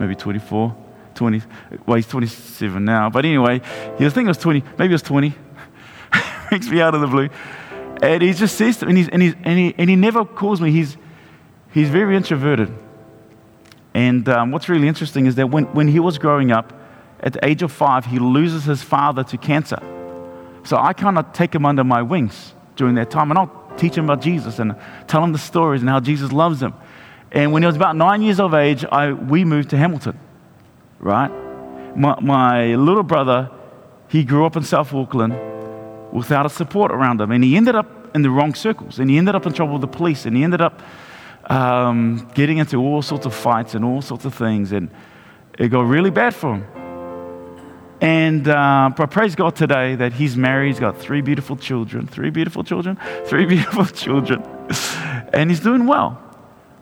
maybe 0.00 0.14
24, 0.14 0.74
20. 1.14 1.42
Well, 1.84 1.96
he's 1.96 2.06
27 2.06 2.82
now. 2.82 3.10
But 3.10 3.26
anyway, 3.26 3.60
he 3.98 4.04
was 4.04 4.14
thinking 4.14 4.28
it 4.28 4.30
was 4.30 4.38
20, 4.38 4.62
maybe 4.78 4.92
it 4.92 4.94
was 4.94 5.02
20. 5.02 5.34
Me 6.62 6.80
out 6.80 6.94
of 6.94 7.00
the 7.00 7.06
blue. 7.06 7.28
And 8.02 8.22
he 8.22 8.32
just 8.32 8.56
says 8.56 8.78
to 8.78 8.86
me, 8.86 8.90
and, 8.90 8.98
he's, 8.98 9.08
and, 9.08 9.22
he's, 9.22 9.34
and, 9.44 9.58
he, 9.58 9.74
and 9.78 9.90
he 9.90 9.96
never 9.96 10.24
calls 10.24 10.60
me. 10.60 10.70
He's, 10.70 10.96
he's 11.72 11.88
very 11.88 12.16
introverted. 12.16 12.72
And 13.94 14.28
um, 14.28 14.50
what's 14.50 14.68
really 14.68 14.88
interesting 14.88 15.26
is 15.26 15.36
that 15.36 15.50
when, 15.50 15.64
when 15.74 15.88
he 15.88 16.00
was 16.00 16.18
growing 16.18 16.50
up, 16.50 16.72
at 17.20 17.32
the 17.32 17.44
age 17.44 17.62
of 17.62 17.72
five, 17.72 18.04
he 18.04 18.18
loses 18.18 18.64
his 18.64 18.82
father 18.82 19.24
to 19.24 19.38
cancer. 19.38 19.78
So 20.64 20.76
I 20.76 20.92
kind 20.92 21.16
of 21.16 21.32
take 21.32 21.54
him 21.54 21.64
under 21.64 21.82
my 21.82 22.02
wings 22.02 22.52
during 22.76 22.96
that 22.96 23.10
time, 23.10 23.30
and 23.30 23.38
I'll 23.38 23.72
teach 23.78 23.96
him 23.96 24.04
about 24.04 24.20
Jesus 24.20 24.58
and 24.58 24.76
tell 25.06 25.24
him 25.24 25.32
the 25.32 25.38
stories 25.38 25.80
and 25.80 25.88
how 25.88 26.00
Jesus 26.00 26.32
loves 26.32 26.62
him. 26.62 26.74
And 27.32 27.52
when 27.52 27.62
he 27.62 27.66
was 27.66 27.76
about 27.76 27.96
nine 27.96 28.20
years 28.20 28.40
of 28.40 28.52
age, 28.52 28.84
I, 28.84 29.12
we 29.12 29.44
moved 29.44 29.70
to 29.70 29.76
Hamilton, 29.76 30.18
right? 30.98 31.30
My, 31.96 32.20
my 32.20 32.74
little 32.74 33.02
brother, 33.02 33.50
he 34.08 34.22
grew 34.24 34.44
up 34.44 34.56
in 34.56 34.62
South 34.62 34.92
Auckland 34.92 35.32
without 36.14 36.46
a 36.46 36.48
support 36.48 36.92
around 36.92 37.20
him, 37.20 37.30
and 37.32 37.44
he 37.44 37.56
ended 37.56 37.74
up 37.74 38.14
in 38.14 38.22
the 38.22 38.30
wrong 38.30 38.54
circles, 38.54 38.98
and 38.98 39.10
he 39.10 39.18
ended 39.18 39.34
up 39.34 39.44
in 39.44 39.52
trouble 39.52 39.74
with 39.74 39.82
the 39.82 39.96
police, 39.98 40.24
and 40.24 40.36
he 40.36 40.44
ended 40.44 40.60
up 40.60 40.80
um, 41.50 42.30
getting 42.34 42.58
into 42.58 42.80
all 42.80 43.02
sorts 43.02 43.26
of 43.26 43.34
fights 43.34 43.74
and 43.74 43.84
all 43.84 44.00
sorts 44.00 44.24
of 44.24 44.32
things, 44.32 44.72
and 44.72 44.90
it 45.58 45.68
got 45.68 45.82
really 45.82 46.10
bad 46.10 46.34
for 46.34 46.54
him. 46.54 46.66
And 48.00 48.46
uh, 48.48 48.90
but 48.96 49.10
praise 49.10 49.34
God 49.34 49.56
today 49.56 49.96
that 49.96 50.12
he's 50.12 50.36
married. 50.36 50.68
He's 50.68 50.80
got 50.80 50.98
three 50.98 51.20
beautiful 51.20 51.56
children, 51.56 52.06
three 52.06 52.30
beautiful 52.30 52.62
children, 52.62 52.98
three 53.26 53.46
beautiful 53.54 53.86
children, 53.86 54.42
and 55.32 55.50
he's 55.50 55.60
doing 55.60 55.86
well. 55.86 56.20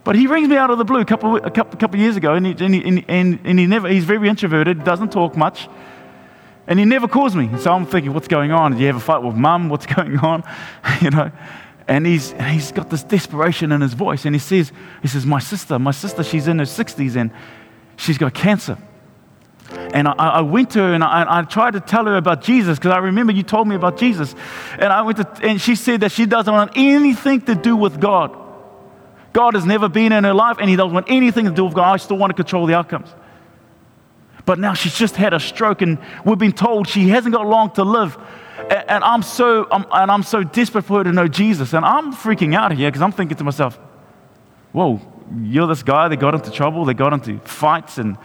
But 0.04 0.16
he 0.16 0.26
rings 0.26 0.48
me 0.48 0.56
out 0.56 0.70
of 0.70 0.78
the 0.78 0.84
blue 0.84 1.00
a 1.00 1.04
couple, 1.04 1.36
a 1.36 1.50
couple, 1.50 1.74
a 1.74 1.76
couple 1.76 2.00
years 2.00 2.16
ago, 2.16 2.34
and 2.34 2.44
he, 2.44 2.64
and, 2.64 2.74
he, 2.74 3.04
and, 3.08 3.38
and 3.44 3.58
he 3.58 3.66
never, 3.66 3.88
he's 3.88 4.04
very 4.04 4.28
introverted, 4.28 4.82
doesn't 4.82 5.12
talk 5.12 5.36
much, 5.36 5.68
and 6.66 6.78
he 6.78 6.84
never 6.84 7.08
calls 7.08 7.34
me. 7.34 7.50
So 7.58 7.72
I'm 7.72 7.86
thinking, 7.86 8.14
what's 8.14 8.28
going 8.28 8.52
on? 8.52 8.72
Did 8.72 8.80
you 8.80 8.86
have 8.86 8.96
a 8.96 9.00
fight 9.00 9.22
with 9.22 9.36
mum? 9.36 9.68
What's 9.68 9.86
going 9.94 10.18
on? 10.18 10.44
you 11.00 11.10
know, 11.10 11.30
and 11.88 12.06
he's, 12.06 12.32
he's 12.32 12.72
got 12.72 12.90
this 12.90 13.02
desperation 13.02 13.72
in 13.72 13.80
his 13.80 13.94
voice, 13.94 14.24
and 14.24 14.34
he 14.34 14.38
says, 14.38 14.72
he 15.02 15.08
says, 15.08 15.26
my 15.26 15.40
sister, 15.40 15.78
my 15.78 15.90
sister, 15.90 16.22
she's 16.22 16.46
in 16.46 16.58
her 16.58 16.64
60s, 16.64 17.16
and 17.16 17.30
she's 17.96 18.18
got 18.18 18.34
cancer. 18.34 18.78
And 19.94 20.06
I, 20.06 20.12
I, 20.12 20.40
went 20.42 20.70
to 20.70 20.80
her 20.80 20.92
and 20.92 21.02
I, 21.02 21.24
I, 21.26 21.42
tried 21.42 21.72
to 21.72 21.80
tell 21.80 22.04
her 22.04 22.16
about 22.16 22.42
Jesus 22.42 22.78
because 22.78 22.92
I 22.92 22.98
remember 22.98 23.32
you 23.32 23.42
told 23.42 23.66
me 23.66 23.74
about 23.74 23.96
Jesus. 23.96 24.34
And 24.72 24.92
I 24.92 25.00
went 25.00 25.18
to, 25.18 25.46
and 25.46 25.58
she 25.58 25.76
said 25.76 26.00
that 26.00 26.12
she 26.12 26.26
doesn't 26.26 26.52
want 26.52 26.72
anything 26.76 27.40
to 27.42 27.54
do 27.54 27.74
with 27.74 27.98
God. 27.98 28.36
God 29.32 29.54
has 29.54 29.64
never 29.64 29.88
been 29.88 30.12
in 30.12 30.24
her 30.24 30.34
life 30.34 30.58
and 30.60 30.68
He 30.68 30.76
doesn't 30.76 30.92
want 30.92 31.06
anything 31.08 31.46
to 31.46 31.52
do 31.52 31.64
with 31.64 31.74
God. 31.74 31.90
I 31.90 31.96
still 31.96 32.18
want 32.18 32.30
to 32.30 32.34
control 32.34 32.66
the 32.66 32.74
outcomes. 32.74 33.08
But 34.44 34.58
now 34.58 34.74
she's 34.74 34.96
just 34.96 35.16
had 35.16 35.32
a 35.32 35.40
stroke 35.40 35.82
and 35.82 35.98
we've 36.24 36.38
been 36.38 36.52
told 36.52 36.88
she 36.88 37.08
hasn't 37.08 37.34
got 37.34 37.46
long 37.46 37.70
to 37.72 37.84
live. 37.84 38.18
And, 38.58 38.90
and 38.90 39.04
I'm 39.04 39.22
so, 39.22 39.68
I'm, 39.70 39.86
and 39.92 40.10
I'm 40.10 40.22
so 40.22 40.42
desperate 40.42 40.82
for 40.82 40.98
her 40.98 41.04
to 41.04 41.12
know 41.12 41.28
Jesus. 41.28 41.72
And 41.72 41.84
I'm 41.84 42.12
freaking 42.12 42.54
out 42.54 42.72
here 42.72 42.90
because 42.90 43.02
I'm 43.02 43.12
thinking 43.12 43.36
to 43.38 43.44
myself, 43.44 43.78
whoa, 44.72 45.00
you're 45.42 45.66
this 45.66 45.82
guy 45.82 46.08
that 46.08 46.16
got 46.16 46.34
into 46.34 46.50
trouble, 46.50 46.84
that 46.86 46.94
got 46.94 47.12
into 47.12 47.38
fights 47.40 47.98
and 47.98 48.16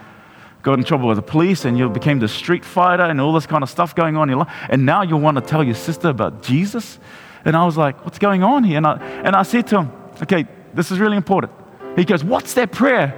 got 0.62 0.78
in 0.78 0.84
trouble 0.84 1.08
with 1.08 1.16
the 1.16 1.22
police 1.22 1.64
and 1.64 1.78
you 1.78 1.88
became 1.88 2.18
the 2.18 2.28
street 2.28 2.64
fighter 2.64 3.04
and 3.04 3.20
all 3.20 3.32
this 3.32 3.46
kind 3.46 3.62
of 3.62 3.70
stuff 3.70 3.94
going 3.94 4.16
on 4.16 4.28
in 4.28 4.36
your 4.36 4.44
life. 4.44 4.54
And 4.68 4.84
now 4.84 5.02
you 5.02 5.16
want 5.16 5.36
to 5.36 5.40
tell 5.40 5.62
your 5.62 5.74
sister 5.74 6.08
about 6.08 6.42
Jesus? 6.42 6.98
And 7.44 7.56
I 7.56 7.64
was 7.64 7.76
like, 7.76 8.04
what's 8.04 8.18
going 8.18 8.42
on 8.42 8.64
here? 8.64 8.78
And 8.78 8.86
I, 8.86 8.96
and 9.24 9.36
I 9.36 9.44
said 9.44 9.66
to 9.68 9.80
him, 9.80 9.92
okay, 10.22 10.46
this 10.74 10.90
is 10.90 10.98
really 10.98 11.16
important. 11.16 11.52
He 11.96 12.04
goes, 12.04 12.24
what's 12.24 12.54
that 12.54 12.72
prayer? 12.72 13.08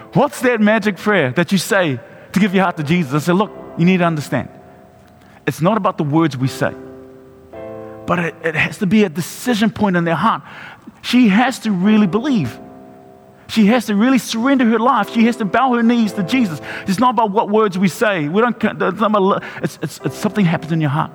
what's 0.12 0.40
that 0.40 0.60
magic 0.60 0.96
prayer 0.96 1.30
that 1.32 1.52
you 1.52 1.58
say 1.58 2.00
to 2.36 2.40
give 2.40 2.54
your 2.54 2.64
heart 2.64 2.76
to 2.76 2.82
Jesus? 2.82 3.14
I 3.14 3.18
said, 3.18 3.34
look, 3.34 3.50
you 3.78 3.84
need 3.84 3.98
to 3.98 4.04
understand. 4.04 4.48
It's 5.46 5.62
not 5.62 5.76
about 5.76 5.96
the 5.96 6.04
words 6.04 6.36
we 6.36 6.48
say, 6.48 6.74
but 8.06 8.18
it, 8.18 8.34
it 8.44 8.54
has 8.54 8.78
to 8.78 8.86
be 8.86 9.04
a 9.04 9.08
decision 9.08 9.70
point 9.70 9.96
in 9.96 10.04
their 10.04 10.14
heart. 10.14 10.42
She 11.02 11.28
has 11.28 11.58
to 11.60 11.70
really 11.70 12.06
believe. 12.06 12.58
She 13.48 13.66
has 13.66 13.86
to 13.86 13.94
really 13.94 14.18
surrender 14.18 14.64
her 14.66 14.78
life. 14.78 15.12
She 15.12 15.24
has 15.26 15.36
to 15.36 15.44
bow 15.44 15.74
her 15.74 15.82
knees 15.82 16.12
to 16.14 16.24
Jesus. 16.24 16.60
It's 16.86 16.98
not 16.98 17.10
about 17.10 17.30
what 17.30 17.48
words 17.48 17.78
we 17.78 17.88
say. 17.88 18.28
We 18.28 18.42
don't, 18.42 18.56
it's, 18.62 19.78
it's, 19.80 20.00
it's, 20.04 20.16
something 20.16 20.44
happens 20.44 20.72
in 20.72 20.80
your 20.80 20.90
heart. 20.90 21.12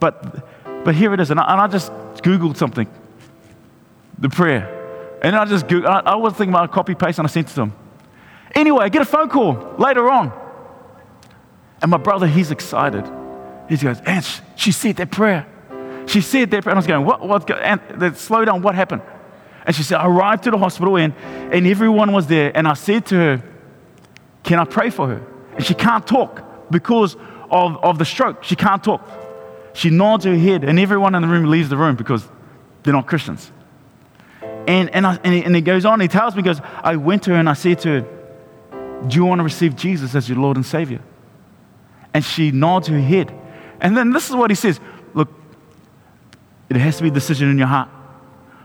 But, 0.00 0.84
but 0.84 0.94
here 0.94 1.12
it 1.12 1.20
is. 1.20 1.30
And 1.30 1.40
I, 1.40 1.52
and 1.52 1.60
I 1.60 1.66
just 1.66 1.92
Googled 2.22 2.56
something 2.56 2.88
the 4.18 4.28
prayer. 4.28 4.74
And 5.22 5.34
I 5.34 5.44
just 5.44 5.66
Googled, 5.66 5.86
I, 5.86 6.12
I 6.12 6.14
was 6.14 6.32
thinking 6.34 6.50
about 6.54 6.70
a 6.70 6.72
copy 6.72 6.94
paste 6.94 7.18
and 7.18 7.26
I 7.26 7.30
sent 7.30 7.50
it 7.50 7.54
to 7.54 7.62
him. 7.62 7.72
Anyway, 8.54 8.84
I 8.84 8.88
get 8.88 9.02
a 9.02 9.06
phone 9.06 9.28
call 9.28 9.74
later 9.78 10.10
on. 10.10 10.32
And 11.80 11.90
my 11.90 11.96
brother, 11.96 12.26
he's 12.26 12.50
excited. 12.50 13.04
He 13.68 13.76
goes, 13.76 14.00
and 14.04 14.24
she 14.56 14.72
said 14.72 14.96
that 14.96 15.10
prayer. 15.10 15.46
She 16.06 16.20
said 16.20 16.50
that 16.50 16.62
prayer. 16.62 16.72
And 16.72 16.78
I 16.78 16.80
was 16.80 16.86
going, 16.86 17.04
what? 17.04 17.20
What? 17.20 17.50
And 17.50 18.16
slow 18.16 18.44
down, 18.44 18.62
what 18.62 18.74
happened? 18.74 19.02
And 19.66 19.76
she 19.76 19.82
said, 19.82 19.98
I 19.98 20.06
arrived 20.06 20.44
to 20.44 20.50
the 20.50 20.58
hospital 20.58 20.96
and, 20.96 21.14
and 21.52 21.66
everyone 21.66 22.12
was 22.12 22.26
there. 22.26 22.56
And 22.56 22.66
I 22.66 22.72
said 22.72 23.04
to 23.06 23.14
her, 23.14 23.42
Can 24.42 24.58
I 24.58 24.64
pray 24.64 24.88
for 24.88 25.06
her? 25.08 25.22
And 25.56 25.64
she 25.64 25.74
can't 25.74 26.06
talk 26.06 26.70
because 26.70 27.16
of, 27.50 27.76
of 27.84 27.98
the 27.98 28.04
stroke. 28.06 28.44
She 28.44 28.56
can't 28.56 28.82
talk. 28.82 29.06
She 29.74 29.90
nods 29.90 30.24
her 30.24 30.36
head, 30.36 30.64
and 30.64 30.78
everyone 30.78 31.14
in 31.14 31.22
the 31.22 31.28
room 31.28 31.44
leaves 31.50 31.68
the 31.68 31.76
room 31.76 31.96
because 31.96 32.26
they're 32.82 32.94
not 32.94 33.06
Christians. 33.06 33.52
And, 34.66 34.90
and, 34.90 35.06
I, 35.06 35.18
and, 35.22 35.34
he, 35.34 35.44
and 35.44 35.54
he 35.54 35.60
goes 35.60 35.84
on, 35.84 36.00
he 36.00 36.08
tells 36.08 36.34
me, 36.34 36.42
he 36.42 36.46
goes, 36.46 36.60
I 36.82 36.96
went 36.96 37.22
to 37.24 37.30
her 37.30 37.36
and 37.36 37.48
I 37.48 37.52
said 37.52 37.78
to 37.80 38.00
her, 38.00 38.17
Do 39.06 39.16
you 39.16 39.24
want 39.24 39.38
to 39.38 39.44
receive 39.44 39.76
Jesus 39.76 40.14
as 40.14 40.28
your 40.28 40.38
Lord 40.38 40.56
and 40.56 40.66
Savior? 40.66 41.00
And 42.12 42.24
she 42.24 42.50
nods 42.50 42.88
her 42.88 42.98
head. 42.98 43.32
And 43.80 43.96
then 43.96 44.10
this 44.10 44.28
is 44.28 44.36
what 44.36 44.50
he 44.50 44.56
says 44.56 44.80
Look, 45.14 45.28
it 46.68 46.76
has 46.76 46.96
to 46.96 47.02
be 47.02 47.08
a 47.08 47.12
decision 47.12 47.50
in 47.50 47.58
your 47.58 47.68
heart. 47.68 47.88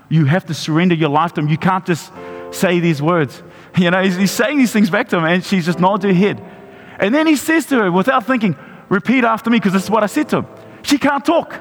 You 0.09 0.25
have 0.25 0.45
to 0.47 0.53
surrender 0.53 0.95
your 0.95 1.09
life 1.09 1.33
to 1.33 1.41
Him. 1.41 1.47
You 1.47 1.57
can't 1.57 1.85
just 1.85 2.11
say 2.51 2.79
these 2.79 3.01
words. 3.01 3.41
You 3.75 3.89
know, 3.89 4.03
he's, 4.03 4.15
he's 4.15 4.31
saying 4.31 4.59
these 4.59 4.71
things 4.71 4.91
back 4.91 5.09
to 5.09 5.17
him, 5.17 5.25
and 5.25 5.43
she 5.43 5.59
just 5.59 5.79
nods 5.79 6.05
her 6.05 6.13
head. 6.13 6.39
And 6.99 7.11
then 7.11 7.25
he 7.25 7.35
says 7.35 7.65
to 7.65 7.79
her, 7.79 7.91
without 7.91 8.27
thinking, 8.27 8.55
Repeat 8.87 9.23
after 9.23 9.49
me, 9.49 9.57
because 9.57 9.73
this 9.73 9.85
is 9.85 9.89
what 9.89 10.03
I 10.03 10.05
said 10.05 10.29
to 10.29 10.37
him. 10.37 10.47
She 10.83 10.99
can't 10.99 11.25
talk. 11.25 11.59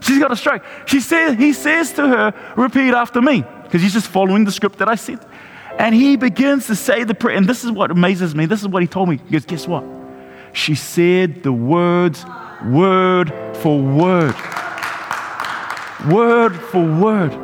She's 0.00 0.18
got 0.18 0.30
a 0.30 0.36
stroke. 0.36 0.62
She 0.84 1.00
says, 1.00 1.38
he 1.38 1.54
says 1.54 1.94
to 1.94 2.06
her, 2.06 2.52
Repeat 2.58 2.92
after 2.92 3.22
me, 3.22 3.42
because 3.62 3.80
he's 3.80 3.94
just 3.94 4.08
following 4.08 4.44
the 4.44 4.52
script 4.52 4.78
that 4.80 4.88
I 4.90 4.96
said. 4.96 5.24
And 5.78 5.94
he 5.94 6.16
begins 6.16 6.66
to 6.68 6.74
say 6.74 7.04
the 7.04 7.14
prayer. 7.14 7.36
And 7.36 7.46
this 7.46 7.64
is 7.64 7.70
what 7.70 7.90
amazes 7.90 8.34
me. 8.34 8.46
This 8.46 8.62
is 8.62 8.68
what 8.68 8.82
he 8.82 8.88
told 8.88 9.08
me. 9.08 9.18
He 9.26 9.32
goes, 9.32 9.44
Guess 9.44 9.68
what? 9.68 9.84
She 10.52 10.74
said 10.74 11.42
the 11.42 11.52
words 11.52 12.24
word 12.64 13.32
for 13.56 13.80
word. 13.80 14.34
Word 16.10 16.56
for 16.56 16.84
word. 16.84 17.36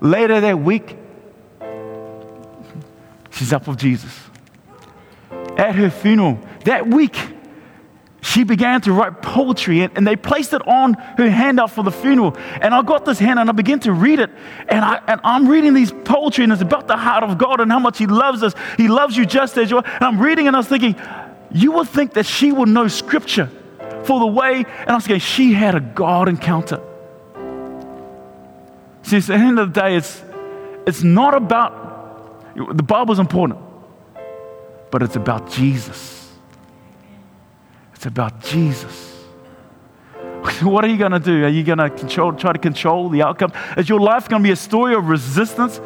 Later 0.00 0.40
that 0.40 0.58
week, 0.58 0.96
she's 3.30 3.52
up 3.52 3.66
with 3.66 3.78
Jesus. 3.78 4.18
At 5.56 5.74
her 5.74 5.90
funeral, 5.90 6.38
that 6.64 6.86
week, 6.86 7.16
she 8.22 8.44
began 8.44 8.80
to 8.82 8.92
write 8.92 9.22
poetry 9.22 9.82
and, 9.82 9.96
and, 9.96 10.06
they 10.06 10.16
placed 10.16 10.52
it 10.52 10.66
on 10.66 10.94
her 10.94 11.30
handout 11.30 11.70
for 11.70 11.84
the 11.84 11.92
funeral. 11.92 12.36
And 12.60 12.74
I 12.74 12.82
got 12.82 13.04
this 13.04 13.18
hand 13.18 13.38
and 13.38 13.48
I 13.48 13.52
began 13.52 13.80
to 13.80 13.92
read 13.92 14.18
it. 14.18 14.30
And, 14.68 14.84
I, 14.84 15.00
and 15.06 15.20
I'm 15.22 15.48
reading 15.48 15.74
these 15.74 15.92
poetry 15.92 16.44
and 16.44 16.52
it's 16.52 16.62
about 16.62 16.88
the 16.88 16.96
heart 16.96 17.22
of 17.22 17.38
God 17.38 17.60
and 17.60 17.70
how 17.70 17.78
much 17.78 17.98
He 17.98 18.06
loves 18.06 18.42
us. 18.42 18.54
He 18.76 18.88
loves 18.88 19.16
you 19.16 19.26
just 19.26 19.56
as 19.58 19.70
you 19.70 19.78
are. 19.78 19.84
And 19.86 20.02
I'm 20.02 20.20
reading 20.20 20.46
and 20.48 20.56
I 20.56 20.58
was 20.58 20.68
thinking, 20.68 20.96
you 21.52 21.72
would 21.72 21.88
think 21.88 22.14
that 22.14 22.26
she 22.26 22.52
would 22.52 22.68
know 22.68 22.88
scripture 22.88 23.50
for 24.04 24.18
the 24.18 24.26
way. 24.26 24.64
And 24.80 24.90
I 24.90 24.94
was 24.94 25.06
thinking, 25.06 25.20
she 25.20 25.52
had 25.52 25.74
a 25.74 25.80
God 25.80 26.28
encounter. 26.28 26.80
See, 29.02 29.18
at 29.18 29.24
the 29.24 29.34
end 29.34 29.58
of 29.58 29.72
the 29.72 29.80
day, 29.80 29.96
it's, 29.96 30.22
it's 30.86 31.02
not 31.02 31.34
about, 31.34 32.56
the 32.56 32.82
Bible's 32.82 33.20
important, 33.20 33.60
but 34.90 35.02
it's 35.02 35.16
about 35.16 35.50
Jesus. 35.50 36.15
It's 37.96 38.06
about 38.06 38.40
Jesus. 38.44 39.14
What 40.62 40.84
are 40.84 40.88
you 40.88 40.96
going 40.96 41.12
to 41.12 41.18
do? 41.18 41.44
Are 41.44 41.48
you 41.48 41.64
going 41.64 41.78
to 41.78 41.90
control, 41.90 42.32
try 42.32 42.52
to 42.52 42.58
control 42.58 43.08
the 43.08 43.22
outcome? 43.22 43.52
Is 43.76 43.88
your 43.88 43.98
life 43.98 44.28
going 44.28 44.42
to 44.42 44.46
be 44.46 44.52
a 44.52 44.56
story 44.56 44.94
of 44.94 45.08
resistance? 45.08 45.80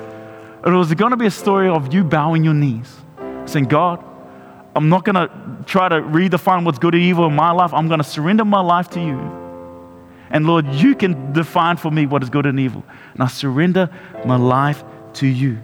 Or 0.62 0.78
is 0.80 0.92
it 0.92 0.98
going 0.98 1.12
to 1.12 1.16
be 1.16 1.26
a 1.26 1.30
story 1.30 1.68
of 1.68 1.94
you 1.94 2.04
bowing 2.04 2.44
your 2.44 2.52
knees, 2.52 2.94
saying, 3.46 3.64
God, 3.66 4.04
I'm 4.76 4.90
not 4.90 5.04
going 5.04 5.14
to 5.14 5.30
try 5.64 5.88
to 5.88 5.96
redefine 5.96 6.64
what's 6.64 6.78
good 6.78 6.94
and 6.94 7.02
evil 7.02 7.26
in 7.26 7.34
my 7.34 7.52
life. 7.52 7.72
I'm 7.72 7.88
going 7.88 7.98
to 7.98 8.04
surrender 8.04 8.44
my 8.44 8.60
life 8.60 8.90
to 8.90 9.00
you. 9.00 9.18
And 10.30 10.46
Lord, 10.46 10.66
you 10.66 10.94
can 10.94 11.32
define 11.32 11.76
for 11.76 11.90
me 11.90 12.06
what 12.06 12.22
is 12.22 12.28
good 12.28 12.46
and 12.46 12.60
evil. 12.60 12.84
And 13.14 13.22
I 13.22 13.28
surrender 13.28 13.88
my 14.26 14.36
life 14.36 14.84
to 15.14 15.26
you. 15.26 15.58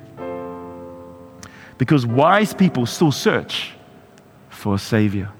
Because 1.76 2.06
wise 2.06 2.54
people 2.54 2.86
still 2.86 3.12
search, 3.12 3.72
for 4.48 4.74
a 4.74 4.78
Savior. 4.78 5.30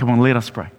Come 0.00 0.08
on, 0.08 0.20
let 0.20 0.34
us 0.34 0.48
pray. 0.48 0.70